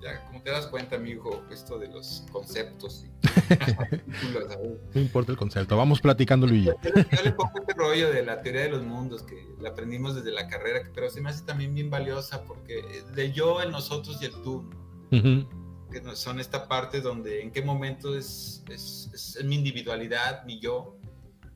ya 0.00 0.24
como 0.26 0.42
te 0.42 0.50
das 0.52 0.68
cuenta, 0.68 0.96
mi 0.96 1.10
hijo, 1.10 1.42
esto 1.50 1.76
de 1.80 1.88
los 1.88 2.24
conceptos. 2.30 3.04
no 4.94 5.00
importa 5.00 5.32
el 5.32 5.38
concepto, 5.38 5.76
vamos 5.76 6.00
platicándolo 6.00 6.54
y 6.54 6.66
yo. 6.66 6.74
Yo, 6.84 7.22
le 7.24 7.32
pongo 7.32 7.58
este 7.58 7.74
rollo 7.74 8.12
de 8.12 8.24
la 8.24 8.42
teoría 8.42 8.62
de 8.62 8.70
los 8.70 8.84
mundos, 8.84 9.24
que 9.24 9.44
la 9.58 9.70
aprendimos 9.70 10.14
desde 10.14 10.30
la 10.30 10.46
carrera, 10.46 10.88
pero 10.94 11.10
se 11.10 11.20
me 11.20 11.30
hace 11.30 11.42
también 11.42 11.74
bien 11.74 11.90
valiosa, 11.90 12.44
porque 12.44 13.02
de 13.16 13.32
yo, 13.32 13.60
el 13.60 13.72
nosotros 13.72 14.22
y 14.22 14.26
el 14.26 14.40
tú, 14.44 14.70
que 15.10 16.00
son 16.14 16.38
esta 16.38 16.68
parte 16.68 17.00
donde 17.00 17.42
en 17.42 17.50
qué 17.50 17.60
momento 17.60 18.16
es, 18.16 18.62
es, 18.68 19.10
es 19.12 19.44
mi 19.44 19.56
individualidad, 19.56 20.44
mi 20.44 20.60
yo, 20.60 20.99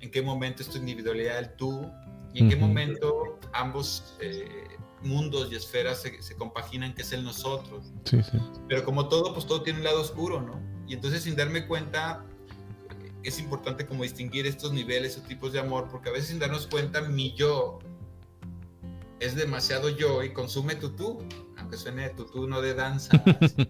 en 0.05 0.11
qué 0.11 0.23
momento 0.23 0.63
es 0.63 0.69
tu 0.69 0.79
individualidad, 0.79 1.39
el 1.39 1.57
tú, 1.57 1.91
y 2.33 2.41
en 2.41 2.49
qué 2.49 2.57
momento 2.57 3.39
ambos 3.53 4.17
eh, 4.21 4.77
mundos 5.03 5.51
y 5.53 5.55
esferas 5.55 6.03
se, 6.03 6.37
compaginan, 6.37 6.95
que 6.95 7.03
es 7.03 7.13
el 7.13 7.25
nosotros. 7.25 7.93
Sí, 8.05 8.23
sí. 8.23 8.39
Pero 8.69 8.85
como 8.85 9.09
todo, 9.09 9.33
pues 9.33 9.47
todo 9.47 9.63
tiene 9.63 9.79
un 9.79 9.85
lado 9.85 10.01
oscuro, 10.01 10.43
¿no? 10.43 10.61
Y 10.87 10.95
entonces 10.95 11.23
sin 11.23 11.37
darme 11.37 11.67
cuenta, 11.67 12.25
es 13.23 13.39
importante 13.39 13.87
como 13.87 14.03
distinguir 14.03 14.47
estos 14.47 14.73
niveles 14.73 15.17
o 15.17 15.23
tipos 15.23 15.53
de 15.53 15.61
amor, 15.61 15.89
porque 15.91 16.11
a 16.11 16.13
veces 16.13 16.29
sin 16.29 16.39
darnos 16.39 16.67
cuenta, 16.67 17.01
mi 17.03 17.35
yo 17.35 17.79
es 19.21 19.37
demasiado 19.37 19.89
yo 19.89 20.23
y 20.23 20.33
consume 20.33 20.75
tu 20.75 20.91
tú, 20.91 21.27
aunque 21.57 21.77
suene 21.77 22.11
tu 22.11 22.27
tú 22.27 22.47
no 22.47 22.61
de 22.61 22.75
danza. 22.75 23.23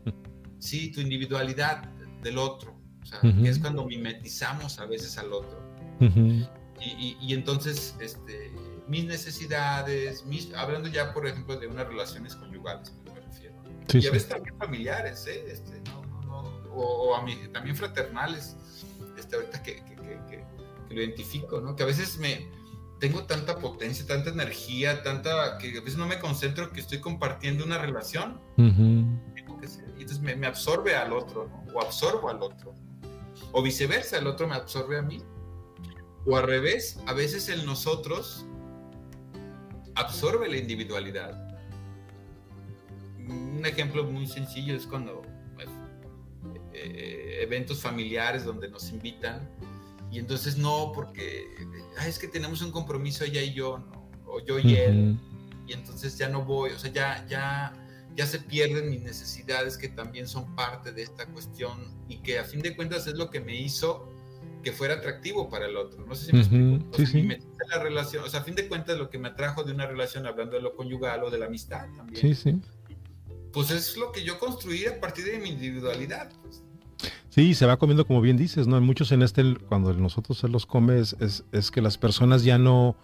sí, 0.59 0.91
tu 0.91 1.01
individualidad 1.01 1.85
del 2.23 2.39
otro, 2.39 2.75
o 3.03 3.07
sea, 3.07 3.21
que 3.21 3.49
es 3.49 3.59
cuando 3.59 3.85
mimetizamos 3.85 4.79
a 4.81 4.87
veces 4.87 5.19
al 5.19 5.33
otro 5.33 5.64
y, 6.01 7.33
entonces, 7.33 7.97
este, 8.01 8.53
mis 8.89 9.05
necesidades, 9.05 10.25
mis, 10.27 10.53
hablando 10.55 10.89
ya, 10.89 11.13
por 11.15 11.27
ejemplo, 11.27 11.59
de 11.59 11.67
unas 11.67 11.87
relaciones 11.87 12.37
conyugales, 12.37 12.93
me 13.05 13.21
refiero. 13.21 13.55
y 13.93 14.07
a 14.07 14.11
veces 14.11 14.29
también 14.29 14.57
familiares, 14.59 15.27
¿eh? 15.27 15.45
este, 15.49 15.81
no, 15.91 16.03
no, 16.05 16.23
no, 16.23 16.41
o, 16.75 17.15
a 17.15 17.23
mí, 17.23 17.37
también 17.53 17.77
fraternales, 17.77 18.57
este, 19.19 19.37
ahorita 19.37 19.63
que, 19.63 19.77
que, 19.85 19.97
que, 19.97 20.45
lo 20.95 21.03
identifico, 21.03 21.61
¿no? 21.61 21.75
Que 21.75 21.83
a 21.83 21.87
veces 21.87 22.19
me 22.19 22.49
tengo 23.01 23.25
tanta 23.25 23.59
potencia, 23.59 24.07
tanta 24.07 24.31
energía, 24.31 25.03
tanta 25.03 25.59
que 25.59 25.79
a 25.79 25.81
veces 25.81 25.97
no 25.97 26.07
me 26.07 26.19
concentro 26.19 26.71
que 26.73 26.81
estoy 26.81 27.01
compartiendo 27.01 27.65
una 27.65 27.79
relación. 27.79 28.41
y 28.57 28.63
entonces 30.01 30.21
me, 30.21 30.37
me, 30.37 30.47
absorbe 30.47 30.95
al 30.95 31.13
otro, 31.13 31.49
¿no? 31.49 31.73
O 31.75 31.83
absorbo 31.83 32.29
al 32.29 32.43
otro. 32.43 32.75
O 33.53 33.63
viceversa, 33.63 34.19
el 34.19 34.27
otro 34.27 34.47
me 34.47 34.55
absorbe 34.55 34.99
a 34.99 35.03
mí. 35.03 35.23
O 36.27 36.37
al 36.37 36.45
revés, 36.45 36.99
a 37.07 37.13
veces 37.13 37.49
el 37.49 37.67
nosotros 37.67 38.47
absorbe 39.95 40.49
la 40.49 40.57
individualidad. 40.57 41.41
un 43.19 43.65
ejemplo 43.65 44.05
muy 44.05 44.27
sencillo 44.27 44.75
es 44.75 44.87
cuando 44.87 45.23
pues, 45.55 45.69
eh, 46.73 47.39
eventos 47.41 47.81
familiares 47.81 48.45
donde 48.45 48.69
nos 48.69 48.91
invitan 48.91 49.49
y 50.11 50.19
entonces 50.19 50.57
no, 50.57 50.93
porque 50.95 51.47
es 52.07 52.19
que 52.19 52.29
tenemos 52.29 52.63
un 52.63 52.71
compromiso 52.71 53.25
ella 53.25 53.43
y 53.43 53.53
yo, 53.53 53.79
¿no? 53.79 54.09
o 54.27 54.41
yo 54.45 54.59
y 54.59 54.77
él, 54.77 55.19
y 55.67 55.73
entonces 55.73 56.17
ya 56.17 56.29
no 56.29 56.45
voy, 56.45 56.71
o 56.71 56.79
sea, 56.79 56.93
ya, 56.93 57.27
ya, 57.29 57.73
ya 58.15 58.27
se 58.27 58.39
pierden 58.39 58.91
mis 58.91 59.03
necesidades 59.03 59.77
que 59.77 59.89
también 59.89 60.29
son 60.29 60.55
parte 60.55 60.93
de 60.93 61.03
esta 61.03 61.27
cuestión 61.27 61.93
y 62.09 62.19
que 62.19 62.39
a 62.39 62.45
fin 62.45 62.61
de 62.63 62.77
cuentas 62.77 63.07
es 63.07 63.15
lo 63.15 63.31
que 63.31 63.41
me 63.41 63.57
hizo 63.57 64.09
que 64.65 64.73
fuera 64.73 64.95
atractivo 64.95 65.49
para 65.49 65.67
el 65.67 65.77
otro. 65.77 66.05
No 66.05 66.15
sé 66.15 66.27
si 66.27 66.33
me 66.33 66.41
explico. 66.41 66.97
sí, 66.97 67.07
sí. 67.07 67.29
la 67.71 67.83
relación, 67.83 68.25
o 68.25 68.29
sea, 68.29 68.41
a 68.41 68.43
fin 68.43 68.57
de 68.57 68.67
cuentas 68.67 68.99
lo 68.99 69.11
que 69.11 69.19
me 69.19 69.29
atrajo 69.29 69.63
de 69.63 69.73
una 69.73 69.87
relación, 69.87 70.27
hablando 70.27 70.57
de 70.57 70.63
lo 70.63 70.75
conyugal 70.75 71.23
o 71.23 71.31
de 71.31 71.39
la 71.39 71.47
amistad 71.47 71.87
también. 71.95 72.21
Sí, 72.21 72.35
sí. 72.35 72.61
Pues 73.53 73.71
es 73.71 73.97
lo 73.97 74.11
que 74.11 74.25
yo 74.25 74.41
construí 74.41 74.87
a 74.87 75.01
partir 75.01 75.27
de 75.27 75.39
mi 75.39 75.51
individualidad. 75.51 76.33
Pues. 76.43 76.65
Sí, 77.29 77.55
se 77.55 77.67
va 77.67 77.77
comiendo 77.77 78.07
como 78.07 78.21
bien 78.21 78.37
dices, 78.37 78.67
¿no? 78.67 78.81
Muchos 78.81 79.13
en 79.13 79.23
este, 79.23 79.57
cuando 79.69 79.93
nosotros 79.93 80.39
se 80.39 80.49
los 80.49 80.67
come, 80.67 80.99
es, 80.99 81.17
es, 81.53 81.71
que 81.71 81.81
las 81.81 81.99
personas 81.99 82.45
ya 82.45 82.59
no, 82.59 82.97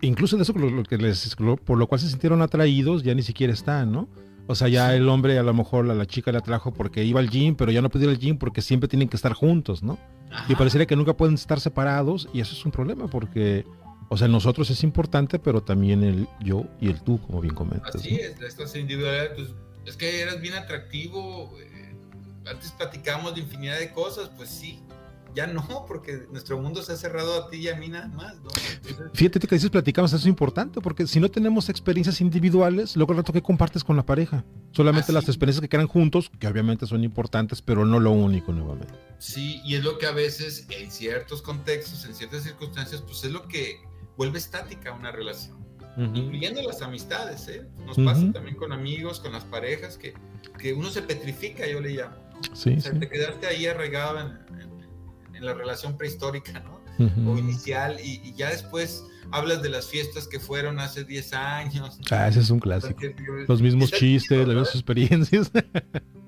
incluso 0.00 0.36
de 0.36 0.44
eso 0.44 0.52
lo, 0.52 0.82
que 0.84 0.98
les, 0.98 1.36
por 1.64 1.78
lo 1.78 1.86
cual 1.86 2.00
se 2.00 2.08
sintieron 2.08 2.42
atraídos, 2.42 3.02
ya 3.02 3.14
ni 3.14 3.22
siquiera 3.22 3.52
están, 3.52 3.92
¿no? 3.92 4.08
O 4.46 4.54
sea, 4.54 4.68
ya 4.68 4.94
el 4.94 5.08
hombre 5.08 5.38
a 5.38 5.42
lo 5.42 5.54
mejor 5.54 5.90
a 5.90 5.94
la 5.94 6.06
chica 6.06 6.32
le 6.32 6.38
atrajo 6.38 6.72
porque 6.72 7.04
iba 7.04 7.20
al 7.20 7.30
gym, 7.30 7.54
pero 7.54 7.70
ya 7.70 7.80
no 7.80 7.88
puede 7.90 8.06
ir 8.06 8.10
al 8.10 8.18
gym 8.18 8.38
porque 8.38 8.60
siempre 8.60 8.88
tienen 8.88 9.08
que 9.08 9.16
estar 9.16 9.32
juntos, 9.32 9.82
¿no? 9.82 9.98
Y 10.48 10.54
parecería 10.54 10.86
que 10.86 10.96
nunca 10.96 11.14
pueden 11.14 11.34
estar 11.34 11.60
separados 11.60 12.28
y 12.32 12.40
eso 12.40 12.54
es 12.54 12.64
un 12.64 12.72
problema 12.72 13.06
porque, 13.06 13.66
o 14.08 14.16
sea, 14.16 14.28
nosotros 14.28 14.70
es 14.70 14.82
importante, 14.82 15.38
pero 15.38 15.62
también 15.62 16.02
el 16.02 16.26
yo 16.40 16.64
y 16.80 16.88
el 16.88 17.02
tú, 17.02 17.20
como 17.20 17.40
bien 17.40 17.54
comentas. 17.54 17.94
Así 17.94 18.16
es, 18.16 18.40
estas 18.40 18.74
individualidades, 18.74 19.32
pues 19.36 19.48
es 19.86 19.96
que 19.96 20.20
eras 20.20 20.40
bien 20.40 20.54
atractivo. 20.54 21.52
Eh, 21.60 21.94
antes 22.46 22.72
platicábamos 22.72 23.34
de 23.34 23.42
infinidad 23.42 23.78
de 23.78 23.92
cosas, 23.92 24.30
pues 24.36 24.48
sí, 24.48 24.80
ya 25.34 25.46
no, 25.46 25.84
porque 25.86 26.26
nuestro 26.30 26.58
mundo 26.58 26.82
se 26.82 26.92
ha 26.92 26.96
cerrado 26.96 27.44
a 27.44 27.48
ti 27.48 27.58
y 27.58 27.68
a 27.68 27.76
mí 27.76 27.88
nada 27.88 28.08
más, 28.08 28.36
¿no? 28.40 28.50
Fíjate 29.14 29.40
que 29.40 29.54
dices 29.54 29.70
platicamos, 29.70 30.10
eso 30.12 30.18
es 30.18 30.26
importante, 30.26 30.80
porque 30.80 31.06
si 31.06 31.20
no 31.20 31.30
tenemos 31.30 31.68
experiencias 31.68 32.20
individuales, 32.20 32.96
luego 32.96 33.12
el 33.12 33.18
rato 33.18 33.32
que 33.32 33.42
compartes 33.42 33.84
con 33.84 33.96
la 33.96 34.04
pareja. 34.04 34.44
Solamente 34.72 35.12
las 35.12 35.28
experiencias 35.28 35.60
que 35.60 35.68
quedan 35.68 35.86
juntos, 35.86 36.30
que 36.38 36.46
obviamente 36.46 36.86
son 36.86 37.04
importantes, 37.04 37.62
pero 37.62 37.84
no 37.84 38.00
lo 38.00 38.10
único 38.10 38.52
nuevamente. 38.52 38.94
Sí, 39.18 39.60
y 39.64 39.74
es 39.74 39.84
lo 39.84 39.98
que 39.98 40.06
a 40.06 40.12
veces, 40.12 40.66
en 40.70 40.90
ciertos 40.90 41.42
contextos, 41.42 42.04
en 42.04 42.14
ciertas 42.14 42.42
circunstancias, 42.42 43.02
pues 43.02 43.24
es 43.24 43.30
lo 43.30 43.46
que 43.48 43.80
vuelve 44.16 44.38
estática 44.38 44.92
una 44.92 45.12
relación. 45.12 45.62
Incluyendo 45.94 46.62
las 46.62 46.80
amistades, 46.80 47.46
¿eh? 47.48 47.66
Nos 47.84 47.98
pasa 47.98 48.32
también 48.32 48.56
con 48.56 48.72
amigos, 48.72 49.20
con 49.20 49.32
las 49.32 49.44
parejas, 49.44 49.98
que, 49.98 50.14
que 50.58 50.72
uno 50.72 50.88
se 50.88 51.02
petrifica, 51.02 51.66
yo 51.66 51.80
le 51.80 51.90
llamo. 51.90 52.16
Sí, 52.54 52.76
o 52.78 52.80
sea, 52.80 52.98
te 52.98 53.08
quedaste 53.10 53.46
ahí 53.46 53.66
arraigado 53.66 54.18
en, 54.18 54.38
la 55.42 55.54
relación 55.54 55.96
prehistórica, 55.96 56.60
¿no? 56.60 56.80
O 57.30 57.36
inicial, 57.36 57.98
y, 58.00 58.32
ya 58.34 58.50
después 58.50 59.04
hablas 59.30 59.62
de 59.62 59.70
las 59.70 59.88
fiestas 59.88 60.28
que 60.28 60.38
fueron 60.38 60.78
hace 60.78 61.04
10 61.04 61.32
años. 61.32 61.98
Ah, 62.10 62.28
ese 62.28 62.40
es 62.40 62.50
un 62.50 62.60
clásico. 62.60 63.00
Los 63.48 63.62
mismos 63.62 63.90
chistes, 63.90 64.38
las 64.38 64.48
mismas 64.48 64.74
experiencias. 64.74 65.50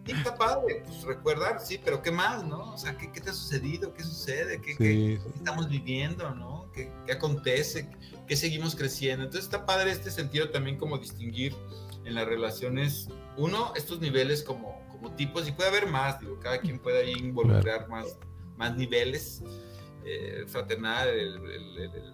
Sí, 0.06 0.12
está 0.12 0.36
padre, 0.36 0.82
pues 0.86 1.02
recordar, 1.04 1.60
sí, 1.60 1.80
pero 1.82 2.02
¿qué 2.02 2.10
más, 2.10 2.44
no? 2.44 2.74
O 2.74 2.76
sea, 2.76 2.96
¿qué, 2.98 3.08
te 3.08 3.30
ha 3.30 3.32
sucedido? 3.32 3.94
¿Qué 3.94 4.02
sucede? 4.02 4.60
¿Qué, 4.60 5.18
estamos 5.34 5.68
viviendo, 5.68 6.34
no? 6.34 6.70
¿Qué, 6.74 6.90
acontece? 7.10 7.88
¿Qué 8.26 8.36
seguimos 8.36 8.76
creciendo? 8.76 9.24
Entonces 9.24 9.46
está 9.46 9.64
padre 9.64 9.92
este 9.92 10.10
sentido 10.10 10.50
también 10.50 10.76
como 10.76 10.98
distinguir 10.98 11.54
en 12.04 12.14
las 12.14 12.26
relaciones, 12.26 13.08
uno, 13.38 13.72
estos 13.76 14.00
niveles 14.00 14.42
como, 14.42 14.78
como 14.90 15.10
tipos, 15.12 15.48
y 15.48 15.52
puede 15.52 15.70
haber 15.70 15.86
más, 15.86 16.20
digo, 16.20 16.38
cada 16.38 16.58
quien 16.58 16.78
puede 16.78 17.04
ahí 17.04 17.12
involucrar 17.12 17.88
más 17.88 18.18
más 18.57 18.76
niveles, 18.76 19.42
eh, 20.05 20.44
fraternal, 20.46 21.09
el, 21.09 21.36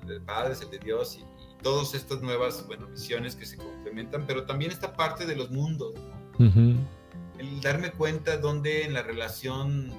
el, 0.08 0.22
Padre, 0.22 0.54
el 0.62 0.70
de 0.70 0.78
Dios 0.78 1.18
y, 1.18 1.24
todas 1.62 1.94
estas 1.94 2.22
nuevas 2.22 2.66
bueno, 2.66 2.86
visiones 2.88 3.36
que 3.36 3.46
se 3.46 3.56
complementan, 3.56 4.24
pero 4.26 4.44
también 4.44 4.70
esta 4.70 4.94
parte 4.94 5.26
de 5.26 5.36
los 5.36 5.50
mundos, 5.50 5.94
el 6.38 7.60
darme 7.60 7.90
cuenta 7.90 8.38
donde 8.38 8.84
en 8.84 8.94
la 8.94 9.02
relación, 9.02 9.92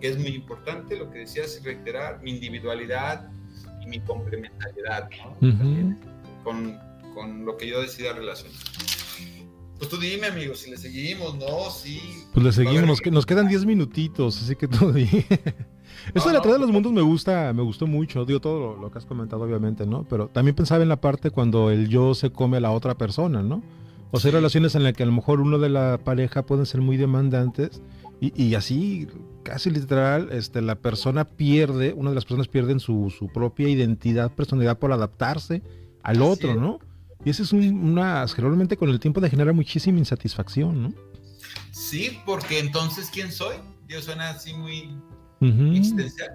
que 0.00 0.08
es 0.08 0.18
muy 0.18 0.28
importante, 0.28 0.96
lo 0.96 1.10
que 1.10 1.20
decías, 1.20 1.60
reiterar 1.64 2.22
mi 2.22 2.30
individualidad 2.30 3.28
y 3.82 3.86
mi 3.86 4.00
complementariedad, 4.00 5.08
con, 6.44 6.78
con, 7.14 7.44
lo 7.44 7.56
que 7.56 7.68
yo 7.68 7.80
decida 7.80 8.12
relacionar. 8.12 8.56
Pues 9.82 9.90
tú 9.90 9.96
dime, 9.96 10.28
amigo, 10.28 10.54
si 10.54 10.70
le 10.70 10.76
seguimos, 10.76 11.36
¿no? 11.38 11.68
Sí. 11.68 12.00
Pues 12.32 12.44
le 12.44 12.52
seguimos, 12.52 13.00
que 13.00 13.10
nos 13.10 13.26
quedan 13.26 13.48
10 13.48 13.66
minutitos, 13.66 14.40
así 14.40 14.54
que 14.54 14.68
tú 14.68 14.92
dime. 14.92 15.26
Esto 16.14 16.28
de 16.28 16.34
la 16.34 16.40
de 16.40 16.58
los 16.60 16.70
mundos 16.70 16.92
me 16.92 17.02
gusta, 17.02 17.52
me 17.52 17.62
gustó 17.62 17.88
mucho, 17.88 18.24
digo 18.24 18.38
todo 18.38 18.76
lo, 18.76 18.92
que 18.92 18.98
has 18.98 19.06
comentado 19.06 19.42
obviamente, 19.42 19.84
¿no? 19.84 20.04
Pero 20.04 20.28
también 20.28 20.54
pensaba 20.54 20.84
en 20.84 20.88
la 20.88 21.00
parte 21.00 21.32
cuando 21.32 21.72
el 21.72 21.88
yo 21.88 22.14
se 22.14 22.30
come 22.30 22.58
a 22.58 22.60
la 22.60 22.70
otra 22.70 22.96
persona, 22.96 23.42
¿no? 23.42 23.60
O 24.12 24.20
sea, 24.20 24.30
relaciones 24.30 24.76
en 24.76 24.84
las 24.84 24.92
que 24.92 25.02
a 25.02 25.06
lo 25.06 25.10
mejor 25.10 25.40
uno 25.40 25.58
de 25.58 25.70
la 25.70 25.98
pareja 26.04 26.46
pueden 26.46 26.64
ser 26.64 26.80
muy 26.80 26.96
demandantes 26.96 27.82
y, 28.20 28.54
así, 28.54 29.08
casi 29.42 29.68
literal, 29.70 30.28
este, 30.30 30.62
la 30.62 30.76
persona 30.76 31.24
pierde, 31.24 31.92
una 31.92 32.10
de 32.10 32.14
las 32.14 32.24
personas 32.24 32.46
pierden 32.46 32.78
su, 32.78 33.10
su 33.10 33.26
propia 33.26 33.68
identidad, 33.68 34.30
personalidad 34.30 34.78
por 34.78 34.92
adaptarse 34.92 35.60
al 36.04 36.22
otro, 36.22 36.54
¿no? 36.54 36.78
Y 37.24 37.30
eso 37.30 37.42
es 37.42 37.52
una, 37.52 38.26
generalmente 38.28 38.76
con 38.76 38.90
el 38.90 38.98
tiempo 38.98 39.20
de 39.20 39.30
genera 39.30 39.52
muchísima 39.52 39.98
insatisfacción, 39.98 40.82
¿no? 40.82 40.94
Sí, 41.70 42.18
porque 42.26 42.58
entonces, 42.58 43.10
¿quién 43.12 43.30
soy? 43.30 43.56
Yo 43.88 44.00
suena 44.02 44.30
así 44.30 44.54
muy 44.54 44.88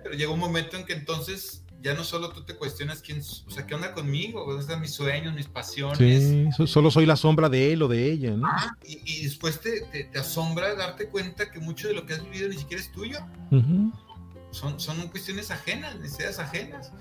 pero 0.04 0.16
llegó 0.16 0.34
un 0.34 0.40
momento 0.40 0.78
en 0.78 0.86
que 0.86 0.94
entonces 0.94 1.64
ya 1.82 1.94
no 1.94 2.04
solo 2.04 2.30
tú 2.30 2.44
te 2.44 2.56
cuestionas 2.56 3.02
quién, 3.02 3.20
o 3.20 3.52
sea, 3.52 3.66
qué 3.66 3.76
onda 3.76 3.94
conmigo, 3.94 4.44
dónde 4.46 4.62
están 4.62 4.82
mis 4.82 4.92
sueños, 4.92 5.34
mis 5.36 5.48
pasiones. 5.48 5.98
Sí, 5.98 6.68
solo 6.68 6.92
soy 6.92 7.06
la 7.06 7.16
sombra 7.16 7.50
de 7.50 7.72
él 7.72 7.84
o 7.84 7.88
de 7.88 8.12
ella, 8.12 8.32
¿no? 8.32 8.48
Ah, 8.48 8.76
y, 8.84 9.24
después 9.24 9.62
te, 9.62 9.82
te, 10.12 10.20
asombra 10.20 10.76
darte 10.76 11.08
cuenta 11.08 11.52
que 11.52 11.60
mucho 11.60 11.88
de 11.88 11.94
lo 11.94 12.06
que 12.06 12.14
has 12.14 12.24
vivido 12.24 12.50
ni 12.50 12.58
siquiera 12.58 12.82
es 12.82 12.92
tuyo. 12.92 13.20
Son, 14.52 14.80
son 14.80 15.08
cuestiones 15.10 15.52
ajenas, 15.52 16.00
necesidades 16.00 16.40
ajenas. 16.40 16.92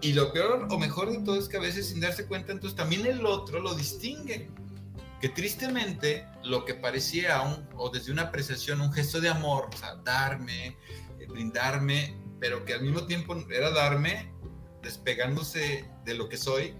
Y 0.00 0.12
lo 0.12 0.32
peor 0.32 0.68
o 0.70 0.78
mejor 0.78 1.10
de 1.10 1.18
todo 1.24 1.38
es 1.38 1.48
que 1.48 1.56
a 1.56 1.60
veces 1.60 1.88
sin 1.88 2.00
darse 2.00 2.26
cuenta, 2.26 2.52
entonces 2.52 2.76
también 2.76 3.06
el 3.06 3.24
otro 3.26 3.60
lo 3.60 3.74
distingue. 3.74 4.50
Que 5.20 5.28
tristemente 5.28 6.26
lo 6.44 6.64
que 6.64 6.74
parecía, 6.74 7.42
un, 7.42 7.68
o 7.76 7.90
desde 7.90 8.10
una 8.10 8.22
apreciación, 8.22 8.80
un 8.80 8.92
gesto 8.92 9.20
de 9.20 9.28
amor, 9.28 9.68
o 9.72 9.76
sea, 9.76 9.96
darme, 9.96 10.76
brindarme, 11.28 12.16
pero 12.40 12.64
que 12.64 12.74
al 12.74 12.82
mismo 12.82 13.06
tiempo 13.06 13.36
era 13.50 13.70
darme 13.70 14.32
despegándose 14.82 15.84
de 16.04 16.14
lo 16.14 16.28
que 16.28 16.38
soy, 16.38 16.74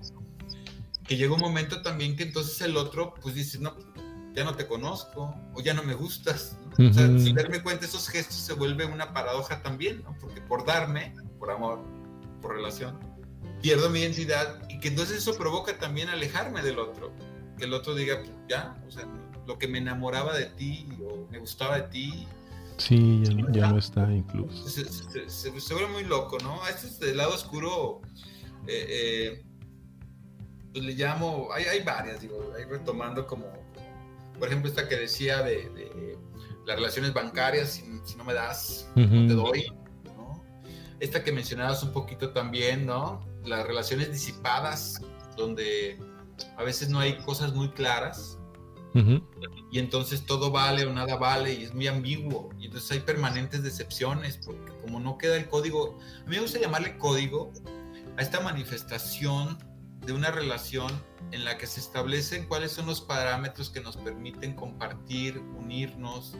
que 1.06 1.16
llega 1.16 1.34
un 1.34 1.40
momento 1.40 1.82
también 1.82 2.16
que 2.16 2.22
entonces 2.22 2.60
el 2.62 2.76
otro 2.76 3.14
pues 3.20 3.34
dice, 3.34 3.58
no, 3.58 3.76
ya 4.34 4.44
no 4.44 4.54
te 4.54 4.66
conozco 4.66 5.34
o 5.54 5.60
ya 5.60 5.74
no 5.74 5.82
me 5.82 5.94
gustas. 5.94 6.56
O 6.72 6.92
sea, 6.92 7.06
sin 7.18 7.34
darme 7.34 7.62
cuenta 7.62 7.84
esos 7.84 8.08
gestos 8.08 8.36
se 8.36 8.54
vuelve 8.54 8.86
una 8.86 9.12
paradoja 9.12 9.62
también, 9.62 10.02
¿no? 10.02 10.16
porque 10.20 10.40
por 10.40 10.64
darme, 10.64 11.14
por 11.38 11.50
amor, 11.50 11.80
por 12.40 12.54
relación, 12.54 12.98
pierdo 13.60 13.90
mi 13.90 14.00
identidad 14.00 14.62
y 14.68 14.80
que 14.80 14.88
entonces 14.88 15.18
eso 15.18 15.36
provoca 15.36 15.76
también 15.78 16.08
alejarme 16.08 16.62
del 16.62 16.78
otro, 16.78 17.12
que 17.58 17.64
el 17.64 17.74
otro 17.74 17.94
diga, 17.94 18.20
pues, 18.20 18.32
ya, 18.48 18.80
o 18.86 18.90
sea, 18.90 19.06
lo 19.46 19.58
que 19.58 19.68
me 19.68 19.78
enamoraba 19.78 20.36
de 20.36 20.46
ti 20.46 20.88
o 21.04 21.26
me 21.30 21.38
gustaba 21.38 21.76
de 21.76 21.88
ti, 21.88 22.26
Sí, 22.80 23.22
ya, 23.52 23.70
no 23.70 23.78
está 23.78 24.10
incluso. 24.10 24.66
Se, 24.66 25.50
vuelve 25.74 25.92
muy 25.92 26.04
loco, 26.04 26.38
¿no? 26.42 26.66
Este 26.66 26.86
es 26.86 26.98
del 26.98 27.18
lado 27.18 27.34
oscuro. 27.34 28.00
Eh, 28.66 28.86
eh, 28.88 29.44
pues 30.72 30.84
le 30.84 30.94
llamo, 30.94 31.48
hay, 31.52 31.64
hay 31.64 31.82
varias, 31.82 32.22
digo, 32.22 32.52
ahí 32.56 32.64
retomando 32.64 33.26
como, 33.26 33.52
por 34.40 34.48
ejemplo, 34.48 34.68
esta 34.68 34.88
que 34.88 34.96
decía 34.96 35.42
de, 35.42 36.18
las 36.66 36.76
relaciones 36.76 37.12
bancarias, 37.12 37.82
si, 38.04 38.16
no 38.16 38.24
me 38.24 38.34
das, 38.34 38.90
no 38.96 39.26
te 39.26 39.34
doy, 39.34 39.72
¿no? 40.04 40.42
Esta 40.98 41.22
que 41.22 41.30
mencionabas 41.30 41.82
un 41.82 41.92
poquito 41.92 42.30
también, 42.30 42.86
¿no? 42.86 43.24
Las 43.44 43.66
relaciones 43.66 44.10
disipadas, 44.10 45.00
donde 45.36 45.98
a 46.56 46.62
veces 46.64 46.88
no 46.88 46.98
hay 46.98 47.18
cosas 47.18 47.52
muy 47.52 47.70
claras, 47.70 48.38
y 49.70 49.78
entonces 49.78 50.26
todo 50.26 50.50
vale 50.50 50.84
o 50.84 50.92
nada 50.92 51.16
vale 51.16 51.54
y 51.54 51.62
es 51.62 51.74
muy 51.74 51.86
ambiguo. 51.86 52.50
Y 52.58 52.66
entonces 52.66 52.90
hay 52.90 53.00
permanentes 53.00 53.62
decepciones 53.62 54.38
porque 54.38 54.72
como 54.82 54.98
no 54.98 55.16
queda 55.16 55.36
el 55.36 55.48
código, 55.48 55.98
a 56.26 56.28
mí 56.28 56.36
me 56.36 56.40
gusta 56.40 56.58
llamarle 56.58 56.98
código 56.98 57.52
a 58.16 58.22
esta 58.22 58.40
manifestación 58.40 59.58
de 60.04 60.12
una 60.12 60.30
relación 60.30 60.90
en 61.32 61.44
la 61.44 61.58
que 61.58 61.66
se 61.66 61.80
establecen 61.80 62.46
cuáles 62.46 62.72
son 62.72 62.86
los 62.86 63.00
parámetros 63.00 63.70
que 63.70 63.80
nos 63.80 63.96
permiten 63.96 64.54
compartir, 64.54 65.38
unirnos, 65.58 66.36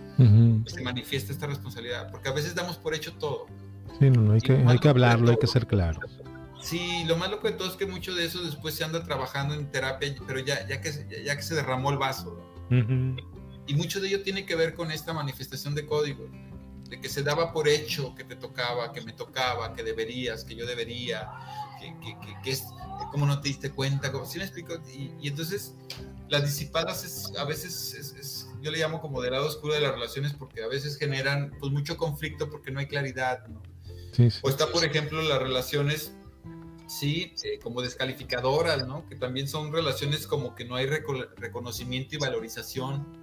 se 0.66 0.82
manifiesta 0.82 1.32
esta 1.32 1.46
responsabilidad, 1.46 2.10
porque 2.10 2.28
a 2.28 2.32
veces 2.32 2.54
damos 2.54 2.76
por 2.76 2.94
hecho 2.94 3.12
todo. 3.14 3.46
Sí, 3.98 4.10
no, 4.10 4.32
hay, 4.32 4.40
que, 4.40 4.52
hay 4.52 4.78
que 4.78 4.88
hablarlo, 4.88 5.30
hay 5.30 5.36
que 5.36 5.46
ser 5.46 5.66
claro. 5.66 6.00
Sí, 6.60 7.04
lo 7.06 7.16
más 7.16 7.30
loco 7.30 7.48
de 7.48 7.54
todo 7.54 7.68
es 7.68 7.76
que 7.76 7.86
mucho 7.86 8.14
de 8.14 8.26
eso 8.26 8.42
después 8.42 8.74
se 8.74 8.84
anda 8.84 9.02
trabajando 9.04 9.54
en 9.54 9.70
terapia, 9.70 10.14
pero 10.26 10.40
ya, 10.40 10.66
ya, 10.66 10.80
que, 10.80 10.90
ya 11.24 11.36
que 11.36 11.42
se 11.42 11.54
derramó 11.54 11.90
el 11.90 11.98
vaso. 11.98 12.38
Y 13.66 13.74
mucho 13.74 14.00
de 14.00 14.08
ello 14.08 14.22
tiene 14.22 14.46
que 14.46 14.54
ver 14.54 14.74
con 14.74 14.90
esta 14.90 15.12
manifestación 15.12 15.74
de 15.74 15.86
código, 15.86 16.28
de 16.88 17.00
que 17.00 17.08
se 17.08 17.22
daba 17.22 17.52
por 17.52 17.68
hecho 17.68 18.14
que 18.14 18.24
te 18.24 18.36
tocaba, 18.36 18.92
que 18.92 19.00
me 19.00 19.12
tocaba, 19.12 19.74
que 19.74 19.82
deberías, 19.82 20.44
que 20.44 20.54
yo 20.54 20.66
debería, 20.66 21.28
que, 21.80 21.94
que, 22.00 22.16
que, 22.42 22.50
es, 22.50 22.64
como 23.10 23.26
no 23.26 23.40
te 23.40 23.48
diste 23.48 23.70
cuenta, 23.70 24.12
como, 24.12 24.26
¿sí 24.26 24.38
me 24.38 24.44
explico? 24.44 24.74
Y, 24.94 25.26
entonces 25.26 25.74
las 26.28 26.44
disipadas 26.44 27.04
es, 27.04 27.32
a 27.38 27.44
veces 27.44 27.94
es, 27.94 28.48
yo 28.60 28.70
le 28.70 28.78
llamo 28.78 29.00
como 29.00 29.20
del 29.20 29.32
lado 29.32 29.46
oscuro 29.46 29.74
de 29.74 29.80
las 29.80 29.92
relaciones 29.92 30.32
porque 30.34 30.62
a 30.62 30.68
veces 30.68 30.96
generan 30.96 31.52
pues 31.58 31.72
mucho 31.72 31.96
conflicto 31.96 32.50
porque 32.50 32.70
no 32.70 32.80
hay 32.80 32.86
claridad, 32.86 33.46
¿no? 33.48 33.62
O 34.42 34.50
está, 34.50 34.66
por 34.66 34.84
ejemplo, 34.84 35.22
las 35.22 35.40
relaciones, 35.40 36.12
sí, 36.86 37.34
eh, 37.42 37.58
como 37.62 37.80
descalificadoras, 37.80 38.86
¿no? 38.86 39.08
Que 39.08 39.16
también 39.16 39.48
son 39.48 39.72
relaciones 39.72 40.26
como 40.26 40.54
que 40.54 40.64
no 40.64 40.74
hay 40.74 40.86
reconocimiento 40.86 42.16
y 42.16 42.18
valorización. 42.18 43.18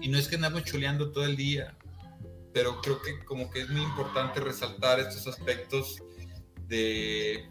Y 0.00 0.08
no 0.08 0.18
es 0.18 0.28
que 0.28 0.36
andamos 0.36 0.64
chuleando 0.64 1.10
todo 1.10 1.24
el 1.24 1.36
día, 1.36 1.76
pero 2.54 2.80
creo 2.80 3.02
que 3.02 3.22
como 3.24 3.50
que 3.50 3.60
es 3.60 3.68
muy 3.68 3.82
importante 3.82 4.40
resaltar 4.40 5.00
estos 5.00 5.26
aspectos 5.26 6.02
de 6.72 7.48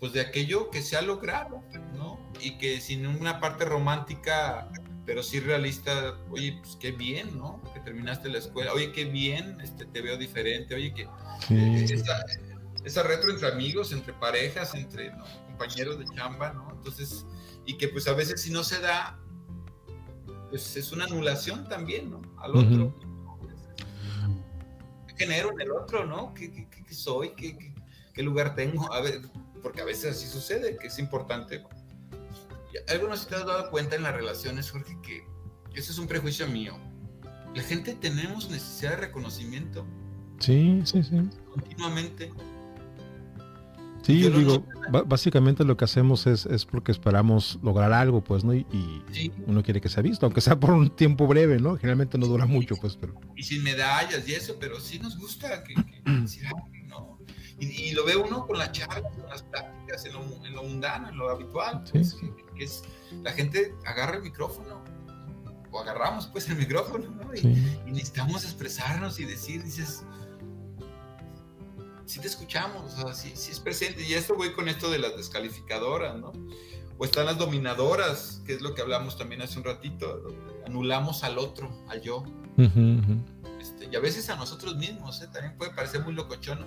pues 0.00 0.12
de 0.12 0.20
aquello 0.20 0.70
que 0.70 0.82
se 0.82 0.96
ha 0.96 1.02
logrado, 1.02 1.62
¿no? 1.94 2.18
Y 2.40 2.58
que 2.58 2.80
sin 2.80 3.06
una 3.06 3.38
parte 3.38 3.64
romántica 3.64 4.68
pero 5.04 5.22
sí 5.22 5.40
realista, 5.40 6.16
oye, 6.30 6.58
pues 6.62 6.76
qué 6.76 6.92
bien, 6.92 7.36
¿no? 7.36 7.60
Que 7.74 7.80
terminaste 7.80 8.28
la 8.28 8.38
escuela, 8.38 8.72
oye, 8.72 8.92
qué 8.92 9.04
bien, 9.04 9.60
este, 9.60 9.84
te 9.84 10.00
veo 10.00 10.16
diferente, 10.16 10.74
oye, 10.74 10.94
que 10.94 11.08
esa, 12.84 13.02
retro 13.02 13.30
entre 13.30 13.48
amigos, 13.48 13.92
entre 13.92 14.12
parejas, 14.12 14.74
entre 14.74 15.12
compañeros 15.46 15.98
de 15.98 16.04
chamba, 16.14 16.52
¿no? 16.52 16.70
Entonces, 16.72 17.26
y 17.66 17.76
que 17.78 17.88
pues 17.88 18.06
a 18.06 18.12
veces 18.12 18.42
si 18.42 18.52
no 18.52 18.62
se 18.62 18.80
da, 18.80 19.18
pues 20.50 20.76
es 20.76 20.92
una 20.92 21.04
anulación 21.04 21.68
también, 21.68 22.10
¿no? 22.10 22.22
Al 22.38 22.56
otro. 22.56 22.94
¿Qué 25.08 25.14
genero 25.16 25.50
en 25.52 25.60
el 25.62 25.72
otro, 25.72 26.06
no? 26.06 26.32
¿Qué, 26.34 26.66
soy? 26.90 27.30
¿Qué, 27.34 27.56
¿Qué, 27.56 27.71
lugar 28.20 28.54
tengo? 28.54 28.92
A 28.92 29.00
ver, 29.00 29.22
porque 29.62 29.80
a 29.80 29.84
veces 29.84 30.16
así 30.16 30.26
sucede, 30.26 30.76
que 30.76 30.88
es 30.88 30.98
importante 30.98 31.62
algo 32.88 33.08
no 33.08 33.16
se 33.16 33.28
te 33.28 33.36
has 33.36 33.46
dado 33.46 33.70
cuenta 33.70 33.96
en 33.96 34.02
las 34.02 34.14
relaciones, 34.14 34.70
Jorge, 34.70 34.96
que 35.02 35.24
eso 35.74 35.92
es 35.92 35.98
un 35.98 36.06
prejuicio 36.06 36.46
mío. 36.48 36.76
La 37.54 37.62
gente 37.62 37.94
tenemos 37.94 38.50
necesidad 38.50 38.92
de 38.92 38.96
reconocimiento. 38.96 39.86
Sí, 40.38 40.80
sí, 40.84 41.02
sí. 41.02 41.16
Continuamente. 41.50 42.32
Sí, 44.02 44.18
yo 44.18 44.30
digo, 44.30 44.66
básicamente 45.06 45.62
lo 45.64 45.76
que 45.76 45.84
hacemos 45.84 46.26
es, 46.26 46.44
es 46.46 46.64
porque 46.64 46.90
esperamos 46.90 47.60
lograr 47.62 47.92
algo, 47.92 48.24
pues, 48.24 48.42
¿no? 48.42 48.52
Y, 48.52 48.66
uno 49.46 49.62
quiere 49.62 49.80
que 49.80 49.88
sea 49.88 50.02
visto, 50.02 50.26
aunque 50.26 50.40
sea 50.40 50.58
por 50.58 50.72
un 50.72 50.90
tiempo 50.90 51.28
breve, 51.28 51.60
¿no? 51.60 51.76
Generalmente 51.76 52.18
no 52.18 52.26
dura 52.26 52.46
mucho, 52.46 52.74
pues, 52.76 52.96
pero... 52.96 53.14
Y 53.36 53.44
sin 53.44 53.62
medallas 53.62 54.26
y 54.28 54.34
eso, 54.34 54.56
pero 54.58 54.80
sí 54.80 54.98
nos 54.98 55.16
gusta 55.16 55.62
que, 55.62 55.74
que 55.74 56.02
¿no? 56.04 56.68
Y, 57.62 57.92
lo 57.92 58.04
ve 58.04 58.16
uno 58.16 58.44
con 58.44 58.58
las 58.58 58.72
charlas, 58.72 59.12
con 59.14 59.28
las 59.28 59.42
prácticas, 59.44 60.04
en 60.04 60.14
lo, 60.14 60.22
en 60.44 60.52
lo 60.52 60.64
mundano, 60.64 61.08
en 61.08 61.16
lo 61.16 61.30
habitual, 61.30 61.84
pues, 61.92 62.16
Que, 62.56 62.64
es 62.64 62.82
la 63.22 63.30
gente 63.32 63.72
agarra 63.84 64.16
el 64.16 64.22
micrófono, 64.22 64.82
o 65.70 65.78
agarramos 65.78 66.26
pues 66.26 66.48
el 66.48 66.56
micrófono, 66.56 67.08
¿no? 67.08 67.34
Y, 67.34 67.42
necesitamos 67.86 68.44
expresarnos 68.44 69.20
y 69.20 69.24
decir, 69.24 69.62
dices, 69.62 70.02
sí 72.04 72.18
te 72.20 72.26
escuchamos, 72.26 72.94
o 72.94 73.02
sea, 73.02 73.14
sí, 73.14 73.32
es 73.32 73.60
presente. 73.60 74.02
Y 74.02 74.14
esto 74.14 74.34
voy 74.34 74.52
con 74.52 74.68
esto 74.68 74.90
de 74.90 74.98
las 74.98 75.16
descalificadoras, 75.16 76.18
¿no? 76.18 76.32
O 76.98 77.04
están 77.04 77.26
las 77.26 77.38
dominadoras, 77.38 78.42
que 78.44 78.54
es 78.54 78.60
lo 78.60 78.74
que 78.74 78.82
hablamos 78.82 79.16
también 79.16 79.40
hace 79.40 79.58
un 79.58 79.64
ratito, 79.64 80.26
anulamos 80.66 81.22
al 81.22 81.38
otro, 81.38 81.70
al 81.88 82.00
yo. 82.02 82.24
Este, 83.62 83.88
y 83.90 83.94
a 83.94 84.00
veces 84.00 84.28
a 84.28 84.34
nosotros 84.34 84.74
mismos, 84.76 85.22
¿eh? 85.22 85.28
también 85.32 85.56
puede 85.56 85.72
parecer 85.72 86.02
muy 86.02 86.14
locochón. 86.14 86.66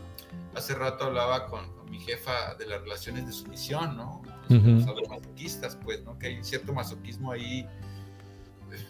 Hace 0.55 0.75
rato 0.75 1.03
hablaba 1.03 1.47
con, 1.47 1.75
mi 1.91 1.99
jefa 1.99 2.55
de 2.55 2.65
las 2.65 2.81
relaciones 2.81 3.27
de 3.27 3.33
sumisión, 3.33 3.97
¿no? 3.97 4.21
Los 4.49 5.09
masoquistas, 5.09 5.77
pues, 5.83 6.03
¿no? 6.03 6.17
Que 6.17 6.27
hay 6.27 6.43
cierto 6.43 6.73
masoquismo 6.73 7.31
ahí 7.31 7.59
eh, 8.71 8.87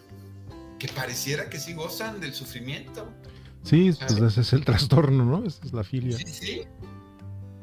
que 0.80 0.88
pareciera 0.90 1.50
que 1.50 1.60
sí 1.60 1.74
gozan 1.74 2.20
del 2.20 2.34
sufrimiento. 2.34 3.12
Sí, 3.64 3.92
pues 4.00 4.22
ese 4.22 4.42
es 4.42 4.54
el 4.54 4.64
trastorno, 4.64 5.26
¿no? 5.26 5.46
Esa 5.46 5.66
es 5.66 5.74
la 5.74 5.84
filia. 5.84 6.18
Sí, 6.18 6.26
sí. 6.28 6.62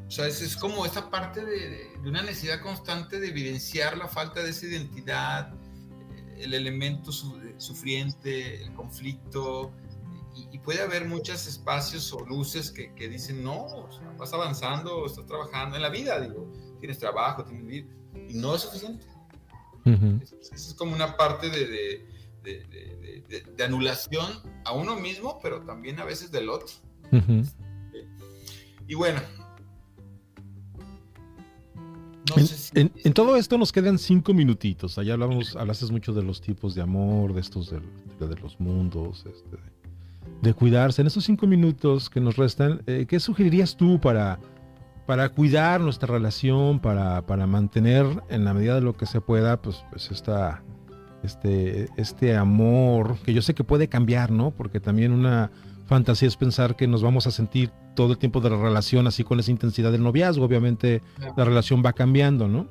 O 0.07 0.11
sea, 0.11 0.27
es, 0.27 0.55
como 0.57 0.85
esta 0.85 1.09
parte 1.09 1.43
de, 1.43 1.69
de, 2.01 2.09
una 2.09 2.21
necesidad 2.21 2.61
constante 2.61 3.19
de 3.19 3.29
evidenciar 3.29 3.97
la 3.97 4.09
falta 4.09 4.43
de 4.43 4.49
esa 4.49 4.65
identidad, 4.65 5.53
el 6.37 6.53
elemento 6.53 7.11
sufriente, 7.11 8.61
el 8.61 8.73
conflicto, 8.73 9.73
y, 10.35 10.59
puede 10.59 10.81
haber 10.81 11.05
muchos 11.05 11.47
espacios 11.47 12.11
o 12.13 12.25
luces 12.25 12.71
que, 12.71 12.93
que 12.95 13.09
dicen, 13.09 13.43
no, 13.43 13.89
vas 14.17 14.33
avanzando, 14.33 15.05
estás 15.05 15.25
trabajando 15.25 15.75
en 15.75 15.81
la 15.81 15.89
vida, 15.89 16.19
digo, 16.19 16.51
tienes 16.79 16.97
trabajo, 16.99 17.43
tienes 17.43 17.65
vida, 17.65 17.87
y 18.29 18.33
no 18.33 18.55
es 18.55 18.61
suficiente. 18.61 19.05
Esa 19.85 20.55
es, 20.55 20.73
como 20.77 20.93
una 20.95 21.17
parte 21.17 21.49
de, 21.49 21.67
de, 22.41 23.43
de, 23.55 23.63
anulación 23.63 24.31
a 24.65 24.73
uno 24.73 24.95
mismo, 24.95 25.39
pero 25.41 25.61
también 25.61 25.99
a 25.99 26.05
veces 26.05 26.31
del 26.31 26.49
otro. 26.49 26.73
Y 28.87 28.95
bueno. 28.95 29.21
en, 32.73 32.91
en, 33.03 33.13
todo 33.13 33.35
esto 33.35 33.57
nos 33.57 33.71
quedan 33.71 33.99
cinco 33.99 34.33
minutitos. 34.33 34.97
Allá 34.97 35.13
hablamos, 35.13 35.55
hablaste 35.55 35.85
mucho 35.87 36.13
de 36.13 36.23
los 36.23 36.41
tipos 36.41 36.75
de 36.75 36.81
amor, 36.81 37.33
de 37.33 37.41
estos 37.41 37.69
de, 37.69 37.81
los 38.41 38.59
mundos, 38.59 39.25
este, 39.25 39.57
de 40.43 40.53
cuidarse. 40.53 41.01
En 41.01 41.07
esos 41.07 41.23
cinco 41.23 41.47
minutos 41.47 42.09
que 42.09 42.19
nos 42.19 42.35
restan, 42.35 42.81
eh, 42.85 43.05
¿qué 43.07 43.19
sugerirías 43.21 43.77
tú 43.77 43.99
para, 43.99 44.39
para 45.05 45.29
cuidar 45.29 45.79
nuestra 45.79 46.13
relación, 46.13 46.79
para, 46.81 47.25
para, 47.25 47.47
mantener 47.47 48.05
en 48.29 48.43
la 48.43 48.53
medida 48.53 48.75
de 48.75 48.81
lo 48.81 48.93
que 48.93 49.05
se 49.05 49.21
pueda, 49.21 49.61
pues, 49.61 49.85
pues 49.89 50.11
esta, 50.11 50.61
este, 51.23 51.87
este 51.95 52.35
amor, 52.35 53.15
que 53.23 53.33
yo 53.33 53.41
sé 53.41 53.53
que 53.53 53.63
puede 53.63 53.87
cambiar, 53.87 54.31
¿no? 54.31 54.51
Porque 54.51 54.81
también 54.81 55.13
una 55.13 55.49
fantasía 55.85 56.27
es 56.27 56.35
pensar 56.35 56.75
que 56.75 56.87
nos 56.87 57.01
vamos 57.01 57.25
a 57.25 57.31
sentir 57.31 57.71
todo 57.95 58.11
el 58.11 58.17
tiempo 58.17 58.41
de 58.41 58.49
la 58.49 58.57
relación 58.57 59.07
así 59.07 59.23
con 59.23 59.39
esa 59.39 59.49
intensidad 59.49 59.93
del 59.93 60.03
noviazgo. 60.03 60.43
Obviamente 60.43 61.01
la 61.37 61.45
relación 61.45 61.81
va 61.85 61.93
cambiando, 61.93 62.49
¿no? 62.49 62.67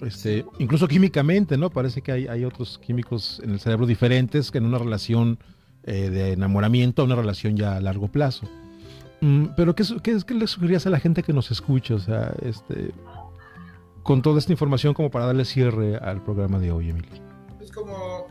Este, 0.00 0.46
incluso 0.58 0.88
químicamente, 0.88 1.58
¿no? 1.58 1.68
Parece 1.68 2.00
que 2.00 2.12
hay, 2.12 2.26
hay 2.28 2.46
otros 2.46 2.78
químicos 2.78 3.42
en 3.44 3.50
el 3.50 3.60
cerebro 3.60 3.84
diferentes 3.84 4.50
que 4.50 4.58
en 4.58 4.64
una 4.64 4.78
relación 4.78 5.38
eh, 5.86 6.10
de 6.10 6.32
enamoramiento 6.32 7.02
a 7.02 7.04
una 7.04 7.14
relación 7.14 7.56
ya 7.56 7.76
a 7.76 7.80
largo 7.80 8.08
plazo. 8.08 8.48
Mm, 9.20 9.48
pero 9.56 9.74
¿qué, 9.74 9.84
qué, 10.02 10.18
qué 10.26 10.34
le 10.34 10.46
sugerirías 10.46 10.86
a 10.86 10.90
la 10.90 11.00
gente 11.00 11.22
que 11.22 11.32
nos 11.32 11.50
escucha? 11.50 11.94
O 11.94 11.98
sea, 11.98 12.34
este, 12.42 12.92
con 14.04 14.22
toda 14.22 14.38
esta 14.38 14.52
información 14.52 14.94
como 14.94 15.10
para 15.10 15.26
darle 15.26 15.44
cierre 15.44 15.96
al 15.96 16.22
programa 16.22 16.58
de 16.58 16.70
hoy, 16.70 16.90
Emilio. 16.90 17.10
Es 17.60 17.72
como, 17.72 18.28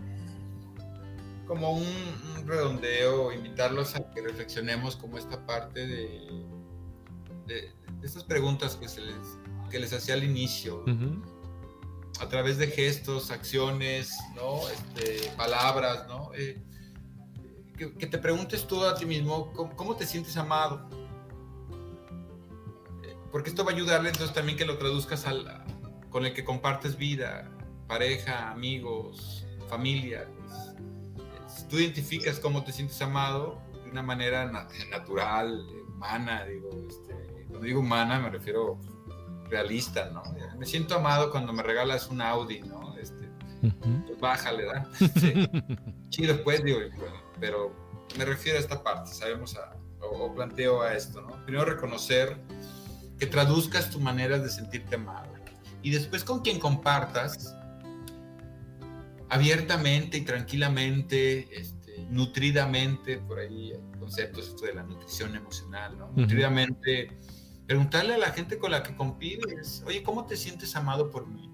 como 1.47 1.73
un, 1.73 1.85
redondeo, 2.45 3.33
invitarlos 3.33 3.95
a 3.95 4.11
que 4.11 4.21
reflexionemos 4.21 4.95
como 4.95 5.17
esta 5.17 5.45
parte 5.45 5.87
de, 5.87 6.45
de, 7.47 7.71
estas 8.03 8.23
preguntas 8.23 8.75
que, 8.75 8.87
se 8.87 9.01
les, 9.01 9.15
que 9.71 9.79
les 9.79 9.91
hacía 9.93 10.13
al 10.13 10.23
inicio. 10.23 10.83
A 12.19 12.29
través 12.29 12.57
de 12.59 12.67
gestos, 12.67 13.31
acciones, 13.31 14.15
¿no? 14.35 14.59
Este, 14.69 15.31
palabras, 15.35 16.05
¿no? 16.07 16.31
Eh, 16.35 16.61
que, 17.91 18.07
te 18.07 18.17
preguntes 18.17 18.65
tú 18.65 18.83
a 18.83 18.95
ti 18.95 19.05
mismo 19.05 19.51
cómo, 19.75 19.95
te 19.95 20.05
sientes 20.05 20.35
amado. 20.37 20.87
Eh, 23.03 23.15
porque 23.31 23.49
esto 23.49 23.63
va 23.63 23.71
a 23.71 23.75
ayudarle 23.75 24.09
entonces 24.09 24.33
también 24.33 24.57
que 24.57 24.65
lo 24.65 24.77
traduzcas 24.77 25.25
al, 25.25 25.63
con 26.09 26.25
el 26.25 26.33
que 26.33 26.43
compartes 26.43 26.97
vida, 26.97 27.49
pareja, 27.87 28.51
amigos, 28.51 29.45
familia. 29.67 30.27
Si 31.47 31.67
tú 31.67 31.77
identificas 31.77 32.39
cómo 32.39 32.63
te 32.63 32.71
sientes 32.71 33.01
amado 33.01 33.61
de 33.83 33.91
una 33.91 34.01
manera 34.01 34.45
natural, 34.89 35.65
humana, 36.03 36.45
digo, 36.45 36.69
este, 36.89 37.45
cuando 37.47 37.65
digo 37.65 37.79
humana 37.79 38.19
me 38.19 38.29
refiero 38.29 38.79
realista, 39.49 40.09
¿no? 40.09 40.23
Me 40.57 40.65
siento 40.65 40.95
amado 40.95 41.31
cuando 41.31 41.53
me 41.53 41.63
regalas 41.63 42.09
un 42.09 42.21
Audi, 42.21 42.61
¿no? 42.61 42.97
Este, 42.97 43.29
pues 43.61 44.19
bájale, 44.19 44.65
¿verdad? 44.65 44.87
Sí. 45.19 45.49
Chido, 46.09 46.43
pues, 46.43 46.63
digo, 46.63 46.79
pero 47.43 47.75
me 48.17 48.23
refiero 48.23 48.57
a 48.57 48.61
esta 48.61 48.81
parte, 48.81 49.11
sabemos 49.11 49.59
o, 49.99 50.33
planteo 50.33 50.81
a 50.81 50.93
esto, 50.93 51.21
¿no? 51.21 51.43
Primero 51.43 51.65
reconocer 51.65 52.37
que 53.19 53.25
traduzcas 53.25 53.89
tu 53.89 53.99
manera 53.99 54.39
de 54.39 54.49
sentirte 54.49 54.95
amado 54.95 55.33
y 55.81 55.89
después 55.91 56.23
con 56.23 56.39
quien 56.39 56.57
compartas 56.57 57.53
abiertamente 59.27 60.19
y 60.19 60.21
tranquilamente, 60.21 61.49
este, 61.59 62.05
nutridamente, 62.09 63.17
por 63.17 63.39
ahí 63.39 63.73
hay 63.73 63.99
conceptos 63.99 64.47
esto 64.47 64.65
de 64.65 64.75
la 64.75 64.83
nutrición 64.83 65.35
emocional, 65.35 65.97
¿no? 65.97 66.13
Nutridamente, 66.15 67.19
preguntarle 67.67 68.13
a 68.13 68.19
la 68.19 68.31
gente 68.31 68.57
con 68.57 68.71
la 68.71 68.83
que 68.83 68.95
convives, 68.95 69.83
oye, 69.85 70.01
¿cómo 70.01 70.25
te 70.25 70.37
sientes 70.37 70.77
amado 70.77 71.11
por 71.11 71.27
mí? 71.27 71.52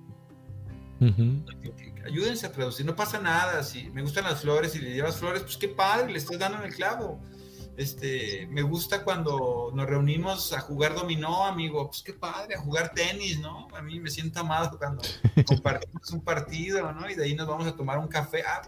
Ayúdense 2.06 2.46
a 2.46 2.52
traducir, 2.52 2.86
no 2.86 2.96
pasa 2.96 3.20
nada. 3.20 3.64
Si 3.64 3.90
me 3.92 4.02
gustan 4.02 4.26
las 4.26 4.42
flores 4.42 4.76
y 4.76 4.80
le 4.80 4.94
llevas 4.94 5.18
flores, 5.18 5.44
pues 5.44 5.58
qué 5.58 5.70
padre, 5.70 6.12
le 6.12 6.18
estás 6.18 6.40
dando 6.40 6.58
en 6.60 6.66
el 6.66 6.74
clavo. 6.74 7.22
Este, 7.78 8.46
me 8.52 8.62
gusta 8.62 9.06
cuando 9.06 9.72
nos 9.74 9.88
reunimos 9.88 10.52
a 10.52 10.60
jugar 10.60 10.96
dominó, 10.96 11.46
amigo, 11.46 11.88
pues 11.88 12.04
qué 12.04 12.12
padre, 12.12 12.56
a 12.56 12.60
jugar 12.60 12.92
tenis, 12.94 13.40
¿no? 13.40 13.70
A 13.74 13.82
mí 13.82 14.02
me 14.02 14.10
siento 14.10 14.42
amado 14.42 14.78
cuando 14.78 15.02
compartimos 15.48 16.12
un 16.12 16.22
partido, 16.22 16.92
¿no? 16.92 17.10
Y 17.10 17.16
de 17.16 17.24
ahí 17.24 17.36
nos 17.36 17.48
vamos 17.48 17.68
a 17.68 17.76
tomar 17.76 17.98
un 17.98 18.10
café. 18.10 18.44
Ah, 18.46 18.62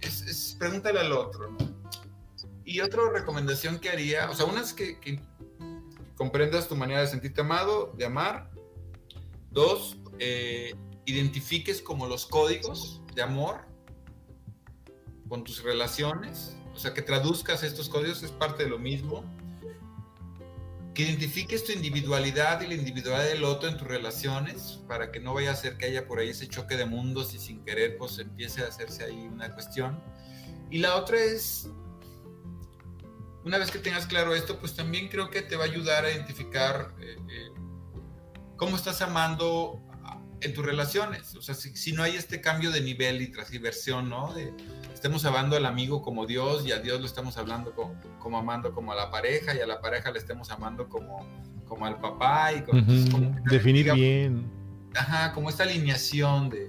es, 0.00 0.56
pregúntale 0.56 1.00
al 1.00 1.10
otro, 1.10 1.50
¿no? 1.50 1.58
Y 2.64 2.80
otra 2.80 3.02
recomendación 3.12 3.80
que 3.80 3.90
haría, 3.90 4.30
o 4.30 4.34
sea, 4.34 4.46
una 4.46 4.60
es 4.60 4.72
que, 4.72 5.00
que 5.00 5.20
comprendas 6.14 6.68
tu 6.68 6.76
manera 6.76 7.00
de 7.00 7.08
sentirte 7.08 7.40
amado, 7.40 7.92
de 7.96 8.04
amar. 8.04 8.50
Dos, 9.50 9.96
eh, 10.20 10.76
identifiques 11.04 11.82
como 11.82 12.06
los 12.06 12.26
códigos 12.26 13.00
de 13.14 13.22
amor 13.22 13.66
con 15.28 15.44
tus 15.44 15.62
relaciones 15.62 16.56
o 16.74 16.78
sea, 16.78 16.94
que 16.94 17.02
traduzcas 17.02 17.62
estos 17.62 17.88
códigos 17.88 18.22
es 18.22 18.30
parte 18.30 18.64
de 18.64 18.70
lo 18.70 18.78
mismo. 18.78 19.24
Que 20.94 21.02
identifiques 21.02 21.64
tu 21.64 21.72
individualidad 21.72 22.60
y 22.60 22.66
la 22.66 22.74
individualidad 22.74 23.26
del 23.26 23.44
otro 23.44 23.68
en 23.68 23.78
tus 23.78 23.88
relaciones 23.88 24.80
para 24.88 25.10
que 25.10 25.20
no 25.20 25.32
vaya 25.32 25.52
a 25.52 25.56
ser 25.56 25.78
que 25.78 25.86
haya 25.86 26.06
por 26.06 26.18
ahí 26.18 26.30
ese 26.30 26.46
choque 26.48 26.76
de 26.76 26.84
mundos 26.84 27.34
y 27.34 27.38
sin 27.38 27.64
querer 27.64 27.96
pues 27.96 28.18
empiece 28.18 28.62
a 28.62 28.68
hacerse 28.68 29.04
ahí 29.04 29.28
una 29.32 29.52
cuestión. 29.54 30.02
Y 30.70 30.78
la 30.78 30.96
otra 30.96 31.18
es, 31.18 31.70
una 33.44 33.58
vez 33.58 33.70
que 33.70 33.78
tengas 33.78 34.06
claro 34.06 34.34
esto, 34.34 34.58
pues 34.58 34.74
también 34.74 35.08
creo 35.08 35.30
que 35.30 35.40
te 35.40 35.56
va 35.56 35.64
a 35.64 35.66
ayudar 35.66 36.04
a 36.04 36.10
identificar 36.10 36.94
eh, 37.00 37.16
eh, 37.30 37.50
cómo 38.56 38.76
estás 38.76 39.00
amando 39.00 39.80
en 40.42 40.54
tus 40.54 40.64
relaciones. 40.64 41.34
O 41.34 41.42
sea, 41.42 41.54
si, 41.54 41.76
si, 41.76 41.92
no 41.92 42.02
hay 42.02 42.16
este 42.16 42.40
cambio 42.40 42.70
de 42.70 42.80
nivel 42.80 43.22
y 43.22 43.28
transversión, 43.28 44.08
¿no? 44.08 44.32
De, 44.34 44.52
estemos 44.92 45.24
amando 45.24 45.56
al 45.56 45.66
amigo 45.66 46.02
como 46.02 46.26
Dios 46.26 46.66
y 46.66 46.72
a 46.72 46.78
Dios 46.78 47.00
lo 47.00 47.06
estamos 47.06 47.36
hablando 47.36 47.74
como, 47.74 47.94
como 48.18 48.38
amando 48.38 48.72
como 48.72 48.92
a 48.92 48.94
la 48.94 49.10
pareja 49.10 49.54
y 49.54 49.60
a 49.60 49.66
la 49.66 49.80
pareja 49.80 50.10
le 50.10 50.18
estemos 50.18 50.50
amando 50.50 50.88
como, 50.88 51.26
como 51.66 51.86
al 51.86 51.98
papá 52.00 52.52
y 52.52 52.62
definir 53.50 53.92
bien. 53.92 54.50
Ajá, 54.94 55.32
como 55.32 55.48
esta 55.48 55.62
alineación 55.62 56.50
de, 56.50 56.68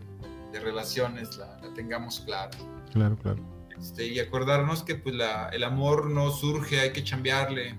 de 0.51 0.59
relaciones 0.59 1.37
la, 1.37 1.59
tengamos 1.75 2.21
clara. 2.21 2.51
Claro, 2.91 3.17
claro. 3.17 3.43
Este, 3.77 4.07
y 4.07 4.19
acordarnos 4.19 4.83
que 4.83 4.95
pues 4.95 5.15
la, 5.15 5.49
el 5.49 5.63
amor 5.63 6.09
no 6.09 6.31
surge, 6.31 6.79
hay 6.79 6.93
que 6.93 7.03
chambearle, 7.03 7.77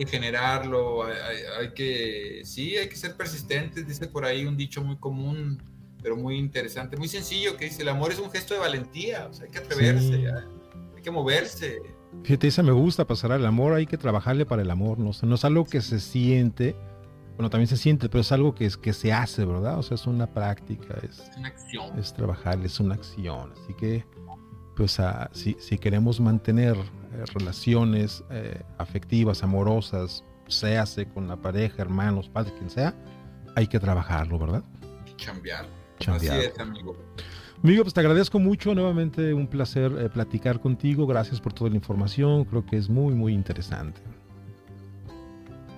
que 0.00 0.06
generarlo, 0.06 1.04
hay, 1.04 1.12
hay, 1.58 1.74
que, 1.74 2.40
sí, 2.44 2.74
hay 2.74 2.88
que 2.88 2.96
ser 2.96 3.16
persistentes, 3.16 3.86
dice 3.86 4.06
por 4.06 4.24
ahí 4.24 4.46
un 4.46 4.56
dicho 4.56 4.82
muy 4.82 4.96
común, 4.96 5.62
pero 6.02 6.16
muy 6.16 6.38
interesante, 6.38 6.96
muy 6.96 7.06
sencillo, 7.08 7.58
que 7.58 7.66
dice, 7.66 7.82
el 7.82 7.88
amor 7.90 8.10
es 8.10 8.18
un 8.18 8.30
gesto 8.30 8.54
de 8.54 8.60
valentía, 8.60 9.26
o 9.30 9.34
sea, 9.34 9.44
hay 9.44 9.50
que 9.50 9.58
atreverse, 9.58 10.26
hay 10.96 11.02
que 11.02 11.10
moverse. 11.10 11.82
Fíjate, 12.22 12.48
esa 12.48 12.62
me 12.62 12.72
gusta 12.72 13.06
pasar 13.06 13.30
al 13.32 13.44
amor, 13.44 13.74
hay 13.74 13.84
que 13.84 13.98
trabajarle 13.98 14.46
para 14.46 14.62
el 14.62 14.70
amor, 14.70 14.98
no, 14.98 15.10
no 15.20 15.34
es 15.34 15.44
algo 15.44 15.66
que 15.66 15.82
se 15.82 16.00
siente, 16.00 16.74
bueno, 17.36 17.50
también 17.50 17.68
se 17.68 17.76
siente, 17.76 18.08
pero 18.08 18.22
es 18.22 18.32
algo 18.32 18.54
que, 18.54 18.64
es, 18.64 18.78
que 18.78 18.94
se 18.94 19.12
hace, 19.12 19.44
¿verdad? 19.44 19.78
O 19.78 19.82
sea, 19.82 19.96
es 19.96 20.06
una 20.06 20.26
práctica, 20.26 20.96
es, 21.02 21.30
una 21.36 21.48
acción. 21.48 21.98
Es 21.98 22.14
trabajar, 22.14 22.58
es 22.64 22.80
una 22.80 22.94
acción, 22.94 23.52
así 23.52 23.74
que, 23.74 24.06
pues, 24.80 24.98
ah, 24.98 25.28
si, 25.34 25.58
si, 25.60 25.76
queremos 25.76 26.20
mantener 26.20 26.74
eh, 26.74 27.24
relaciones 27.34 28.24
eh, 28.30 28.62
afectivas, 28.78 29.42
amorosas, 29.42 30.24
se 30.48 30.78
hace 30.78 31.04
con 31.04 31.28
la 31.28 31.36
pareja, 31.36 31.82
hermanos, 31.82 32.30
padres, 32.30 32.54
quien 32.56 32.70
sea, 32.70 32.94
hay 33.54 33.66
que 33.66 33.78
trabajarlo, 33.78 34.38
¿verdad? 34.38 34.64
Cambiar. 35.22 35.66
Así 36.06 36.28
es, 36.28 36.58
amigo. 36.58 36.96
Amigo, 37.62 37.82
pues 37.82 37.92
te 37.92 38.00
agradezco 38.00 38.38
mucho, 38.38 38.74
nuevamente 38.74 39.34
un 39.34 39.48
placer 39.48 39.92
eh, 39.98 40.08
platicar 40.08 40.58
contigo, 40.62 41.06
gracias 41.06 41.42
por 41.42 41.52
toda 41.52 41.68
la 41.68 41.76
información, 41.76 42.46
creo 42.46 42.64
que 42.64 42.78
es 42.78 42.88
muy, 42.88 43.12
muy 43.12 43.34
interesante. 43.34 44.00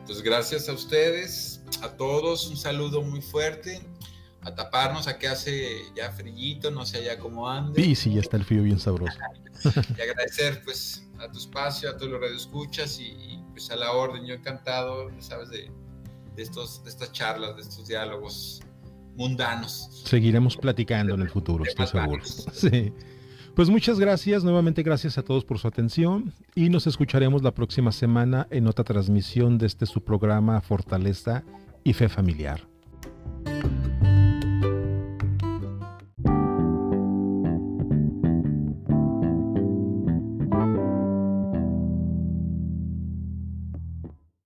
Pues 0.06 0.22
gracias 0.22 0.68
a 0.68 0.74
ustedes, 0.74 1.60
a 1.82 1.88
todos, 1.88 2.48
un 2.48 2.56
saludo 2.56 3.02
muy 3.02 3.20
fuerte, 3.20 3.82
a 4.42 4.54
taparnos, 4.54 5.06
a 5.08 5.18
que 5.18 5.28
hace 5.28 5.82
ya 5.96 6.10
frillito, 6.10 6.70
no 6.70 6.84
sé 6.84 7.04
ya 7.04 7.18
cómo 7.18 7.48
ande. 7.48 7.82
Sí, 7.82 7.94
sí, 7.94 8.14
ya 8.14 8.20
está 8.20 8.36
el 8.36 8.44
frío 8.44 8.62
bien 8.62 8.78
sabroso. 8.78 9.18
y 9.96 10.00
agradecer 10.00 10.62
pues 10.64 11.08
a 11.18 11.30
tu 11.30 11.38
espacio, 11.38 11.90
a 11.90 11.96
todos 11.96 12.10
los 12.10 12.20
radioescuchas 12.20 12.98
y, 12.98 13.04
y 13.04 13.44
pues 13.52 13.70
a 13.70 13.76
la 13.76 13.92
orden, 13.92 14.26
yo 14.26 14.34
encantado, 14.34 15.10
sabes, 15.20 15.50
de, 15.50 15.70
de, 16.34 16.42
estos, 16.42 16.82
de 16.82 16.90
estas 16.90 17.12
charlas, 17.12 17.56
de 17.56 17.62
estos 17.62 17.86
diálogos 17.86 18.60
mundanos. 19.14 20.02
Seguiremos 20.04 20.56
platicando 20.56 21.14
en 21.14 21.22
el 21.22 21.30
futuro, 21.30 21.64
estoy 21.64 21.86
seguro. 21.86 22.22
Sí. 22.52 22.92
Pues 23.54 23.68
muchas 23.68 24.00
gracias, 24.00 24.44
nuevamente 24.44 24.82
gracias 24.82 25.18
a 25.18 25.22
todos 25.22 25.44
por 25.44 25.58
su 25.58 25.68
atención 25.68 26.32
y 26.54 26.70
nos 26.70 26.86
escucharemos 26.86 27.42
la 27.42 27.52
próxima 27.52 27.92
semana 27.92 28.48
en 28.50 28.66
otra 28.66 28.82
transmisión 28.82 29.58
de 29.58 29.66
este 29.66 29.84
su 29.84 30.02
programa 30.02 30.62
Fortaleza 30.62 31.44
y 31.84 31.92
Fe 31.92 32.08
Familiar. 32.08 32.66